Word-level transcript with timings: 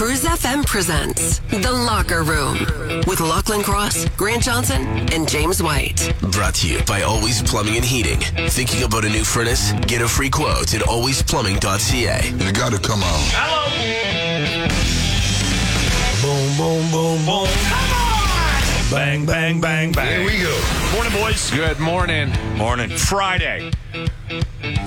Cruise 0.00 0.24
FM 0.24 0.64
presents 0.64 1.40
The 1.50 1.70
Locker 1.70 2.22
Room 2.22 2.56
with 3.06 3.20
Lachlan 3.20 3.60
Cross, 3.60 4.06
Grant 4.16 4.42
Johnson, 4.42 4.86
and 5.12 5.28
James 5.28 5.62
White. 5.62 6.14
Brought 6.32 6.54
to 6.54 6.68
you 6.68 6.82
by 6.84 7.02
Always 7.02 7.42
Plumbing 7.42 7.76
and 7.76 7.84
Heating. 7.84 8.18
Thinking 8.48 8.84
about 8.84 9.04
a 9.04 9.10
new 9.10 9.24
furnace? 9.24 9.72
Get 9.86 10.00
a 10.00 10.08
free 10.08 10.30
quote 10.30 10.72
at 10.72 10.80
alwaysplumbing.ca. 10.80 12.46
You 12.46 12.52
gotta 12.52 12.78
come 12.78 13.02
on. 13.02 13.20
Boom, 16.22 16.56
boom, 16.56 16.90
boom, 16.90 17.26
boom. 17.26 17.48
Come 17.68 17.92
on! 17.92 18.90
Bang, 18.90 19.26
bang, 19.26 19.60
bang, 19.60 19.92
bang. 19.92 20.22
Here 20.22 20.24
we 20.24 20.40
go. 20.42 20.79
Morning, 20.92 21.12
boys. 21.12 21.50
Good 21.52 21.78
morning. 21.78 22.32
Morning. 22.56 22.90
Friday. 22.90 23.70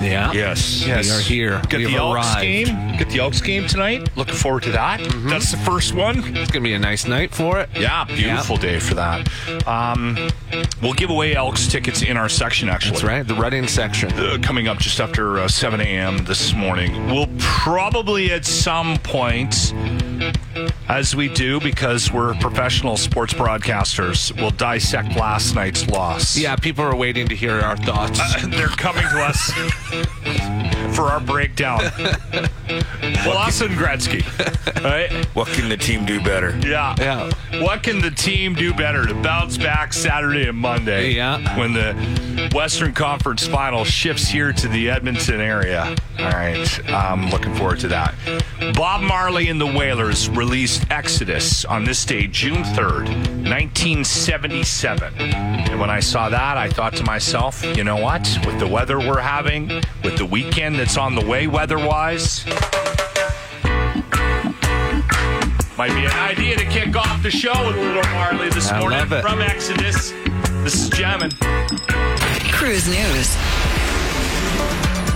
Yeah. 0.00 0.32
Yes. 0.32 0.86
Yes. 0.86 1.06
We 1.06 1.12
are 1.12 1.20
here. 1.20 1.62
Get 1.68 1.78
We 1.78 1.84
the 1.86 1.90
have 1.92 2.00
Elks 2.00 2.34
game. 2.40 2.96
Get 2.98 3.08
the 3.10 3.18
Elks 3.20 3.40
game 3.40 3.66
tonight. 3.66 4.08
Looking 4.16 4.34
forward 4.34 4.62
to 4.64 4.72
that. 4.72 5.00
That's 5.26 5.50
the 5.50 5.56
first 5.58 5.94
one. 5.94 6.18
It's 6.36 6.50
gonna 6.50 6.62
be 6.62 6.74
a 6.74 6.78
nice 6.78 7.06
night 7.06 7.34
for 7.34 7.58
it. 7.60 7.68
Yeah, 7.74 8.04
beautiful 8.04 8.56
day 8.56 8.78
for 8.80 8.94
that. 8.94 9.28
Um, 9.66 10.28
we'll 10.82 10.92
give 10.94 11.10
away 11.10 11.34
Elks 11.34 11.66
tickets 11.68 12.02
in 12.02 12.16
our 12.16 12.28
section, 12.28 12.68
actually. 12.68 12.92
That's 12.92 13.04
right. 13.04 13.26
The 13.26 13.34
running 13.34 13.66
section. 13.66 14.12
uh, 14.14 14.38
coming 14.42 14.68
up 14.68 14.78
just 14.78 15.00
after 15.00 15.38
uh, 15.38 15.48
7 15.48 15.80
a.m. 15.80 16.24
this 16.24 16.54
morning. 16.54 17.06
We'll 17.06 17.28
probably 17.38 18.30
at 18.32 18.44
some 18.44 18.96
point, 18.98 19.72
as 20.88 21.14
we 21.16 21.28
do 21.28 21.60
because 21.60 22.10
we're 22.12 22.34
professional 22.34 22.96
sports 22.96 23.34
broadcasters, 23.34 24.34
we'll 24.36 24.50
dissect 24.50 25.16
last 25.16 25.54
night's 25.54 25.86
loss. 25.94 26.36
Yeah, 26.36 26.56
people 26.56 26.84
are 26.84 26.96
waiting 26.96 27.28
to 27.28 27.34
hear 27.34 27.60
our 27.60 27.76
thoughts. 27.76 28.20
Uh, 28.20 28.46
they're 28.48 28.68
coming 28.68 29.04
to 29.04 29.20
us 29.22 29.52
for 30.94 31.04
our 31.04 31.20
breakdown. 31.20 31.80
well, 32.68 33.38
us 33.38 33.60
and 33.60 33.74
Gretzky, 33.74 34.24
right? 34.84 35.24
What 35.34 35.48
can 35.48 35.68
the 35.68 35.76
team 35.76 36.04
do 36.04 36.22
better? 36.22 36.56
Yeah. 36.58 36.94
yeah. 36.98 37.30
What 37.62 37.82
can 37.82 38.00
the 38.00 38.10
team 38.10 38.54
do 38.54 38.72
better 38.74 39.06
to 39.06 39.14
bounce 39.14 39.56
back 39.56 39.92
Saturday 39.92 40.48
and 40.48 40.58
Monday? 40.58 41.10
Yeah. 41.12 41.58
When 41.58 41.72
the 41.72 42.50
Western 42.54 42.92
Conference 42.92 43.46
final 43.46 43.84
shifts 43.84 44.28
here 44.28 44.52
to 44.52 44.68
the 44.68 44.90
Edmonton 44.90 45.40
area. 45.40 45.94
All 46.18 46.24
right. 46.26 46.90
I'm 46.90 47.30
looking 47.30 47.54
forward 47.54 47.80
to 47.80 47.88
that. 47.88 48.14
Bob 48.74 49.02
Marley 49.02 49.48
and 49.48 49.60
the 49.60 49.66
Wailers 49.66 50.28
released 50.28 50.90
Exodus 50.90 51.64
on 51.64 51.84
this 51.84 52.04
day, 52.04 52.26
June 52.26 52.62
3rd, 52.62 53.08
1977. 53.48 55.14
And 55.84 55.90
when 55.90 55.98
I 55.98 56.00
saw 56.00 56.30
that, 56.30 56.56
I 56.56 56.70
thought 56.70 56.94
to 56.94 57.04
myself, 57.04 57.62
you 57.76 57.84
know 57.84 57.96
what? 57.98 58.22
With 58.46 58.58
the 58.58 58.66
weather 58.66 58.98
we're 58.98 59.20
having, 59.20 59.68
with 60.02 60.16
the 60.16 60.24
weekend 60.24 60.76
that's 60.76 60.96
on 60.96 61.14
the 61.14 61.22
way 61.26 61.46
weather 61.46 61.76
wise, 61.76 62.46
might 65.76 65.92
be 65.92 66.06
an 66.06 66.12
idea 66.12 66.56
to 66.56 66.64
kick 66.64 66.96
off 66.96 67.22
the 67.22 67.30
show 67.30 67.52
with 67.66 67.76
a 67.76 67.80
Little 67.80 68.02
Marley 68.14 68.48
this 68.48 68.72
I 68.72 68.80
morning 68.80 68.98
love 69.00 69.12
it. 69.12 69.20
from 69.20 69.42
Exodus. 69.42 70.12
This 70.62 70.74
is 70.84 70.88
Jammin'. 70.88 71.32
Cruise 72.50 72.88
News. 72.88 73.73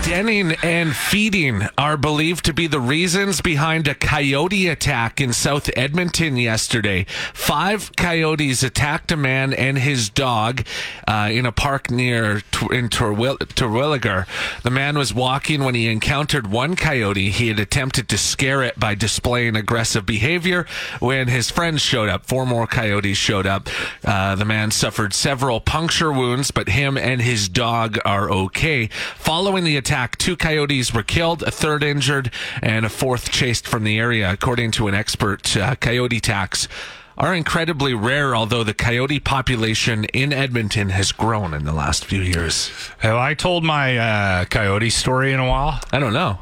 Denning 0.08 0.52
and 0.62 0.96
feeding 0.96 1.68
are 1.76 1.98
believed 1.98 2.46
to 2.46 2.54
be 2.54 2.66
the 2.66 2.80
reasons 2.80 3.42
behind 3.42 3.86
a 3.86 3.94
coyote 3.94 4.66
attack 4.66 5.20
in 5.20 5.34
South 5.34 5.68
Edmonton 5.76 6.38
yesterday. 6.38 7.04
Five 7.34 7.94
coyotes 7.94 8.62
attacked 8.62 9.12
a 9.12 9.18
man 9.18 9.52
and 9.52 9.76
his 9.76 10.08
dog 10.08 10.64
uh, 11.06 11.28
in 11.30 11.44
a 11.44 11.52
park 11.52 11.90
near 11.90 12.36
in 12.70 12.88
Terwill- 12.88 13.36
Terwillegar. 13.36 14.26
The 14.62 14.70
man 14.70 14.96
was 14.96 15.12
walking 15.12 15.62
when 15.62 15.74
he 15.74 15.88
encountered 15.88 16.46
one 16.46 16.74
coyote. 16.74 17.28
He 17.28 17.48
had 17.48 17.60
attempted 17.60 18.08
to 18.08 18.16
scare 18.16 18.62
it 18.62 18.80
by 18.80 18.94
displaying 18.94 19.56
aggressive 19.56 20.06
behavior. 20.06 20.64
When 21.00 21.28
his 21.28 21.50
friends 21.50 21.82
showed 21.82 22.08
up, 22.08 22.24
four 22.24 22.46
more 22.46 22.66
coyotes 22.66 23.18
showed 23.18 23.46
up. 23.46 23.68
Uh, 24.02 24.36
the 24.36 24.46
man 24.46 24.70
suffered 24.70 25.12
several 25.12 25.60
puncture 25.60 26.10
wounds, 26.10 26.50
but 26.50 26.70
him 26.70 26.96
and 26.96 27.20
his 27.20 27.46
dog 27.46 27.98
are 28.06 28.30
okay. 28.30 28.86
Following 29.16 29.64
the 29.64 29.76
attack, 29.76 29.97
two 30.06 30.36
coyotes 30.36 30.94
were 30.94 31.02
killed, 31.02 31.42
a 31.42 31.50
third 31.50 31.82
injured, 31.82 32.30
and 32.62 32.86
a 32.86 32.88
fourth 32.88 33.30
chased 33.30 33.66
from 33.66 33.84
the 33.84 33.98
area. 33.98 34.30
According 34.30 34.70
to 34.72 34.88
an 34.88 34.94
expert, 34.94 35.56
uh, 35.56 35.74
coyote 35.76 36.18
attacks 36.18 36.68
are 37.16 37.34
incredibly 37.34 37.94
rare, 37.94 38.34
although 38.34 38.62
the 38.62 38.74
coyote 38.74 39.18
population 39.18 40.04
in 40.06 40.32
Edmonton 40.32 40.90
has 40.90 41.10
grown 41.10 41.52
in 41.52 41.64
the 41.64 41.72
last 41.72 42.04
few 42.04 42.22
years. 42.22 42.70
Have 42.98 43.16
I 43.16 43.34
told 43.34 43.64
my 43.64 43.98
uh, 43.98 44.44
coyote 44.44 44.90
story 44.90 45.32
in 45.32 45.40
a 45.40 45.48
while? 45.48 45.80
I 45.92 45.98
don't 45.98 46.12
know. 46.12 46.38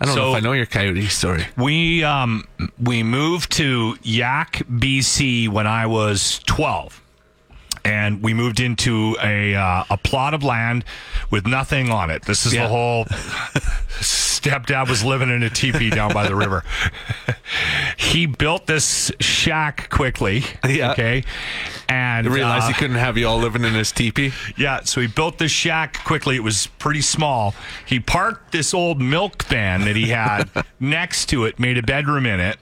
I 0.00 0.04
don't 0.04 0.14
know 0.14 0.30
if 0.30 0.36
I 0.36 0.40
know 0.40 0.52
your 0.52 0.66
coyote 0.66 1.06
story. 1.08 1.44
We 1.56 2.04
um 2.04 2.46
we 2.80 3.02
moved 3.02 3.50
to 3.52 3.96
Yahk, 4.02 4.58
BC 4.70 5.48
when 5.48 5.66
I 5.66 5.86
was 5.86 6.40
12. 6.46 7.02
And 7.84 8.22
we 8.22 8.34
moved 8.34 8.60
into 8.60 9.16
a 9.22 9.54
uh, 9.54 9.84
a 9.90 9.96
plot 9.96 10.34
of 10.34 10.42
land 10.42 10.84
with 11.30 11.46
nothing 11.46 11.90
on 11.90 12.10
it. 12.10 12.22
This 12.22 12.46
is 12.46 12.54
Yeah. 12.54 12.62
the 12.64 12.68
whole 12.68 13.04
stepdad 14.00 14.88
was 14.88 15.04
living 15.04 15.28
in 15.30 15.42
a 15.42 15.50
teepee 15.50 15.90
down 15.90 16.12
by 16.12 16.26
the 16.28 16.34
river. 16.44 16.64
he 17.96 18.26
built 18.26 18.66
this 18.66 19.10
shack 19.20 19.88
quickly. 19.90 20.44
Yeah. 20.68 20.92
Okay. 20.92 21.24
And 21.88 22.26
I 22.28 22.30
realized 22.30 22.64
uh, 22.64 22.68
he 22.68 22.74
couldn't 22.74 22.96
have 22.96 23.16
you 23.16 23.26
all 23.26 23.38
living 23.38 23.64
in 23.64 23.72
his 23.74 23.90
teepee. 23.92 24.32
yeah, 24.56 24.82
so 24.82 25.00
he 25.00 25.06
built 25.06 25.38
this 25.38 25.50
shack 25.50 26.04
quickly. 26.04 26.36
It 26.36 26.42
was 26.42 26.66
pretty 26.78 27.00
small. 27.00 27.54
He 27.86 27.98
parked 27.98 28.52
this 28.52 28.74
old 28.74 29.00
milk 29.00 29.44
van 29.44 29.84
that 29.86 29.96
he 29.96 30.08
had 30.08 30.50
next 30.80 31.26
to 31.30 31.44
it, 31.46 31.58
made 31.58 31.78
a 31.78 31.82
bedroom 31.82 32.26
in 32.26 32.40
it. 32.40 32.58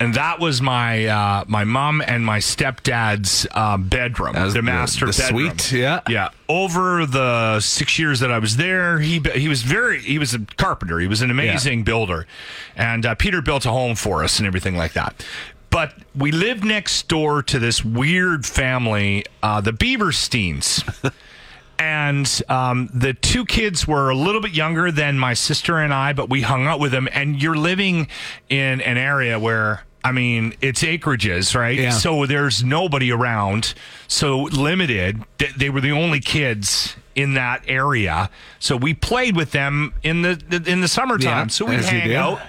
And 0.00 0.14
that 0.14 0.40
was 0.40 0.62
my 0.62 1.04
uh, 1.04 1.44
my 1.46 1.64
mom 1.64 2.00
and 2.00 2.24
my 2.24 2.38
stepdad's 2.38 3.46
uh, 3.50 3.76
bedroom, 3.76 4.32
the 4.32 4.48
the- 4.48 4.62
master 4.62 5.04
the 5.06 5.12
bedroom. 5.12 5.58
suite, 5.58 5.72
yeah. 5.72 6.00
yeah. 6.08 6.30
Over 6.48 7.04
the 7.04 7.60
six 7.60 7.98
years 7.98 8.20
that 8.20 8.32
I 8.32 8.38
was 8.38 8.56
there, 8.56 8.98
he 8.98 9.20
he 9.34 9.46
was 9.48 9.60
very 9.60 10.00
he 10.00 10.18
was 10.18 10.32
a 10.32 10.38
carpenter. 10.56 10.98
He 11.00 11.06
was 11.06 11.20
an 11.20 11.30
amazing 11.30 11.84
builder, 11.84 12.26
and 12.74 13.04
uh, 13.04 13.14
Peter 13.14 13.42
built 13.42 13.66
a 13.66 13.70
home 13.70 13.94
for 13.94 14.24
us 14.24 14.38
and 14.38 14.46
everything 14.46 14.74
like 14.74 14.94
that. 14.94 15.22
But 15.68 15.94
we 16.16 16.32
lived 16.32 16.64
next 16.64 17.06
door 17.06 17.42
to 17.44 17.58
this 17.58 17.84
weird 17.84 18.44
family, 18.44 19.24
uh, 19.42 19.60
the 19.60 19.72
Beaversteins. 19.72 21.12
and 21.78 22.42
um, 22.48 22.90
the 22.92 23.14
two 23.14 23.46
kids 23.46 23.86
were 23.86 24.10
a 24.10 24.16
little 24.16 24.40
bit 24.40 24.52
younger 24.52 24.90
than 24.90 25.18
my 25.18 25.32
sister 25.32 25.78
and 25.78 25.94
I, 25.94 26.12
but 26.12 26.28
we 26.28 26.42
hung 26.42 26.66
out 26.66 26.80
with 26.80 26.90
them. 26.90 27.08
And 27.12 27.40
you're 27.40 27.56
living 27.56 28.08
in 28.48 28.80
an 28.80 28.98
area 28.98 29.38
where, 29.38 29.84
I 30.02 30.12
mean, 30.12 30.54
it's 30.60 30.82
acreages, 30.82 31.54
right? 31.54 31.78
Yeah. 31.78 31.90
So 31.90 32.26
there's 32.26 32.64
nobody 32.64 33.12
around, 33.12 33.74
so 34.08 34.42
limited. 34.44 35.22
They, 35.56 35.68
were 35.70 35.80
the 35.80 35.92
only 35.92 36.20
kids 36.20 36.96
in 37.14 37.34
that 37.34 37.62
area, 37.66 38.30
so 38.58 38.76
we 38.76 38.94
played 38.94 39.36
with 39.36 39.52
them 39.52 39.92
in 40.02 40.22
the 40.22 40.64
in 40.66 40.80
the 40.80 40.88
summertime. 40.88 41.46
Yeah, 41.46 41.46
so 41.48 41.66
we 41.66 41.76
hang 41.76 42.14
out 42.14 42.40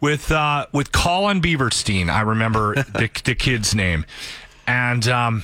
with 0.00 0.32
uh, 0.32 0.66
with 0.72 0.92
Colin 0.92 1.42
Beaverstein. 1.42 2.08
I 2.08 2.22
remember 2.22 2.74
the, 2.94 3.10
the 3.24 3.34
kid's 3.34 3.74
name, 3.74 4.06
and 4.66 5.06
um, 5.08 5.42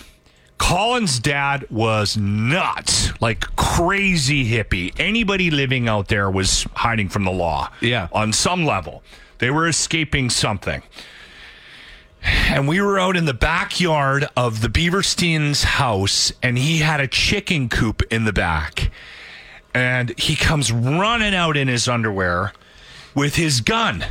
Colin's 0.58 1.18
dad 1.18 1.66
was 1.70 2.16
nuts, 2.16 3.12
like 3.20 3.40
crazy 3.56 4.48
hippie. 4.50 4.94
Anybody 4.98 5.50
living 5.50 5.88
out 5.88 6.08
there 6.08 6.30
was 6.30 6.66
hiding 6.74 7.08
from 7.08 7.24
the 7.24 7.32
law. 7.32 7.70
Yeah. 7.80 8.08
on 8.12 8.32
some 8.32 8.64
level, 8.64 9.02
they 9.38 9.50
were 9.50 9.68
escaping 9.68 10.30
something. 10.30 10.82
And 12.24 12.66
we 12.66 12.80
were 12.80 12.98
out 12.98 13.16
in 13.16 13.26
the 13.26 13.34
backyard 13.34 14.26
of 14.36 14.60
the 14.60 14.68
Beaverstein's 14.68 15.64
house, 15.64 16.32
and 16.42 16.56
he 16.56 16.78
had 16.78 17.00
a 17.00 17.06
chicken 17.06 17.68
coop 17.68 18.02
in 18.10 18.24
the 18.24 18.32
back. 18.32 18.90
And 19.74 20.18
he 20.18 20.36
comes 20.36 20.72
running 20.72 21.34
out 21.34 21.56
in 21.56 21.68
his 21.68 21.88
underwear 21.88 22.52
with 23.14 23.36
his 23.36 23.60
gun, 23.60 24.04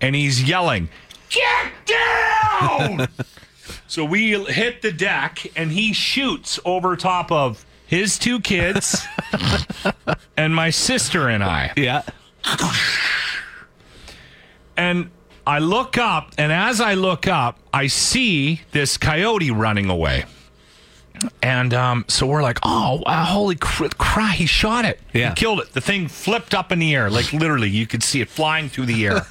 and 0.00 0.14
he's 0.14 0.42
yelling, 0.42 0.88
Get 1.28 1.72
down! 1.86 3.08
so 3.86 4.04
we 4.04 4.42
hit 4.44 4.82
the 4.82 4.92
deck, 4.92 5.46
and 5.54 5.70
he 5.70 5.92
shoots 5.92 6.58
over 6.64 6.96
top 6.96 7.30
of 7.30 7.64
his 7.86 8.18
two 8.18 8.40
kids 8.40 9.04
and 10.36 10.54
my 10.54 10.70
sister 10.70 11.28
and 11.28 11.44
I. 11.44 11.72
Yeah. 11.76 12.02
then 14.76 15.10
I 15.46 15.58
look 15.58 15.98
up, 15.98 16.32
and 16.38 16.52
as 16.52 16.80
I 16.80 16.94
look 16.94 17.26
up, 17.26 17.58
I 17.72 17.86
see 17.86 18.62
this 18.72 18.96
coyote 18.96 19.50
running 19.50 19.90
away. 19.90 20.24
And 21.42 21.74
um, 21.74 22.04
so 22.08 22.26
we're 22.26 22.42
like, 22.42 22.58
oh, 22.62 23.02
wow, 23.04 23.24
holy 23.24 23.56
cr- 23.56 23.88
crap, 23.98 24.36
he 24.36 24.46
shot 24.46 24.84
it. 24.84 25.00
Yeah. 25.12 25.30
He 25.30 25.34
killed 25.34 25.60
it. 25.60 25.72
The 25.72 25.80
thing 25.80 26.08
flipped 26.08 26.54
up 26.54 26.72
in 26.72 26.78
the 26.78 26.94
air. 26.94 27.10
Like 27.10 27.32
literally, 27.32 27.68
you 27.68 27.86
could 27.86 28.02
see 28.02 28.20
it 28.20 28.28
flying 28.28 28.68
through 28.68 28.86
the 28.86 29.06
air. 29.06 29.26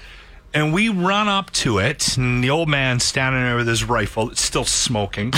and 0.54 0.72
we 0.72 0.88
run 0.88 1.28
up 1.28 1.50
to 1.52 1.78
it, 1.78 2.16
and 2.16 2.42
the 2.42 2.50
old 2.50 2.68
man's 2.68 3.04
standing 3.04 3.42
there 3.42 3.56
with 3.56 3.68
his 3.68 3.84
rifle. 3.84 4.30
It's 4.30 4.40
still 4.40 4.64
smoking. 4.64 5.32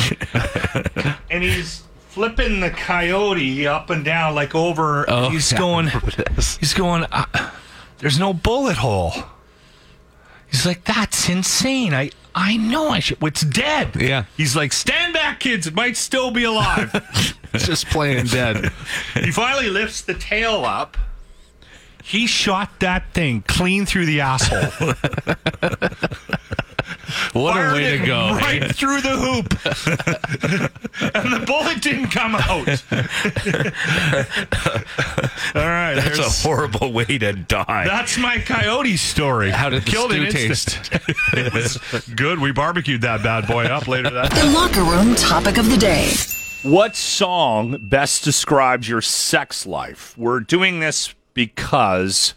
and 1.30 1.42
he's 1.42 1.82
flipping 2.08 2.60
the 2.60 2.70
coyote 2.70 3.66
up 3.66 3.90
and 3.90 4.04
down, 4.04 4.34
like 4.34 4.54
over. 4.54 5.04
Oh, 5.08 5.30
he's 5.30 5.50
yeah, 5.50 5.58
going, 5.58 5.88
he's 6.36 6.74
going, 6.74 7.04
uh, 7.10 7.50
there's 7.98 8.18
no 8.18 8.32
bullet 8.32 8.76
hole. 8.76 9.12
He's 10.56 10.64
like, 10.64 10.84
that's 10.84 11.28
insane. 11.28 11.92
I 11.92 12.10
I 12.34 12.56
know 12.56 12.88
I 12.88 13.00
should. 13.00 13.22
It's 13.22 13.42
dead. 13.42 13.94
Yeah. 13.94 14.24
He's 14.38 14.56
like, 14.56 14.72
stand 14.72 15.12
back, 15.12 15.38
kids. 15.38 15.66
It 15.66 15.74
might 15.74 15.98
still 15.98 16.30
be 16.30 16.44
alive. 16.44 16.90
it's 17.52 17.66
Just 17.66 17.88
playing 17.88 18.24
dead. 18.28 18.72
he 19.14 19.30
finally 19.32 19.68
lifts 19.68 20.00
the 20.00 20.14
tail 20.14 20.64
up. 20.64 20.96
He 22.02 22.26
shot 22.26 22.80
that 22.80 23.12
thing 23.12 23.42
clean 23.46 23.84
through 23.84 24.06
the 24.06 24.22
asshole. 24.22 24.94
What 27.32 27.56
a 27.56 27.74
way 27.74 27.84
it 27.84 27.98
to 27.98 28.06
go. 28.06 28.34
Right 28.34 28.62
eh? 28.62 28.72
through 28.72 29.00
the 29.00 29.16
hoop. 29.16 29.52
and 31.14 31.32
the 31.32 31.46
bullet 31.46 31.82
didn't 31.82 32.08
come 32.08 32.34
out. 32.34 32.46
All 35.54 35.70
right. 35.70 35.94
That's 35.94 36.18
a 36.18 36.46
horrible 36.46 36.92
way 36.92 37.04
to 37.04 37.32
die. 37.32 37.86
That's 37.86 38.18
my 38.18 38.38
coyote 38.38 38.96
story. 38.96 39.50
How 39.50 39.68
did 39.68 39.82
the 39.82 39.90
Killed 39.90 40.10
stew 40.10 40.30
taste? 40.30 40.90
it 41.32 41.52
was 41.52 41.78
good. 42.14 42.40
We 42.40 42.52
barbecued 42.52 43.02
that 43.02 43.22
bad 43.22 43.46
boy 43.46 43.64
up 43.64 43.88
later 43.88 44.10
that 44.10 44.30
The 44.30 44.50
locker 44.50 44.82
room 44.82 45.14
topic 45.14 45.58
of 45.58 45.70
the 45.70 45.76
day. 45.76 46.12
What 46.62 46.96
song 46.96 47.78
best 47.80 48.24
describes 48.24 48.88
your 48.88 49.02
sex 49.02 49.66
life? 49.66 50.16
We're 50.18 50.40
doing 50.40 50.80
this 50.80 51.14
because 51.32 52.34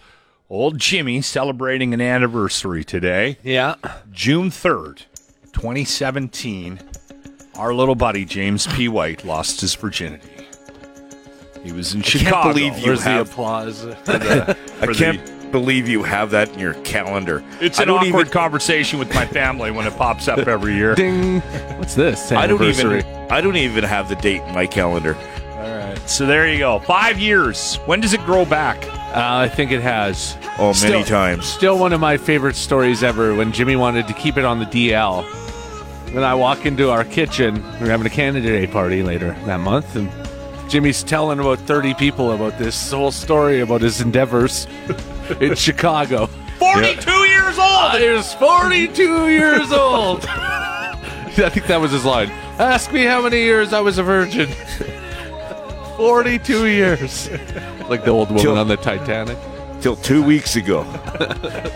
old 0.49 0.79
Jimmy 0.79 1.21
celebrating 1.21 1.93
an 1.93 2.01
anniversary 2.01 2.83
today, 2.83 3.37
Yeah. 3.43 3.75
June 4.11 4.49
3rd, 4.49 5.03
2017. 5.53 6.79
Our 7.55 7.73
little 7.73 7.95
buddy 7.95 8.23
James 8.25 8.67
P. 8.67 8.87
White 8.87 9.25
lost 9.25 9.59
his 9.61 9.75
virginity. 9.75 10.27
He 11.63 11.73
was 11.73 11.93
in 11.93 12.01
Chicago. 12.01 12.31
can't 12.41 12.53
believe 12.55 12.77
you 12.79 12.85
Where's 12.85 13.03
the 13.03 13.09
have. 13.09 13.29
applause? 13.29 13.85
I 14.07 14.93
can't 14.95 15.51
believe 15.51 15.89
you 15.89 16.03
have 16.03 16.31
that 16.31 16.47
in 16.53 16.59
your 16.59 16.75
calendar. 16.85 17.43
It's 17.59 17.79
I 17.79 17.83
an 17.83 17.89
awkward 17.89 18.07
even. 18.07 18.27
conversation 18.29 18.97
with 18.97 19.13
my 19.13 19.25
family 19.25 19.71
when 19.71 19.85
it 19.85 19.93
pops 19.97 20.29
up 20.29 20.39
every 20.47 20.75
year. 20.75 20.95
Ding. 20.95 21.41
What's 21.77 21.95
this? 21.95 22.31
I 22.31 22.47
don't 22.47 22.63
even. 22.63 23.03
I 23.29 23.41
don't 23.41 23.57
even 23.57 23.83
have 23.83 24.07
the 24.07 24.15
date 24.15 24.41
in 24.43 24.53
my 24.53 24.65
calendar. 24.65 25.15
All 25.57 25.61
right. 25.77 25.97
So 26.09 26.25
there 26.25 26.47
you 26.49 26.59
go. 26.59 26.79
Five 26.79 27.19
years. 27.19 27.75
When 27.85 27.99
does 27.99 28.13
it 28.13 28.23
grow 28.25 28.45
back? 28.45 28.77
Uh, 29.09 29.39
I 29.43 29.49
think 29.49 29.71
it 29.71 29.81
has. 29.81 30.37
Oh, 30.59 30.67
many 30.67 30.73
Still- 30.75 31.03
times. 31.03 31.45
Still 31.45 31.79
one 31.79 31.93
of 31.93 31.99
my 31.99 32.17
favorite 32.17 32.55
stories 32.55 33.03
ever 33.03 33.33
when 33.35 33.51
Jimmy 33.51 33.75
wanted 33.75 34.07
to 34.07 34.13
keep 34.13 34.37
it 34.37 34.45
on 34.45 34.59
the 34.59 34.65
DL. 34.65 35.23
When 36.13 36.23
I 36.23 36.35
walk 36.35 36.65
into 36.65 36.89
our 36.91 37.03
kitchen, 37.03 37.55
we 37.79 37.87
are 37.87 37.91
having 37.91 38.05
a 38.05 38.09
Canada 38.09 38.47
Day 38.47 38.67
party 38.67 39.01
later 39.03 39.35
that 39.45 39.59
month, 39.59 39.95
and 39.95 40.11
Jimmy's 40.69 41.03
telling 41.03 41.39
about 41.39 41.59
30 41.59 41.93
people 41.95 42.31
about 42.33 42.57
this 42.59 42.91
whole 42.91 43.11
story 43.11 43.61
about 43.61 43.81
his 43.81 44.01
endeavors 44.01 44.67
in 45.39 45.55
Chicago. 45.55 46.27
42 46.59 47.11
years 47.11 47.57
old. 47.57 47.67
I 47.95 48.13
was 48.15 48.33
42 48.35 49.29
years 49.29 49.71
old. 49.71 50.25
I 50.29 51.49
think 51.49 51.67
that 51.67 51.79
was 51.79 51.91
his 51.91 52.05
line. 52.05 52.29
Ask 52.59 52.91
me 52.91 53.03
how 53.05 53.21
many 53.21 53.37
years 53.41 53.71
I 53.73 53.79
was 53.79 53.97
a 53.97 54.03
virgin. 54.03 54.49
42 55.97 56.67
years. 56.67 57.29
Like 57.89 58.05
the 58.05 58.11
old 58.11 58.29
woman 58.29 58.43
Till- 58.43 58.57
on 58.57 58.67
the 58.67 58.77
Titanic. 58.77 59.37
Till 59.81 59.95
two 59.95 60.21
weeks 60.23 60.55
ago. 60.55 60.85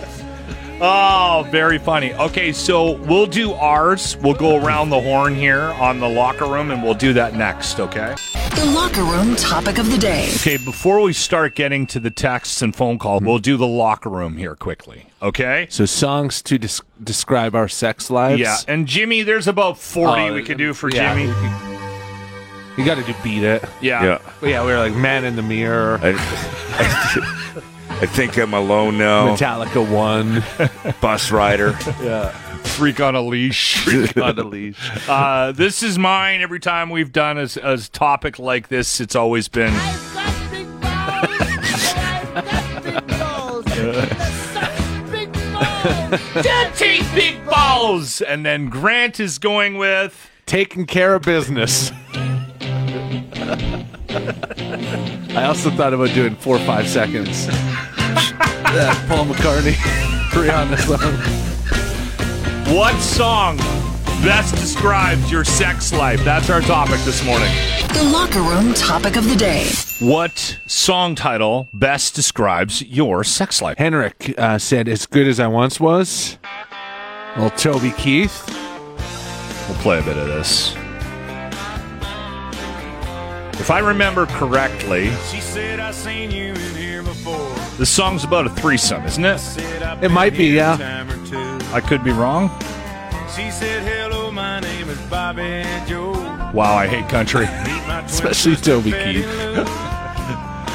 Oh, 0.85 1.47
very 1.49 1.77
funny. 1.77 2.13
Okay, 2.13 2.51
so 2.51 2.97
we'll 3.03 3.27
do 3.27 3.53
ours. 3.53 4.17
We'll 4.17 4.33
go 4.33 4.61
around 4.61 4.89
the 4.89 4.99
horn 4.99 5.33
here 5.33 5.61
on 5.61 6.01
the 6.01 6.09
locker 6.09 6.45
room, 6.45 6.71
and 6.71 6.83
we'll 6.83 6.93
do 6.95 7.13
that 7.13 7.35
next, 7.35 7.79
okay? 7.79 8.15
The 8.55 8.65
locker 8.75 9.03
room 9.03 9.37
topic 9.37 9.77
of 9.77 9.89
the 9.89 9.97
day. 9.97 10.29
Okay, 10.35 10.57
before 10.57 10.99
we 10.99 11.13
start 11.13 11.55
getting 11.55 11.87
to 11.87 12.01
the 12.01 12.11
texts 12.11 12.61
and 12.61 12.75
phone 12.75 12.99
call, 12.99 13.21
we'll 13.21 13.39
do 13.39 13.55
the 13.55 13.67
locker 13.67 14.09
room 14.09 14.35
here 14.35 14.55
quickly, 14.55 15.05
okay? 15.21 15.67
So 15.69 15.85
songs 15.85 16.41
to 16.41 16.57
des- 16.57 16.83
describe 17.01 17.55
our 17.55 17.69
sex 17.69 18.09
lives. 18.09 18.41
Yeah, 18.41 18.57
and 18.67 18.85
Jimmy, 18.85 19.21
there's 19.23 19.47
about 19.47 19.77
40 19.77 20.21
Oh, 20.21 20.33
we 20.33 20.43
could 20.43 20.57
do 20.57 20.73
for 20.73 20.89
yeah. 20.89 21.15
Jimmy. 21.15 21.69
You 22.77 22.85
got 22.85 22.95
to 22.95 23.03
do 23.03 23.13
beat 23.23 23.43
it. 23.43 23.63
Yeah. 23.81 24.03
Yeah. 24.03 24.19
But 24.39 24.49
yeah, 24.49 24.65
we 24.65 24.71
were 24.71 24.79
like 24.79 24.95
man 24.95 25.25
in 25.25 25.35
the 25.35 25.43
mirror. 25.43 25.99
I, 26.01 26.13
I 28.01 28.05
think 28.07 28.37
I'm 28.37 28.53
alone 28.53 28.97
now. 28.97 29.35
Metallica 29.35 29.87
one. 29.89 30.43
Bus 31.01 31.31
rider. 31.31 31.77
Yeah. 32.01 32.29
Freak 32.63 32.99
on 32.99 33.13
a 33.15 33.21
leash. 33.21 33.77
Freak 33.83 34.17
on 34.17 34.39
a 34.39 34.43
leash. 34.43 34.79
Uh, 35.07 35.51
this 35.51 35.83
is 35.83 35.99
mine. 35.99 36.41
Every 36.41 36.59
time 36.59 36.89
we've 36.89 37.11
done 37.11 37.37
a, 37.37 37.47
a 37.61 37.77
topic 37.77 38.39
like 38.39 38.69
this, 38.69 38.99
it's 38.99 39.15
always 39.15 39.47
been. 39.47 39.73
Dead 46.41 46.73
teeth, 46.75 47.11
big 47.15 47.45
balls! 47.45 48.21
And 48.21 48.45
then 48.45 48.69
Grant 48.69 49.19
is 49.19 49.37
going 49.37 49.77
with. 49.77 50.29
Taking 50.45 50.85
care 50.85 51.15
of 51.15 51.23
business. 51.23 51.91
I 55.35 55.45
also 55.45 55.71
thought 55.71 55.93
about 55.93 56.13
doing 56.13 56.35
four 56.35 56.57
or 56.57 56.65
five 56.65 56.87
seconds. 56.87 57.47
that 57.47 59.05
Paul 59.07 59.25
McCartney, 59.25 59.73
Rihanna 60.33 60.77
song. 60.77 62.75
What 62.75 62.95
song 63.01 63.57
best 64.23 64.53
describes 64.55 65.31
your 65.31 65.43
sex 65.43 65.91
life? 65.91 66.23
That's 66.23 66.51
our 66.51 66.61
topic 66.61 66.99
this 67.05 67.25
morning. 67.25 67.51
The 67.93 68.03
locker 68.13 68.41
room 68.41 68.75
topic 68.75 69.15
of 69.15 69.27
the 69.27 69.35
day. 69.35 69.65
What 69.99 70.59
song 70.67 71.15
title 71.15 71.69
best 71.73 72.13
describes 72.13 72.83
your 72.83 73.23
sex 73.23 73.63
life? 73.63 73.79
Henrik 73.79 74.35
uh, 74.37 74.59
said, 74.59 74.87
"As 74.87 75.07
good 75.07 75.27
as 75.27 75.39
I 75.39 75.47
once 75.47 75.79
was." 75.79 76.37
Well, 77.35 77.49
Toby 77.49 77.91
Keith. 77.97 78.47
We'll 79.67 79.77
play 79.79 79.99
a 79.99 80.03
bit 80.03 80.17
of 80.17 80.27
this. 80.27 80.75
If 83.59 83.71
I 83.71 83.79
remember 83.79 84.25
correctly, 84.25 85.11
She 85.31 85.39
said 85.39 85.79
I 85.79 85.91
seen 85.91 86.31
you 86.31 86.53
in 86.53 86.75
here 86.75 87.01
before. 87.03 87.49
the 87.77 87.85
song's 87.85 88.23
about 88.23 88.45
a 88.45 88.49
threesome, 88.49 89.05
isn't 89.05 89.23
it? 89.23 89.41
It 90.03 90.09
might 90.11 90.35
be, 90.35 90.45
yeah. 90.47 90.75
a 90.75 90.77
time 90.77 91.09
or 91.09 91.25
two. 91.25 91.65
I 91.73 91.79
could 91.79 92.03
be 92.03 92.11
wrong. 92.11 92.49
She 93.35 93.49
said, 93.51 93.83
"Hello, 93.83 94.31
my 94.31 94.59
name 94.59 94.89
is 94.89 94.99
Bobby 95.09 95.63
Joe." 95.87 96.11
Wow, 96.53 96.75
I 96.75 96.87
hate 96.87 97.07
country. 97.09 97.45
Meet 97.45 97.87
my 97.87 98.01
twin 98.01 98.05
Especially 98.05 98.55
sister, 98.55 98.71
Toby 98.71 98.91
Betty 98.91 99.13
Keith. 99.13 99.25
Lou. 99.25 99.65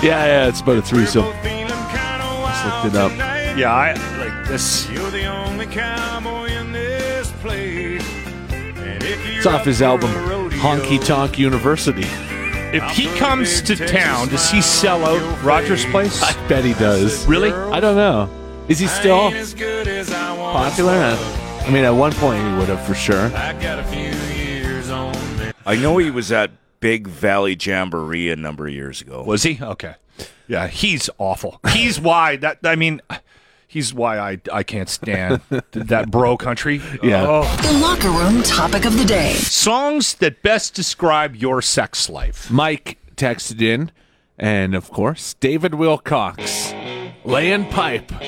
Yeah, 0.01 0.25
yeah, 0.27 0.47
it's 0.47 0.61
about 0.61 0.77
a 0.77 0.83
threesome. 0.83 1.25
We're 1.25 1.33
both 1.33 1.43
feeling 1.43 1.67
kinda 1.67 2.25
wild 2.41 2.85
looked 2.85 2.95
it 2.95 3.01
up. 3.01 3.11
tonight. 3.11 3.57
Yeah, 3.59 3.73
I 3.75 3.93
like 4.25 4.47
this. 4.47 4.89
You're 4.91 5.11
the 5.11 5.27
only 5.27 5.67
cowboy 5.67 6.47
in 6.51 6.71
this 6.71 7.33
place. 7.43 8.01
And 8.53 9.03
if 9.03 9.27
you're 9.27 9.39
It's 9.39 9.47
off 9.47 9.61
up 9.63 9.67
his 9.67 9.79
for 9.79 9.85
album, 9.87 10.15
rodeo, 10.29 10.57
Honky 10.61 11.05
Tonk 11.05 11.37
University. 11.37 12.07
If 12.71 12.83
he 12.91 13.07
comes 13.19 13.63
to 13.63 13.75
town, 13.75 14.29
does 14.29 14.51
he 14.51 14.61
sell 14.61 15.03
out 15.03 15.43
Rogers 15.43 15.87
Place? 15.87 16.23
I 16.23 16.49
bet 16.49 16.65
he 16.65 16.75
does. 16.75 17.27
Really? 17.27 17.51
I 17.51 17.81
don't 17.81 17.97
know. 17.97 18.29
Is 18.69 18.79
he 18.79 18.87
still 18.87 19.17
ain't 19.17 19.37
as 19.37 19.55
good 19.55 19.89
as 19.89 20.13
I 20.13 20.37
once 20.37 20.75
popular? 20.75 20.93
I 20.93 21.71
mean, 21.71 21.85
at 21.85 21.91
one 21.91 22.13
point 22.13 22.47
he 22.47 22.59
would 22.59 22.69
have 22.69 22.85
for 22.87 22.95
sure. 22.95 23.35
I 23.35 23.55
got 23.55 23.79
a 23.79 23.85
few 23.85 24.11
years 24.37 24.91
on 24.91 25.13
me. 25.39 25.51
I 25.65 25.77
know 25.77 25.97
he 25.97 26.11
was 26.11 26.31
at 26.31 26.51
Big 26.81 27.09
Valley 27.09 27.57
Jamboree 27.59 28.31
a 28.31 28.37
number 28.37 28.67
of 28.67 28.75
years 28.75 29.01
ago. 29.01 29.23
Was 29.23 29.45
he? 29.45 29.59
Okay. 29.63 29.95
Yeah, 30.47 30.67
he's 30.67 31.09
awful. 31.17 31.61
He's 31.73 31.99
why 31.99 32.37
that 32.37 32.59
I 32.65 32.77
mean 32.77 33.01
he's 33.69 33.95
why 33.95 34.19
I 34.19 34.41
I 34.53 34.63
can't 34.65 34.89
stand 34.89 35.41
that 35.71 36.11
bro 36.11 36.37
country. 36.37 36.81
Yeah. 37.03 37.25
Oh. 37.29 37.57
The 37.63 37.79
locker 37.79 38.11
room 38.11 38.43
topic 38.43 38.85
of 38.85 38.99
the 38.99 39.05
day. 39.05 39.35
Songs 39.35 40.15
that 40.15 40.43
best 40.43 40.75
describe 40.75 41.37
your 41.37 41.63
sex 41.63 42.09
life. 42.11 42.51
Mike 42.51 42.99
texted 43.15 43.63
in, 43.63 43.93
and 44.37 44.75
of 44.75 44.91
course, 44.91 45.35
David 45.35 45.75
Wilcox, 45.75 46.73
laying 47.25 47.67
pipe. 47.71 48.11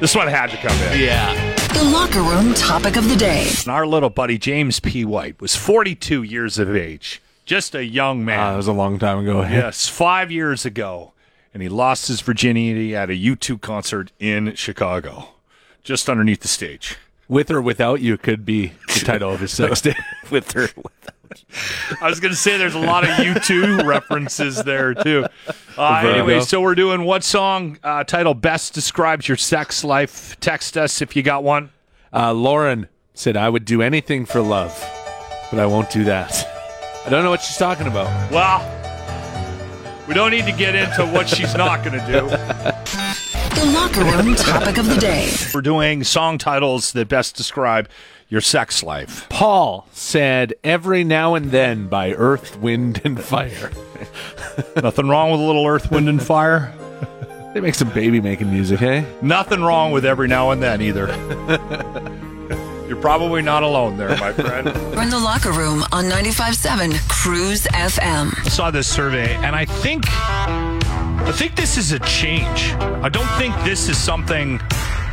This 0.00 0.14
one 0.14 0.28
had 0.28 0.50
to 0.50 0.56
come 0.58 0.76
in. 0.92 1.00
Yeah. 1.00 1.54
The 1.72 1.84
locker 1.84 2.20
room 2.20 2.52
topic 2.52 2.96
of 2.96 3.08
the 3.08 3.16
day. 3.16 3.48
And 3.60 3.68
our 3.68 3.86
little 3.86 4.10
buddy 4.10 4.36
James 4.36 4.78
P. 4.78 5.02
White 5.04 5.40
was 5.40 5.56
42 5.56 6.22
years 6.22 6.58
of 6.58 6.76
age, 6.76 7.22
just 7.44 7.74
a 7.74 7.84
young 7.84 8.24
man. 8.24 8.40
Uh, 8.40 8.50
that 8.52 8.56
was 8.56 8.68
a 8.68 8.72
long 8.72 8.98
time 8.98 9.18
ago. 9.18 9.42
yes, 9.42 9.88
five 9.88 10.30
years 10.30 10.64
ago. 10.64 11.12
and 11.52 11.62
he 11.62 11.68
lost 11.68 12.08
his 12.08 12.20
virginity 12.20 12.96
at 12.96 13.10
a 13.10 13.12
U2 13.12 13.60
concert 13.60 14.10
in 14.18 14.54
Chicago, 14.54 15.28
just 15.82 16.08
underneath 16.08 16.40
the 16.40 16.48
stage. 16.48 16.96
With 17.28 17.50
or 17.50 17.62
without 17.62 18.00
you 18.00 18.18
could 18.18 18.44
be 18.44 18.72
the 18.88 19.00
title 19.00 19.32
of 19.32 19.40
his 19.40 19.52
sex 19.56 19.80
tape. 19.80 19.96
with 20.30 20.54
or 20.56 20.66
her. 20.66 20.68
I 22.00 22.08
was 22.08 22.20
going 22.20 22.32
to 22.32 22.36
say 22.38 22.58
there's 22.58 22.74
a 22.74 22.78
lot 22.78 23.02
of 23.02 23.10
U2 23.10 23.84
references 23.84 24.62
there 24.62 24.94
too. 24.94 25.26
Uh, 25.76 26.02
anyway, 26.06 26.40
so 26.40 26.60
we're 26.60 26.74
doing 26.74 27.02
what 27.04 27.24
song 27.24 27.78
uh, 27.82 28.04
title 28.04 28.34
best 28.34 28.72
describes 28.74 29.26
your 29.26 29.36
sex 29.36 29.82
life? 29.82 30.38
Text 30.40 30.76
us 30.76 31.00
if 31.02 31.16
you 31.16 31.22
got 31.22 31.42
one. 31.42 31.70
Uh, 32.12 32.32
Lauren 32.32 32.88
said, 33.14 33.36
I 33.36 33.48
would 33.48 33.64
do 33.64 33.82
anything 33.82 34.26
for 34.26 34.40
love, 34.42 34.78
but 35.50 35.58
I 35.58 35.66
won't 35.66 35.90
do 35.90 36.04
that. 36.04 36.53
I 37.04 37.10
don't 37.10 37.22
know 37.22 37.30
what 37.30 37.42
she's 37.42 37.58
talking 37.58 37.86
about. 37.86 38.06
Well, 38.30 38.62
we 40.08 40.14
don't 40.14 40.30
need 40.30 40.46
to 40.46 40.52
get 40.52 40.74
into 40.74 41.04
what 41.06 41.28
she's 41.28 41.54
not 41.54 41.84
going 41.84 42.00
to 42.00 42.06
do. 42.06 42.26
The 43.54 43.70
locker 43.72 44.04
room 44.04 44.34
topic 44.34 44.78
of 44.78 44.88
the 44.88 44.96
day. 44.96 45.30
We're 45.52 45.60
doing 45.60 46.02
song 46.02 46.38
titles 46.38 46.92
that 46.92 47.08
best 47.08 47.36
describe 47.36 47.88
your 48.28 48.40
sex 48.40 48.82
life. 48.82 49.28
Paul 49.28 49.86
said, 49.92 50.54
Every 50.64 51.04
Now 51.04 51.34
and 51.34 51.50
Then 51.50 51.88
by 51.88 52.12
Earth, 52.14 52.58
Wind, 52.58 53.02
and 53.04 53.22
Fire. 53.22 53.70
Nothing 54.82 55.08
wrong 55.08 55.30
with 55.30 55.40
a 55.40 55.44
little 55.44 55.66
Earth, 55.66 55.90
Wind, 55.90 56.08
and 56.08 56.22
Fire. 56.22 56.72
They 57.52 57.60
make 57.60 57.74
some 57.74 57.90
baby 57.90 58.20
making 58.20 58.50
music, 58.50 58.80
hey? 58.80 59.06
Nothing 59.22 59.62
wrong 59.62 59.92
with 59.92 60.04
every 60.04 60.26
now 60.26 60.50
and 60.50 60.62
then 60.62 60.80
either. 60.80 61.06
You're 62.86 63.00
probably 63.00 63.40
not 63.42 63.62
alone 63.62 63.96
there, 63.96 64.10
my 64.18 64.32
friend. 64.32 64.66
We're 64.94 65.02
in 65.02 65.10
the 65.10 65.18
locker 65.18 65.52
room 65.52 65.82
on 65.90 66.04
95.7 66.04 66.98
Cruise 67.08 67.64
FM. 67.64 68.38
I 68.44 68.48
saw 68.48 68.70
this 68.70 68.86
survey, 68.86 69.34
and 69.36 69.56
I 69.56 69.64
think 69.64 70.04
I 70.08 71.32
think 71.32 71.56
this 71.56 71.78
is 71.78 71.92
a 71.92 71.98
change. 72.00 72.72
I 73.02 73.08
don't 73.08 73.28
think 73.38 73.54
this 73.64 73.88
is 73.88 73.96
something 73.96 74.58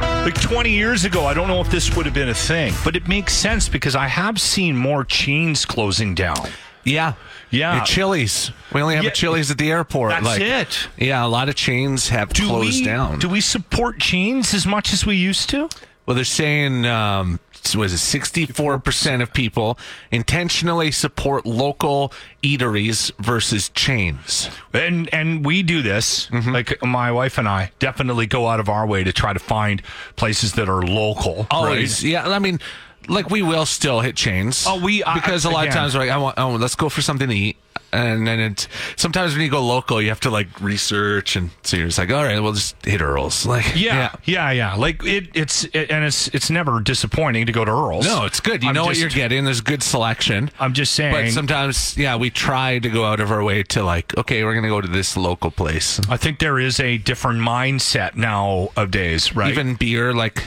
like 0.02 0.40
20 0.42 0.70
years 0.70 1.06
ago. 1.06 1.26
I 1.26 1.34
don't 1.34 1.48
know 1.48 1.62
if 1.62 1.72
this 1.72 1.96
would 1.96 2.06
have 2.06 2.14
been 2.14 2.30
a 2.30 2.34
thing, 2.34 2.74
but 2.84 2.98
it 2.98 3.08
makes 3.08 3.34
sense 3.34 3.70
because 3.70 3.96
I 3.96 4.08
have 4.08 4.40
seen 4.40 4.76
more 4.76 5.06
chains 5.06 5.66
closing 5.66 6.14
down. 6.14 6.50
Yeah. 6.84 7.14
Yeah. 7.52 7.78
Your 7.78 7.86
Chili's. 7.86 8.52
We 8.74 8.82
only 8.82 8.96
have 8.96 9.04
Yeah. 9.06 9.12
a 9.12 9.14
Chili's 9.14 9.50
at 9.50 9.58
the 9.58 9.72
airport. 9.72 10.12
That's 10.12 10.26
like, 10.26 10.42
it. 10.42 10.88
Yeah, 10.98 11.24
a 11.26 11.28
lot 11.28 11.48
of 11.48 11.56
chains 11.56 12.10
have 12.10 12.34
Do 12.34 12.48
closed 12.48 12.80
we 12.80 12.86
down. 12.86 13.20
do 13.20 13.30
we 13.30 13.40
support 13.40 14.00
chains 14.00 14.54
as 14.54 14.66
much 14.66 14.92
as 14.92 15.06
we 15.06 15.16
used 15.16 15.50
to? 15.52 15.70
Well, 16.06 16.16
they're 16.16 16.26
saying 16.26 16.86
um, 16.88 17.40
was 17.76 17.94
it 17.94 17.98
sixty 18.00 18.46
four 18.46 18.78
percent 18.80 19.22
of 19.22 19.34
people 19.34 19.78
intentionally 20.12 20.92
support 20.92 21.46
local 21.46 22.12
eateries 22.44 23.12
versus 23.20 23.70
chains. 23.70 24.50
And 24.74 25.12
and 25.14 25.46
we 25.46 25.64
do 25.64 25.82
this. 25.82 26.28
Mm-hmm. 26.28 26.52
Like 26.52 26.84
my 26.84 27.12
wife 27.12 27.38
and 27.38 27.48
I 27.48 27.72
definitely 27.80 28.28
go 28.28 28.48
out 28.48 28.60
of 28.60 28.70
our 28.70 28.86
way 28.86 29.04
to 29.04 29.14
try 29.14 29.34
to 29.34 29.40
find 29.40 29.82
places 30.16 30.54
that 30.54 30.70
are 30.70 30.82
local. 30.82 31.48
Always, 31.50 32.04
right? 32.04 32.12
yeah. 32.12 32.30
I 32.30 32.40
mean, 32.40 32.60
like 33.08 33.30
we 33.30 33.42
will 33.42 33.66
still 33.66 34.02
hit 34.02 34.16
chains. 34.16 34.66
Oh, 34.68 34.80
we- 34.84 35.04
I- 35.04 35.16
because 35.16 35.46
a 35.46 35.50
lot 35.50 35.62
again. 35.66 35.70
of 35.70 35.74
times 35.76 35.94
we're 35.96 36.02
like, 36.02 36.12
I 36.12 36.18
want, 36.18 36.38
oh, 36.38 36.52
let's 36.52 36.76
go 36.76 36.90
for 36.90 37.02
something 37.02 37.30
to 37.30 37.36
eat. 37.36 37.58
And 37.94 38.26
then 38.26 38.40
it's 38.40 38.68
sometimes 38.96 39.34
when 39.34 39.42
you 39.42 39.50
go 39.52 39.66
local, 39.66 40.02
you 40.02 40.10
have 40.10 40.22
to 40.22 40.30
like 40.30 40.48
research, 40.62 41.36
and 41.36 41.50
so 41.64 41.76
you're 41.78 41.88
just 41.88 41.98
like, 41.98 42.10
all 42.10 42.24
right, 42.24 42.40
we'll 42.40 42.54
just 42.54 42.76
hit 42.86 43.02
Earl's. 43.02 43.46
Like, 43.52 43.76
Yeah, 43.76 44.16
yeah, 44.24 44.52
yeah. 44.52 44.76
Like 44.76 45.04
it, 45.04 45.28
it's 45.34 45.66
it, 45.74 45.92
and 45.92 46.06
it's 46.06 46.30
it's 46.30 46.50
never 46.50 46.80
disappointing 46.80 47.46
to 47.48 47.52
go 47.52 47.66
to 47.66 47.72
Earl's. 47.72 48.06
No, 48.06 48.24
it's 48.24 48.40
good. 48.40 48.64
You 48.64 48.70
I'm 48.70 48.76
know 48.76 48.86
what 48.86 48.98
you're 48.98 49.10
getting. 49.10 49.44
There's 49.44 49.60
good 49.60 49.84
selection. 49.84 50.52
I'm 50.58 50.74
just 50.74 50.94
saying. 50.94 51.14
But 51.14 51.32
sometimes, 51.32 51.98
yeah, 51.98 52.16
we 52.16 52.30
try 52.30 52.80
to 52.80 52.90
go 52.90 53.04
out 53.04 53.20
of 53.20 53.30
our 53.30 53.44
way 53.44 53.64
to 53.64 53.84
like, 53.84 54.18
okay, 54.18 54.44
we're 54.46 54.56
gonna 54.56 54.70
go 54.70 54.80
to 54.80 54.88
this 54.88 55.18
local 55.18 55.52
place. 55.52 56.00
I 56.10 56.16
think 56.16 56.40
there 56.40 56.60
is 56.60 56.80
a 56.80 56.98
different 56.98 57.40
mindset 57.40 58.16
nowadays, 58.16 59.36
right? 59.36 59.52
Even 59.52 59.76
beer, 59.76 60.14
like 60.14 60.44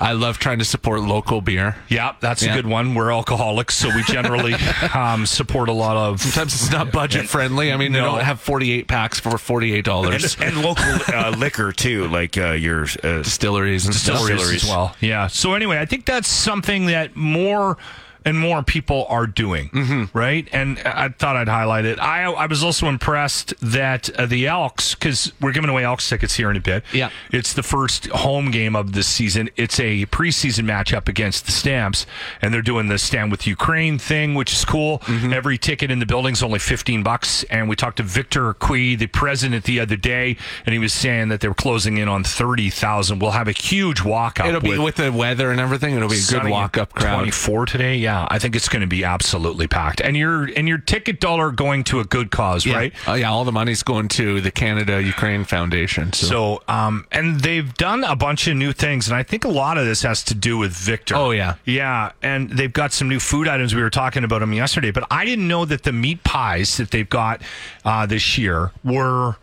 I 0.00 0.12
love 0.12 0.38
trying 0.38 0.58
to 0.60 0.64
support 0.64 1.00
local 1.00 1.40
beer. 1.40 1.76
yeah, 1.88 2.14
that's 2.20 2.42
Yeah. 2.42 2.52
a 2.52 2.54
good 2.56 2.66
one. 2.66 2.94
We're 2.94 3.12
alcoholics, 3.12 3.74
so 3.76 3.88
we 3.94 4.02
generally 4.04 4.54
um, 4.94 5.26
support 5.26 5.68
a 5.68 5.72
lot 5.72 5.96
of 5.96 6.20
Sometimes 6.20 6.54
it's 6.54 6.70
not 6.70 6.92
budget 6.92 7.28
friendly. 7.28 7.72
I 7.72 7.76
mean, 7.76 7.92
they 7.92 8.00
No. 8.00 8.12
don't 8.16 8.24
have 8.24 8.40
48 8.40 8.86
packs 8.88 9.18
for 9.20 9.36
48 9.38 9.84
dollars. 9.84 10.36
And, 10.40 10.54
and 10.54 10.62
local 10.62 10.84
uh, 11.14 11.30
liquor 11.36 11.72
too, 11.72 12.06
like 12.08 12.38
uh, 12.38 12.52
your 12.52 12.84
uh, 13.02 13.22
Distilleries 13.22 13.86
and 13.86 13.94
stuff. 13.94 14.18
distilleries 14.28 14.64
as 14.64 14.68
well. 14.70 14.94
Yeah. 15.00 15.26
So 15.26 15.54
anyway, 15.54 15.78
I 15.78 15.84
think 15.86 16.04
that's 16.06 16.28
something 16.28 16.86
that 16.86 17.16
more 17.16 17.76
and 18.24 18.38
more 18.38 18.62
people 18.62 19.06
are 19.08 19.26
doing, 19.26 19.68
Mm-hmm. 19.70 20.16
right? 20.18 20.48
And 20.52 20.78
I 20.80 21.08
thought 21.08 21.36
I'd 21.36 21.48
highlight 21.48 21.84
it. 21.84 21.98
I 21.98 22.24
I 22.24 22.46
was 22.46 22.62
also 22.64 22.86
impressed 22.88 23.54
that 23.60 24.10
uh, 24.18 24.26
the 24.26 24.46
Elks, 24.46 24.94
because 24.94 25.32
we're 25.40 25.52
giving 25.52 25.70
away 25.70 25.84
Elks 25.84 26.08
tickets 26.08 26.34
here 26.34 26.50
in 26.50 26.56
a 26.56 26.60
bit. 26.60 26.84
Yeah. 26.92 27.10
it's 27.32 27.52
the 27.52 27.62
first 27.62 28.06
home 28.08 28.50
game 28.50 28.74
of 28.76 28.92
this 28.92 29.06
season. 29.06 29.50
It's 29.56 29.78
a 29.80 30.06
preseason 30.06 30.64
matchup 30.64 31.08
against 31.08 31.46
the 31.46 31.52
Stamps, 31.52 32.06
and 32.42 32.52
they're 32.52 32.62
doing 32.62 32.88
the 32.88 32.98
Stand 32.98 33.30
with 33.30 33.46
Ukraine 33.46 33.98
thing, 33.98 34.34
which 34.34 34.52
is 34.52 34.64
cool. 34.64 34.98
Mm-hmm. 35.00 35.32
Every 35.32 35.58
ticket 35.58 35.90
in 35.90 35.98
the 35.98 36.06
building's 36.06 36.42
only 36.42 36.58
fifteen 36.58 37.02
bucks. 37.02 37.44
And 37.44 37.68
we 37.68 37.76
talked 37.76 37.98
to 37.98 38.02
Victor 38.02 38.54
Cui, 38.54 38.94
the 38.96 39.06
president, 39.06 39.64
the 39.64 39.80
other 39.80 39.96
day, 39.96 40.36
and 40.66 40.72
he 40.72 40.78
was 40.78 40.92
saying 40.92 41.28
that 41.28 41.40
they 41.40 41.48
were 41.48 41.54
closing 41.54 41.96
in 41.98 42.08
on 42.08 42.24
thirty 42.24 42.70
thousand. 42.70 43.18
We'll 43.20 43.32
have 43.32 43.48
a 43.48 43.52
huge 43.52 44.02
walk 44.02 44.40
up. 44.40 44.46
It'll 44.46 44.60
be 44.60 44.78
with 44.78 44.96
the 44.96 45.12
weather 45.12 45.50
and 45.50 45.60
everything. 45.60 45.94
It'll 45.94 46.08
be 46.08 46.16
a 46.18 46.30
good 46.30 46.48
walk 46.50 46.76
up 46.78 46.92
crowd. 46.92 47.14
24 47.18 47.66
today. 47.66 47.96
Yeah, 47.96 48.17
I 48.30 48.38
think 48.38 48.56
it's 48.56 48.68
going 48.68 48.80
to 48.80 48.86
be 48.88 49.04
absolutely 49.04 49.66
packed. 49.66 50.00
And 50.00 50.16
your 50.16 50.44
and 50.56 50.66
your 50.68 50.78
ticket 50.78 51.20
dollar 51.20 51.50
going 51.50 51.84
to 51.84 52.00
a 52.00 52.04
good 52.04 52.30
cause, 52.30 52.64
Yeah. 52.66 52.76
right? 52.76 52.92
Oh 53.06 53.14
yeah, 53.14 53.30
all 53.30 53.44
the 53.44 53.52
money's 53.52 53.82
going 53.82 54.08
to 54.08 54.40
the 54.40 54.50
Canada 54.50 55.02
Ukraine 55.02 55.44
Foundation. 55.44 56.12
So, 56.12 56.26
So, 56.26 56.62
um, 56.68 57.06
and 57.12 57.40
they've 57.40 57.72
done 57.74 58.04
a 58.04 58.16
bunch 58.16 58.46
of 58.48 58.56
new 58.56 58.72
things, 58.72 59.08
and 59.08 59.16
I 59.16 59.22
think 59.22 59.44
a 59.44 59.48
lot 59.48 59.76
of 59.78 59.84
this 59.84 60.02
has 60.02 60.22
to 60.24 60.34
do 60.34 60.56
with 60.58 60.72
Victor. 60.72 61.14
Oh, 61.16 61.30
yeah. 61.30 61.54
yeah, 61.64 62.12
and 62.22 62.50
they've 62.50 62.72
got 62.72 62.92
some 62.92 63.08
new 63.08 63.20
food 63.20 63.48
items. 63.48 63.74
We 63.74 63.82
were 63.82 63.90
talking 63.90 64.24
about 64.24 64.40
them 64.40 64.52
yesterday, 64.52 64.90
but 64.90 65.04
I 65.10 65.24
didn't 65.24 65.48
know 65.48 65.64
that 65.64 65.82
the 65.82 65.92
meat 65.92 66.24
pies 66.24 66.76
that 66.78 66.90
they've 66.90 67.08
got 67.08 67.42
uh, 67.84 68.06
this 68.06 68.38
year 68.38 68.72
were 68.84 69.36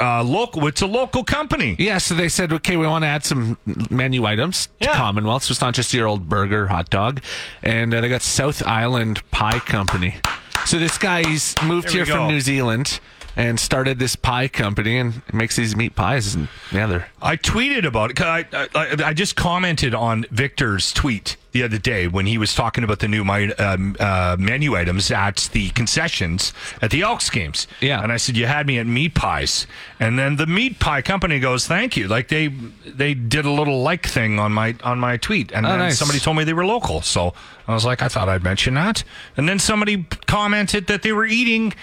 uh, 0.00 0.22
local. 0.22 0.66
It's 0.66 0.82
a 0.82 0.86
local 0.86 1.24
company. 1.24 1.76
yeah, 1.78 1.98
so 1.98 2.14
they 2.14 2.28
said, 2.28 2.52
okay, 2.52 2.76
we 2.76 2.86
want 2.86 3.02
to 3.04 3.08
add 3.08 3.24
some 3.24 3.58
menu 3.90 4.24
items 4.24 4.66
to 4.66 4.72
Yeah. 4.88 4.94
Commonwealth. 4.94 5.44
So 5.44 5.52
it's 5.52 5.60
not 5.60 5.74
just 5.74 5.92
your 5.94 6.06
old 6.06 6.28
burger, 6.28 6.66
hot 6.66 6.90
dog. 6.90 7.20
And 7.62 7.92
uh, 7.94 8.00
they 8.00 8.08
got 8.08 8.22
South 8.22 8.62
Island 8.66 9.22
Pie 9.30 9.60
Company. 9.60 10.16
So 10.64 10.78
this 10.78 10.98
guy's 10.98 11.54
moved 11.64 11.88
There 11.88 11.92
we 11.92 11.96
here 11.98 12.06
from 12.06 12.24
go. 12.24 12.28
New 12.28 12.40
Zealand 12.40 12.98
and 13.36 13.60
started 13.60 13.98
this 13.98 14.16
pie 14.16 14.48
company 14.48 14.98
and 14.98 15.20
makes 15.32 15.56
these 15.56 15.76
meat 15.76 15.94
pies. 15.94 16.34
And 16.34 16.48
yeah, 16.72 16.86
they're 16.86 17.08
I 17.20 17.36
tweeted 17.36 17.84
about 17.84 18.10
it. 18.12 18.20
I, 18.20 18.46
I, 18.74 18.96
I 19.06 19.12
just 19.14 19.36
commented 19.36 19.94
on 19.94 20.24
Victor's 20.30 20.92
tweet 20.92 21.36
the 21.52 21.62
other 21.62 21.78
day 21.78 22.06
when 22.06 22.26
he 22.26 22.36
was 22.38 22.54
talking 22.54 22.84
about 22.84 22.98
the 22.98 23.08
new 23.08 23.22
um, 23.58 23.96
uh, 23.98 24.36
menu 24.38 24.74
items 24.76 25.10
at 25.10 25.48
the 25.52 25.70
concessions 25.70 26.52
at 26.82 26.90
the 26.90 27.00
Elks 27.02 27.30
games. 27.30 27.66
Yeah. 27.80 28.02
and 28.02 28.12
I 28.12 28.16
said 28.18 28.36
you 28.36 28.46
had 28.46 28.66
me 28.66 28.78
at 28.78 28.86
meat 28.86 29.14
pies, 29.14 29.66
and 30.00 30.18
then 30.18 30.36
the 30.36 30.46
meat 30.46 30.78
pie 30.78 31.02
company 31.02 31.38
goes, 31.38 31.66
"Thank 31.66 31.96
you." 31.96 32.08
Like 32.08 32.28
they 32.28 32.48
they 32.48 33.14
did 33.14 33.44
a 33.44 33.50
little 33.50 33.82
like 33.82 34.06
thing 34.06 34.38
on 34.38 34.52
my 34.52 34.74
on 34.84 34.98
my 34.98 35.16
tweet, 35.16 35.50
and 35.52 35.64
Oh, 35.66 35.70
then 35.70 35.78
nice. 35.78 35.98
somebody 35.98 36.20
told 36.20 36.36
me 36.36 36.44
they 36.44 36.52
were 36.54 36.66
local. 36.66 37.00
So 37.02 37.32
I 37.68 37.74
was 37.74 37.84
like, 37.84 38.02
I 38.02 38.08
thought 38.08 38.28
I'd 38.28 38.42
mention 38.44 38.74
that, 38.74 39.02
and 39.36 39.48
then 39.48 39.58
somebody 39.58 40.04
commented 40.26 40.86
that 40.88 41.02
they 41.02 41.12
were 41.12 41.26
eating. 41.26 41.74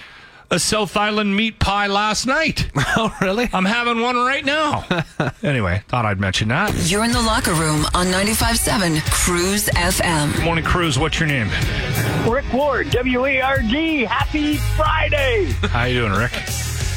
A 0.54 0.60
South 0.60 0.96
Island 0.96 1.36
meat 1.36 1.58
pie 1.58 1.88
last 1.88 2.28
night. 2.28 2.70
oh 2.76 3.12
really? 3.20 3.50
I'm 3.52 3.66
having 3.66 4.02
one 4.02 4.16
right 4.16 4.46
now. 4.46 4.86
anyway, 5.42 5.82
thought 5.88 6.06
I'd 6.06 6.20
mention 6.20 6.50
that. 6.50 6.72
You're 6.92 7.04
in 7.04 7.12
the 7.12 7.24
locker 7.24 7.54
room 7.54 7.88
on 7.96 8.06
95.7 8.06 9.02
Cruise 9.10 9.66
FM. 9.70 10.44
Morning 10.44 10.64
Cruise, 10.64 11.00
what's 11.00 11.20
your 11.20 11.26
name? 11.26 11.50
Rick 12.32 12.54
Ward, 12.54 12.92
W 12.92 13.26
E 13.26 13.42
R 13.42 13.64
D. 13.64 14.04
Happy 14.04 14.58
Friday. 14.76 15.46
How 15.70 15.86
you 15.86 16.02
doing, 16.02 16.12
Rick? 16.12 16.34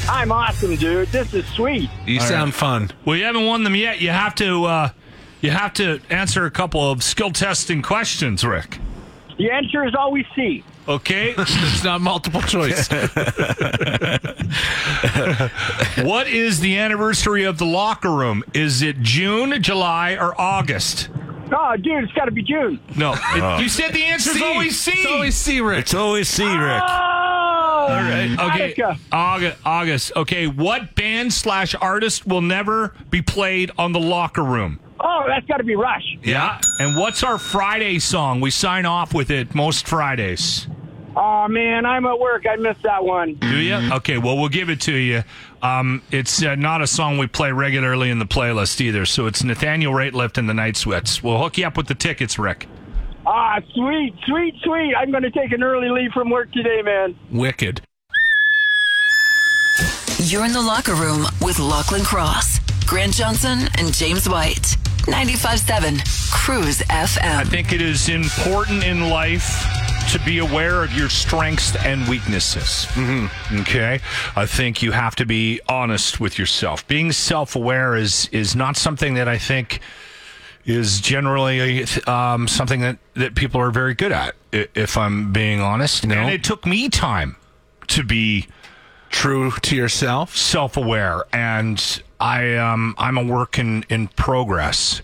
I'm 0.07 0.31
awesome, 0.31 0.75
dude. 0.75 1.07
This 1.07 1.33
is 1.33 1.47
sweet. 1.47 1.89
You 2.05 2.19
sound 2.19 2.53
fun. 2.53 2.91
Well, 3.05 3.15
you 3.17 3.23
haven't 3.23 3.47
won 3.47 3.63
them 3.63 3.73
yet. 3.73 3.99
You 3.99 4.11
have 4.11 4.35
to 4.35 4.65
uh, 4.65 4.89
you 5.41 5.49
have 5.49 5.73
to 5.73 5.99
answer 6.11 6.45
a 6.45 6.51
couple 6.51 6.91
of 6.91 7.01
skill 7.01 7.31
testing 7.31 7.81
questions, 7.81 8.45
Rick. 8.45 8.77
The 9.39 9.49
answer 9.49 9.83
is 9.83 9.95
always 9.95 10.25
C. 10.35 10.63
Okay. 10.87 11.35
it's 11.37 11.83
not 11.83 12.01
multiple 12.01 12.41
choice. 12.41 12.89
what 16.03 16.27
is 16.27 16.59
the 16.59 16.77
anniversary 16.77 17.43
of 17.43 17.57
the 17.57 17.65
locker 17.65 18.11
room? 18.11 18.43
Is 18.53 18.81
it 18.81 19.01
June, 19.01 19.61
July, 19.61 20.15
or 20.15 20.39
August? 20.39 21.09
Oh, 21.51 21.75
dude, 21.77 22.03
it's 22.03 22.13
got 22.13 22.25
to 22.25 22.31
be 22.31 22.43
June. 22.43 22.79
No, 22.95 23.15
it- 23.33 23.61
you 23.61 23.69
said 23.69 23.93
the 23.93 24.03
answer 24.03 24.31
is 24.31 24.41
always 24.41 24.79
C. 24.79 24.91
It's 24.91 25.05
always 25.05 25.35
C, 25.35 25.61
Rick. 25.61 25.79
It's 25.79 25.93
always 25.93 26.27
C, 26.29 26.43
Rick. 26.43 26.81
Oh, 26.85 27.87
All 27.89 27.89
right. 27.89 28.35
Okay. 28.39 28.73
Hanukkah. 28.73 28.99
August. 29.11 29.57
August. 29.65 30.11
Okay. 30.15 30.47
What 30.47 30.95
band 30.95 31.33
slash 31.33 31.73
artist 31.75 32.27
will 32.27 32.41
never 32.41 32.93
be 33.09 33.21
played 33.21 33.71
on 33.77 33.93
the 33.93 33.99
locker 33.99 34.43
room? 34.43 34.79
Oh, 34.99 35.23
that's 35.27 35.45
got 35.45 35.57
to 35.57 35.63
be 35.63 35.75
Rush. 35.75 36.17
Yeah. 36.23 36.59
And 36.79 36.97
what's 36.97 37.23
our 37.23 37.37
Friday 37.37 37.99
song? 37.99 38.41
We 38.41 38.51
sign 38.51 38.85
off 38.85 39.13
with 39.13 39.31
it 39.31 39.55
most 39.55 39.87
Fridays. 39.87 40.67
Oh, 41.19 41.47
man, 41.47 41.83
I'm 41.83 42.05
at 42.05 42.19
work. 42.19 42.45
I 42.47 42.57
missed 42.57 42.83
that 42.83 43.03
one. 43.03 43.33
Do 43.35 43.57
you? 43.57 43.73
Okay, 43.93 44.19
well, 44.19 44.37
we'll 44.37 44.49
give 44.49 44.69
it 44.69 44.79
to 44.81 44.93
you. 44.93 45.23
Um, 45.63 46.03
it's 46.11 46.43
uh, 46.43 46.53
not 46.53 46.83
a 46.83 46.87
song 46.87 47.17
we 47.17 47.25
play 47.25 47.51
regularly 47.51 48.11
in 48.11 48.19
the 48.19 48.25
playlist 48.25 48.79
either. 48.81 49.03
So 49.07 49.25
it's 49.25 49.43
Nathaniel 49.43 49.93
Rateliff 49.93 50.37
and 50.37 50.47
the 50.47 50.53
Night 50.53 50.77
Sweats. 50.77 51.23
We'll 51.23 51.39
hook 51.39 51.57
you 51.57 51.65
up 51.65 51.75
with 51.75 51.87
the 51.87 51.95
tickets, 51.95 52.37
Rick. 52.37 52.67
Ah, 53.25 53.59
sweet, 53.73 54.13
sweet, 54.27 54.53
sweet. 54.61 54.93
I'm 54.95 55.09
going 55.09 55.23
to 55.23 55.31
take 55.31 55.51
an 55.53 55.63
early 55.63 55.89
leave 55.89 56.11
from 56.11 56.29
work 56.29 56.51
today, 56.51 56.83
man. 56.83 57.17
Wicked. 57.31 57.81
You're 60.19 60.45
in 60.45 60.53
the 60.53 60.61
locker 60.61 60.93
room 60.93 61.25
with 61.41 61.57
Lachlan 61.57 62.03
Cross, 62.03 62.59
Grant 62.85 63.15
Johnson, 63.15 63.69
and 63.79 63.91
James 63.91 64.29
White. 64.29 64.77
95.7 65.07 66.31
Cruise 66.31 66.79
FM. 66.81 67.37
I 67.37 67.43
think 67.43 67.73
it 67.73 67.81
is 67.81 68.07
important 68.07 68.83
in 68.83 69.09
life 69.09 69.76
to 70.07 70.19
be 70.25 70.39
aware 70.39 70.83
of 70.83 70.93
your 70.93 71.09
strengths 71.09 71.75
and 71.85 72.07
weaknesses. 72.07 72.87
Mm-hmm. 72.91 73.59
Okay, 73.61 73.99
I 74.35 74.45
think 74.45 74.81
you 74.81 74.91
have 74.91 75.15
to 75.17 75.25
be 75.25 75.59
honest 75.67 76.19
with 76.19 76.39
yourself. 76.39 76.87
Being 76.87 77.11
self-aware 77.11 77.95
is 77.95 78.29
is 78.31 78.55
not 78.55 78.77
something 78.77 79.15
that 79.15 79.27
I 79.27 79.37
think 79.37 79.79
is 80.65 80.99
generally 81.01 81.85
um, 82.07 82.47
something 82.47 82.81
that 82.81 82.97
that 83.15 83.35
people 83.35 83.59
are 83.61 83.71
very 83.71 83.93
good 83.93 84.11
at. 84.11 84.35
If 84.51 84.97
I'm 84.97 85.31
being 85.33 85.59
honest, 85.61 86.05
No. 86.07 86.15
and 86.15 86.29
it 86.29 86.43
took 86.43 86.65
me 86.65 86.89
time 86.89 87.35
to 87.87 88.03
be 88.03 88.47
True 89.09 89.51
to 89.61 89.75
yourself. 89.75 90.35
self-aware 90.35 91.23
and 91.31 92.01
i 92.19 92.55
um 92.55 92.93
i'm 92.97 93.17
a 93.17 93.23
work 93.23 93.57
in 93.57 93.85
in 93.89 94.09
progress 94.09 95.01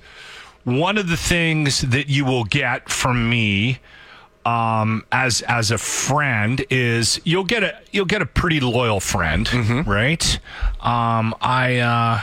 one 0.66 0.98
of 0.98 1.08
the 1.08 1.16
things 1.16 1.82
that 1.82 2.10
you 2.10 2.26
will 2.26 2.44
get 2.44 2.90
from 2.90 3.30
me 3.30 3.80
um 4.46 5.06
as 5.12 5.42
as 5.44 5.72
a 5.72 5.78
friend 5.78 6.66
is 6.70 7.20
you'll 7.24 7.44
get 7.46 7.64
a 7.64 7.78
you'll 7.92 8.06
get 8.06 8.22
a 8.22 8.26
pretty 8.26 8.60
loyal 8.60 9.00
friend 9.00 9.48
right 9.88 10.40
um 10.82 11.34
i 11.42 11.78
uh 11.78 12.22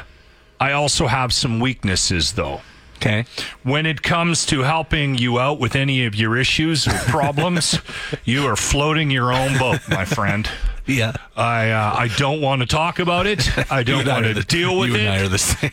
i 0.60 0.72
also 0.72 1.06
have 1.06 1.32
some 1.32 1.60
weaknesses 1.60 2.32
though 2.32 2.60
Okay. 3.02 3.24
when 3.62 3.86
it 3.86 4.02
comes 4.02 4.44
to 4.44 4.60
helping 4.60 5.16
you 5.16 5.38
out 5.38 5.58
with 5.58 5.74
any 5.74 6.04
of 6.04 6.14
your 6.14 6.36
issues 6.36 6.86
or 6.86 6.92
problems, 7.08 7.78
you 8.26 8.44
are 8.46 8.56
floating 8.56 9.10
your 9.10 9.32
own 9.32 9.56
boat, 9.56 9.80
my 9.88 10.04
friend. 10.04 10.46
Yeah. 10.90 11.12
I 11.36 11.70
uh, 11.70 11.94
I 11.96 12.08
don't 12.16 12.40
want 12.40 12.60
to 12.62 12.66
talk 12.66 12.98
about 12.98 13.26
it. 13.26 13.48
I 13.72 13.82
don't 13.84 13.96
You 13.96 14.00
and 14.00 14.08
I 14.10 14.14
want 14.14 14.26
to 14.26 14.34
the- 14.34 14.42
deal 14.44 14.78
with 14.78 14.90
you 14.90 14.96
it. 14.96 15.00
and 15.00 15.08
I 15.10 15.20
are 15.24 15.28
the 15.28 15.38
same. 15.38 15.70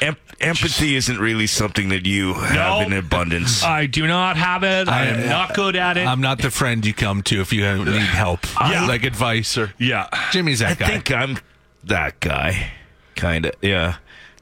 Em- 0.00 0.16
empathy 0.40 0.96
isn't 0.96 1.18
really 1.18 1.46
something 1.46 1.88
that 1.90 2.06
you 2.06 2.34
have 2.34 2.86
in 2.86 2.92
abundance. 2.92 3.62
I 3.62 3.86
do 3.86 4.06
not 4.06 4.36
have 4.36 4.62
it. 4.64 4.88
I, 4.88 5.06
am 5.06 5.28
not 5.28 5.54
good 5.54 5.76
at 5.76 5.96
it. 5.96 6.06
I'm 6.06 6.20
not 6.20 6.38
the 6.40 6.50
friend 6.50 6.84
you 6.84 6.94
come 6.94 7.22
to 7.24 7.40
if 7.40 7.52
you 7.52 7.62
need 7.84 8.00
help, 8.00 8.40
Yeah. 8.60 8.86
like 8.86 9.04
advice 9.04 9.56
or. 9.58 9.72
yeah. 9.78 10.08
Jimmy's 10.32 10.60
that 10.60 10.72
I 10.72 10.74
guy. 10.74 10.86
I 10.86 10.88
think 10.88 11.10
I'm 11.12 11.38
that 11.84 12.20
guy, 12.20 12.70
kind 13.16 13.46
of. 13.46 13.52
Yeah, 13.60 13.96